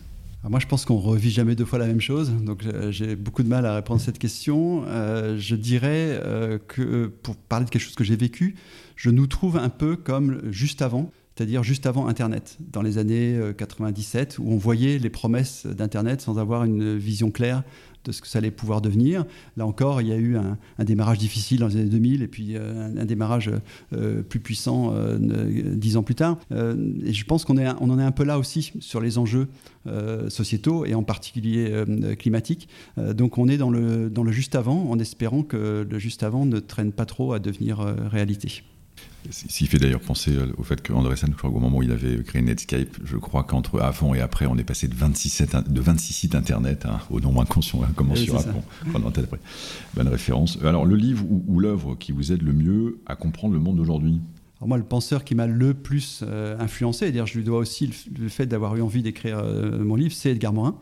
moi, 0.49 0.59
je 0.59 0.67
pense 0.67 0.85
qu'on 0.85 0.97
revit 0.97 1.31
jamais 1.31 1.55
deux 1.55 1.65
fois 1.65 1.79
la 1.79 1.87
même 1.87 2.01
chose, 2.01 2.33
donc 2.33 2.67
euh, 2.67 2.91
j'ai 2.91 3.15
beaucoup 3.15 3.45
de 3.45 3.49
mal 3.49 3.65
à 3.65 3.77
répondre 3.77 4.01
à 4.01 4.05
cette 4.05 4.19
question. 4.19 4.85
Euh, 4.89 5.39
je 5.39 5.55
dirais 5.55 6.21
euh, 6.25 6.59
que 6.59 7.07
pour 7.07 7.37
parler 7.37 7.65
de 7.65 7.71
quelque 7.71 7.83
chose 7.83 7.95
que 7.95 8.03
j'ai 8.03 8.17
vécu, 8.17 8.57
je 8.97 9.11
nous 9.11 9.29
trouve 9.29 9.57
un 9.57 9.69
peu 9.69 9.95
comme 9.95 10.41
juste 10.51 10.83
avant, 10.83 11.13
c'est-à-dire 11.37 11.63
juste 11.63 11.87
avant 11.87 12.09
Internet, 12.09 12.59
dans 12.59 12.83
les 12.83 12.99
années 12.99 13.39
97, 13.57 14.39
où 14.41 14.51
on 14.51 14.57
voyait 14.57 14.99
les 14.99 15.11
promesses 15.11 15.65
d'Internet 15.65 16.21
sans 16.21 16.39
avoir 16.39 16.65
une 16.65 16.97
vision 16.97 17.31
claire 17.31 17.63
de 18.05 18.13
ce 18.13 18.21
que 18.21 18.29
ça 18.29 18.39
allait 18.39 18.51
pouvoir 18.51 18.81
devenir. 18.81 19.25
Là 19.57 19.67
encore, 19.67 20.01
il 20.01 20.09
y 20.09 20.13
a 20.13 20.17
eu 20.17 20.37
un, 20.37 20.59
démarrage 20.85 21.19
difficile 21.19 21.61
dans 21.61 21.69
les 21.69 21.77
années 21.77 21.85
2000 21.87 22.23
et 22.23 22.29
puis 22.29 22.57
euh, 22.57 22.91
un, 22.97 23.05
démarrage 23.05 23.51
euh, 23.93 24.23
plus 24.23 24.41
puissant 24.41 24.93
euh, 24.95 25.19
dix 25.75 25.97
ans 25.97 26.03
plus 26.03 26.15
tard. 26.15 26.39
et 26.51 27.13
je 27.13 27.25
pense 27.25 27.45
qu'on 27.45 27.59
on 27.59 27.91
en 27.91 27.99
est 27.99 28.05
un 28.05 28.11
peu 28.11 28.25
là 28.25 28.39
aussi 28.39 28.73
sur 28.81 29.01
les 29.01 29.19
enjeux 29.19 29.49
sociétaux 30.29 30.85
et 30.85 30.95
en 30.95 31.03
particulier 31.03 31.85
climatiques. 32.19 32.69
donc 32.97 33.39
on 33.39 33.49
est 33.49 33.59
dans 33.59 33.71
le 33.71 34.33
juste 34.33 34.55
avant 34.55 34.91
en 34.91 34.99
espérant 34.99 35.43
que 35.43 35.87
le 35.89 35.99
juste 35.99 36.23
avant 36.23 36.47
ne 36.47 36.59
traîne 36.61 36.93
pas 36.93 37.07
trop 37.07 37.33
à 37.33 37.39
devenir 37.39 37.79
réalité. 37.79 38.63
Qui 39.31 39.67
fait 39.67 39.79
d'ailleurs 39.79 40.01
penser 40.01 40.33
euh, 40.37 40.53
au 40.59 40.63
fait 40.63 40.83
qu'André 40.83 41.17
San, 41.17 41.33
au 41.43 41.61
moment 41.61 41.79
où 41.79 41.83
il 41.83 41.93
avait 41.93 42.23
créé 42.23 42.43
Netscape, 42.43 42.99
je 43.05 43.17
crois 43.17 43.45
qu'entre 43.45 43.81
avant 43.81 44.15
et 44.15 44.21
après, 44.21 44.47
on 44.47 44.57
est 44.57 44.65
passé 44.65 44.89
de 44.89 44.95
26, 44.95 45.29
sites, 45.29 45.57
de 45.57 45.81
26 45.81 46.13
sites 46.13 46.35
internet 46.35 46.87
hein, 46.87 46.99
au 47.11 47.21
nombre 47.21 47.43
incommensurable. 47.43 47.93
Bonne 49.95 50.09
référence. 50.09 50.59
Alors, 50.65 50.85
le 50.85 50.97
livre 50.97 51.25
ou 51.29 51.61
l'œuvre 51.61 51.95
qui 51.95 52.13
vous 52.13 52.33
aide 52.33 52.43
le 52.43 52.53
mieux 52.53 53.01
à 53.07 53.17
comprendre 53.17 53.55
le 53.55 53.61
monde 53.61 53.77
d'aujourd'hui? 53.77 54.21
Moi, 54.67 54.79
le 54.79 54.85
penseur 54.85 55.25
qui 55.25 55.35
m'a 55.35 55.47
le 55.47 55.75
plus 55.75 56.23
euh, 56.23 56.57
influencé, 56.59 57.07
et 57.07 57.13
dire 57.13 57.27
je 57.27 57.37
lui 57.37 57.45
dois 57.45 57.59
aussi 57.59 57.91
le, 58.19 58.29
fait 58.29 58.47
d'avoir 58.47 58.77
eu 58.77 58.83
envie 58.83 59.03
d'écrire 59.03 59.39
euh, 59.39 59.83
mon 59.83 59.97
livre, 59.97 60.15
c'est 60.15 60.31
Edgar 60.31 60.53
Morin. 60.53 60.77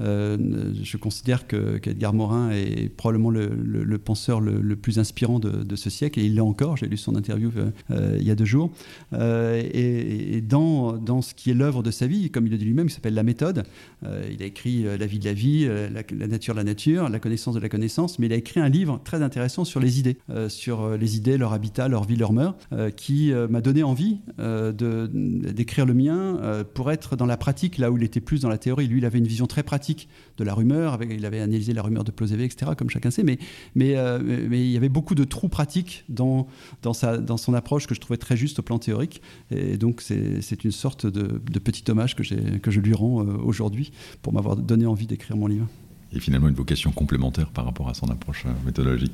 Euh, 0.00 0.72
je 0.82 0.96
considère 0.96 1.46
qu'Edgar 1.46 2.12
Morin 2.14 2.50
est 2.50 2.88
probablement 2.88 3.30
le, 3.30 3.98
penseur 3.98 4.40
le, 4.40 4.76
plus 4.76 4.98
inspirant 4.98 5.38
de, 5.38 5.76
ce 5.76 5.90
siècle, 5.90 6.18
et 6.20 6.24
il 6.24 6.34
l'est 6.34 6.40
encore. 6.40 6.76
J'ai 6.76 6.86
lu 6.86 6.96
son 6.96 7.14
interview 7.14 7.50
il 7.90 8.22
y 8.22 8.30
a 8.30 8.34
deux 8.34 8.44
jours. 8.44 8.70
Et, 9.12 10.40
dans, 10.40 10.94
dans, 10.94 11.22
ce 11.22 11.34
qui 11.34 11.50
est 11.50 11.54
l'œuvre 11.54 11.82
de 11.82 11.92
sa 11.92 12.06
vie, 12.06 12.30
comme 12.30 12.46
il 12.46 12.50
le 12.50 12.58
dit 12.58 12.64
lui-même, 12.64 12.88
il 12.88 12.90
s'appelle 12.90 13.14
La 13.14 13.22
méthode. 13.22 13.62
il 14.02 14.42
a 14.42 14.46
écrit 14.46 14.82
La 14.82 15.06
vie 15.06 15.20
de 15.20 15.24
la 15.24 15.32
vie, 15.32 15.68
la, 15.68 16.26
nature 16.26 16.54
de 16.54 16.58
la 16.58 16.64
nature, 16.64 17.08
La 17.08 17.20
connaissance 17.20 17.54
de 17.54 17.60
la 17.60 17.68
connaissance, 17.68 18.18
mais 18.18 18.26
il 18.26 18.32
a 18.32 18.36
écrit 18.36 18.58
un 18.58 18.68
livre 18.68 19.00
très 19.04 19.22
intéressant 19.22 19.64
sur 19.64 19.78
les 19.78 20.00
idées, 20.00 20.16
sur 20.48 20.96
les 20.96 21.16
idées, 21.16 21.38
leur 21.38 21.52
habitat, 21.52 21.86
leur 21.86 22.02
vie, 22.02 22.16
leur 22.16 22.32
mœurs, 22.32 22.56
qui 22.96 23.23
euh, 23.32 23.48
m'a 23.48 23.60
donné 23.60 23.82
envie 23.82 24.18
euh, 24.38 24.72
d'écrire 24.72 25.86
le 25.86 25.94
mien 25.94 26.38
euh, 26.40 26.64
pour 26.64 26.90
être 26.90 27.16
dans 27.16 27.26
la 27.26 27.36
pratique, 27.36 27.78
là 27.78 27.90
où 27.90 27.96
il 27.96 28.02
était 28.02 28.20
plus 28.20 28.40
dans 28.40 28.48
la 28.48 28.58
théorie. 28.58 28.86
Lui, 28.86 28.98
il 28.98 29.04
avait 29.04 29.18
une 29.18 29.26
vision 29.26 29.46
très 29.46 29.62
pratique 29.62 30.08
de 30.36 30.44
la 30.44 30.54
rumeur, 30.54 30.92
avec, 30.94 31.10
il 31.12 31.24
avait 31.26 31.40
analysé 31.40 31.72
la 31.72 31.82
rumeur 31.82 32.04
de 32.04 32.10
Plausévé, 32.10 32.44
etc., 32.44 32.72
comme 32.76 32.90
chacun 32.90 33.10
sait, 33.10 33.22
mais, 33.22 33.38
mais, 33.74 33.94
mais 34.22 34.64
il 34.64 34.70
y 34.70 34.76
avait 34.76 34.88
beaucoup 34.88 35.14
de 35.14 35.24
trous 35.24 35.48
pratiques 35.48 36.04
dans, 36.08 36.46
dans, 36.82 36.92
sa, 36.92 37.18
dans 37.18 37.36
son 37.36 37.54
approche 37.54 37.86
que 37.86 37.94
je 37.94 38.00
trouvais 38.00 38.16
très 38.16 38.36
juste 38.36 38.58
au 38.58 38.62
plan 38.62 38.78
théorique. 38.78 39.22
Et 39.50 39.76
donc, 39.76 40.00
c'est 40.00 40.64
une 40.64 40.72
sorte 40.72 41.06
de, 41.06 41.40
de, 41.50 41.58
petit 41.58 41.88
hommage 41.90 42.16
que, 42.16 42.22
que 42.58 42.70
je 42.70 42.80
lui 42.80 42.94
rends 42.94 43.24
aujourd'hui 43.44 43.92
pour 44.22 44.32
m'avoir 44.32 44.56
donné 44.56 44.86
envie 44.86 45.06
d'écrire 45.06 45.36
mon 45.36 45.46
livre. 45.46 45.66
Et 46.12 46.20
finalement, 46.20 46.48
une 46.48 46.54
vocation 46.54 46.92
complémentaire 46.92 47.50
par 47.50 47.64
rapport 47.64 47.88
à 47.88 47.94
son 47.94 48.08
approche 48.08 48.44
méthodologique. 48.64 49.12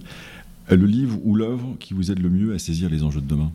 Le 0.70 0.86
livre 0.86 1.18
ou 1.24 1.34
l'œuvre 1.34 1.76
qui 1.80 1.94
vous 1.94 2.12
aide 2.12 2.20
le 2.20 2.30
mieux 2.30 2.54
à 2.54 2.58
saisir 2.58 2.88
les 2.88 3.02
enjeux 3.02 3.20
de 3.20 3.26
demain? 3.26 3.50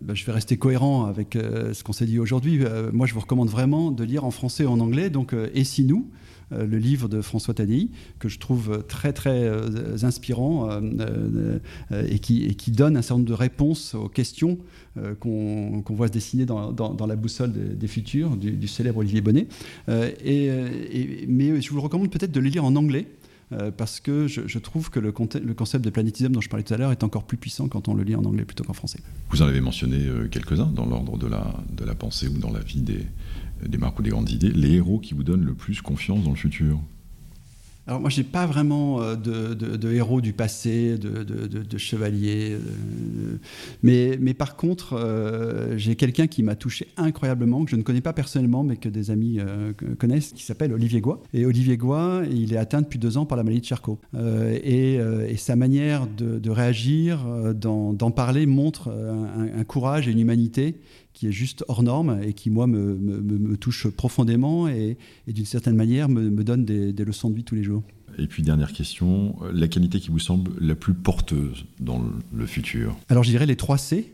Ben, 0.00 0.14
je 0.14 0.24
vais 0.24 0.32
rester 0.32 0.56
cohérent 0.56 1.06
avec 1.06 1.34
ce 1.34 1.82
qu'on 1.82 1.92
s'est 1.92 2.06
dit 2.06 2.18
aujourd'hui. 2.18 2.60
moi, 2.92 3.06
je 3.06 3.14
vous 3.14 3.20
recommande 3.20 3.48
vraiment 3.48 3.90
de 3.90 4.04
lire 4.04 4.24
en 4.24 4.30
français 4.30 4.64
et 4.64 4.66
en 4.66 4.80
anglais. 4.80 5.10
Donc, 5.10 5.34
Et 5.54 5.64
si 5.64 5.84
nous 5.84 6.08
euh, 6.52 6.66
le 6.66 6.78
livre 6.78 7.08
de 7.08 7.20
François 7.20 7.54
Tadei, 7.54 7.88
que 8.18 8.28
je 8.28 8.38
trouve 8.38 8.84
très 8.88 9.12
très 9.12 9.44
euh, 9.44 9.96
inspirant 10.02 10.68
euh, 10.70 11.58
et 12.08 12.18
qui, 12.18 12.70
donne 12.70 12.96
un 12.96 13.02
certain 13.02 13.18
nombre 13.18 13.28
de 13.28 13.34
réponses 13.34 13.94
aux 13.94 14.08
questions 14.08 14.58
qu'on 15.20 15.82
voit 15.90 16.08
se 16.08 16.12
dessiner 16.12 16.46
dans, 16.46 17.06
la 17.06 17.16
boussole 17.16 17.52
des, 17.52 17.88
futurs 17.88 18.36
du, 18.36 18.68
célèbre 18.68 18.98
Olivier 18.98 19.20
Bonnet. 19.20 19.46
Et, 20.24 21.26
mais 21.28 21.60
je 21.60 21.70
vous 21.70 21.80
recommande 21.80 22.10
peut-être 22.10 22.32
de 22.32 22.40
le 22.40 22.48
lire 22.48 22.64
en 22.64 22.76
anglais. 22.76 23.06
Parce 23.76 24.00
que 24.00 24.26
je, 24.26 24.58
trouve 24.58 24.90
que 24.90 25.00
le, 25.00 25.12
concept 25.12 25.84
de 25.84 25.90
planétisme 25.90 26.32
dont 26.32 26.40
je 26.40 26.48
parlais 26.48 26.64
tout 26.64 26.74
à 26.74 26.76
l'heure 26.76 26.92
est 26.92 27.04
encore 27.04 27.24
plus 27.24 27.36
puissant 27.36 27.68
quand 27.68 27.88
on 27.88 27.94
le 27.94 28.02
lit 28.02 28.14
en 28.14 28.24
anglais 28.24 28.44
plutôt 28.44 28.64
qu'en 28.64 28.72
français. 28.72 29.00
Vous 29.30 29.42
en 29.42 29.46
avez 29.46 29.60
mentionné 29.60 30.06
quelques-uns 30.30 30.66
dans 30.66 30.86
l'ordre 30.86 31.18
de 31.18 31.26
la, 31.26 31.54
de 31.70 31.84
la 31.84 31.94
pensée 31.94 32.28
ou 32.28 32.38
dans 32.38 32.52
la 32.52 32.60
vie 32.60 32.80
des, 32.80 33.06
des 33.66 33.78
marques 33.78 33.98
ou 33.98 34.02
des 34.02 34.10
grandes 34.10 34.30
idées, 34.30 34.50
les 34.50 34.74
héros 34.74 34.98
qui 34.98 35.14
vous 35.14 35.22
donnent 35.22 35.44
le 35.44 35.54
plus 35.54 35.80
confiance 35.80 36.22
dans 36.24 36.30
le 36.30 36.36
futur? 36.36 36.80
Alors 37.86 38.00
moi, 38.00 38.10
je 38.10 38.20
n'ai 38.20 38.26
pas 38.26 38.46
vraiment 38.46 39.02
euh, 39.02 39.16
de, 39.16 39.92
héros 39.92 40.20
du 40.20 40.32
passé, 40.32 40.96
de, 40.98 41.78
chevaliers. 41.78 42.52
Euh, 42.52 43.38
mais, 43.82 44.16
mais, 44.20 44.34
par 44.34 44.56
contre, 44.56 44.92
euh, 44.92 45.76
j'ai 45.76 45.96
quelqu'un 45.96 46.28
qui 46.28 46.44
m'a 46.44 46.54
touché 46.54 46.86
incroyablement, 46.96 47.64
que 47.64 47.72
je 47.72 47.76
ne 47.76 47.82
connais 47.82 48.00
pas 48.00 48.12
personnellement, 48.12 48.62
mais 48.62 48.76
que 48.76 48.88
des 48.88 49.10
amis 49.10 49.40
connaissent, 49.98 50.32
qui 50.32 50.44
s'appelle 50.44 50.72
Olivier 50.72 51.00
Goy. 51.00 51.16
Et 51.34 51.44
Olivier 51.44 51.76
Goy, 51.76 52.28
il 52.30 52.52
est 52.52 52.56
atteint 52.56 52.82
depuis 52.82 53.00
deux 53.00 53.16
ans 53.16 53.26
par 53.26 53.36
la 53.36 53.42
maladie 53.42 53.62
de 53.62 53.66
Charcot. 53.66 53.98
Et, 54.14 55.00
sa 55.36 55.56
manière 55.56 56.06
de, 56.06 56.50
réagir, 56.50 57.26
d'en 57.54 58.10
parler, 58.12 58.46
montre 58.46 58.90
un, 58.90 59.64
courage 59.64 60.06
et 60.06 60.12
une 60.12 60.20
humanité 60.20 60.76
qui 61.12 61.26
est 61.26 61.32
juste 61.32 61.64
hors 61.68 61.82
norme 61.82 62.20
et 62.22 62.32
qui, 62.32 62.50
moi, 62.50 62.66
me, 62.66 62.94
me, 62.94 63.56
touche 63.56 63.88
profondément 63.88 64.68
et, 64.68 64.96
d'une 65.26 65.44
certaine 65.44 65.76
manière 65.76 66.08
me, 66.08 66.42
donne 66.42 66.64
des, 66.64 67.04
leçons 67.04 67.30
de 67.30 67.36
vie 67.36 67.44
tous 67.44 67.54
les 67.54 67.62
jours. 67.64 67.82
Et 68.18 68.26
puis, 68.26 68.42
dernière 68.42 68.72
question, 68.72 69.36
la 69.52 69.68
qualité 69.68 70.00
qui 70.00 70.10
vous 70.10 70.18
semble 70.18 70.52
la 70.60 70.74
plus 70.74 70.94
porteuse 70.94 71.64
dans 71.80 72.02
le 72.34 72.46
futur? 72.46 72.96
Alors, 73.08 73.24
je 73.24 73.30
dirais 73.30 73.46
les 73.46 73.56
trois 73.56 73.78
C, 73.78 74.12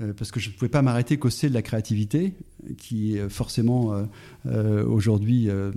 euh, 0.00 0.12
parce 0.12 0.30
que 0.30 0.40
je 0.40 0.48
ne 0.48 0.54
pouvais 0.54 0.68
pas 0.68 0.82
m'arrêter 0.82 1.16
qu'au 1.18 1.30
C 1.30 1.48
de 1.48 1.54
la 1.54 1.62
créativité, 1.62 2.34
qui 2.78 3.16
forcément 3.28 3.94
euh, 4.46 4.84
aujourd'hui 4.84 5.48
euh, 5.48 5.70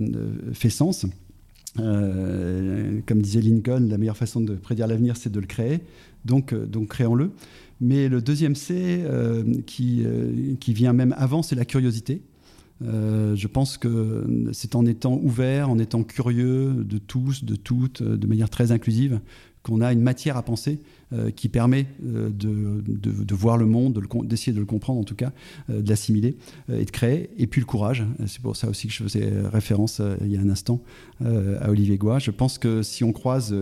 fait 0.52 0.70
sens. 0.70 1.06
comme 1.76 3.22
disait 3.22 3.40
Lincoln, 3.40 3.86
la 3.88 3.98
meilleure 3.98 4.16
façon 4.16 4.40
de 4.40 4.54
prédire 4.54 4.86
l'avenir, 4.86 5.16
c'est 5.16 5.30
de 5.30 5.40
le 5.40 5.46
créer. 5.46 5.80
Donc, 6.24 6.54
donc 6.54 6.88
créons-le. 6.88 7.30
Mais 7.80 8.08
le 8.08 8.22
deuxième 8.22 8.54
C, 8.54 9.02
euh, 9.04 9.44
qui, 9.66 10.02
euh, 10.04 10.54
qui 10.60 10.72
vient 10.72 10.92
même 10.92 11.14
avant, 11.18 11.42
c'est 11.42 11.54
la 11.54 11.64
curiosité. 11.64 12.22
Euh, 12.84 13.34
je 13.36 13.46
pense 13.46 13.78
que 13.78 14.50
c'est 14.52 14.74
en 14.74 14.84
étant 14.86 15.18
ouvert, 15.22 15.70
en 15.70 15.78
étant 15.78 16.02
curieux 16.02 16.72
de 16.84 16.98
tous, 16.98 17.44
de 17.44 17.56
toutes, 17.56 18.02
de 18.02 18.26
manière 18.26 18.50
très 18.50 18.72
inclusive, 18.72 19.20
qu'on 19.66 19.80
a 19.80 19.92
une 19.92 20.00
matière 20.00 20.36
à 20.36 20.42
penser 20.42 20.78
euh, 21.12 21.30
qui 21.30 21.48
permet 21.48 21.86
euh, 22.04 22.30
de, 22.30 22.82
de, 22.86 23.34
voir 23.34 23.56
le 23.56 23.66
monde, 23.66 24.00
d'essayer 24.24 24.52
de, 24.52 24.60
le 24.60 24.64
comprendre 24.64 25.00
en 25.00 25.04
tout 25.04 25.16
cas, 25.16 25.32
euh, 25.70 25.82
de 25.82 25.88
l'assimiler 25.88 26.36
et 26.72 26.84
de 26.84 26.90
créer. 26.90 27.30
Et 27.36 27.48
puis 27.48 27.60
le 27.60 27.66
courage, 27.66 28.04
c'est 28.26 28.40
pour 28.40 28.54
ça 28.54 28.68
aussi 28.68 28.86
que 28.86 28.92
je 28.92 29.02
faisais 29.02 29.28
référence 29.52 30.00
il 30.20 30.32
y 30.32 30.36
a 30.36 30.40
un 30.40 30.48
instant 30.48 30.80
à 31.20 31.70
Olivier 31.70 31.96
Goua. 31.96 32.20
Je 32.20 32.30
pense 32.30 32.58
que 32.58 32.82
si 32.82 33.02
on 33.02 33.12
croise 33.12 33.54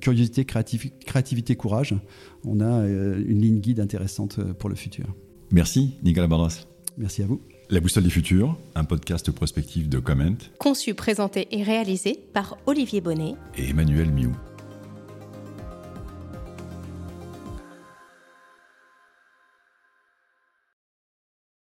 curiosité, 0.00 0.44
créativité, 0.44 1.56
courage, 1.56 1.94
on 2.44 2.60
a 2.60 2.86
une 2.86 3.40
ligne 3.40 3.60
guide 3.60 3.80
intéressante 3.80 4.40
pour 4.54 4.68
le 4.68 4.76
futur. 4.76 5.06
Merci 5.50 5.94
Nicolas 6.02 6.26
Barras. 6.26 6.66
Merci 6.98 7.22
à 7.22 7.26
vous. 7.26 7.40
La 7.70 7.80
Boussole 7.80 8.04
du 8.04 8.10
Futur, 8.10 8.56
un 8.74 8.84
podcast 8.84 9.30
prospectif 9.32 9.88
de 9.88 9.98
Comment. 9.98 10.36
Conçu, 10.58 10.94
présenté 10.94 11.48
et 11.50 11.62
réalisé 11.62 12.18
par 12.32 12.58
Olivier 12.66 13.00
Bonnet 13.00 13.34
et 13.56 13.70
Emmanuel 13.70 14.12
Miou. 14.12 14.32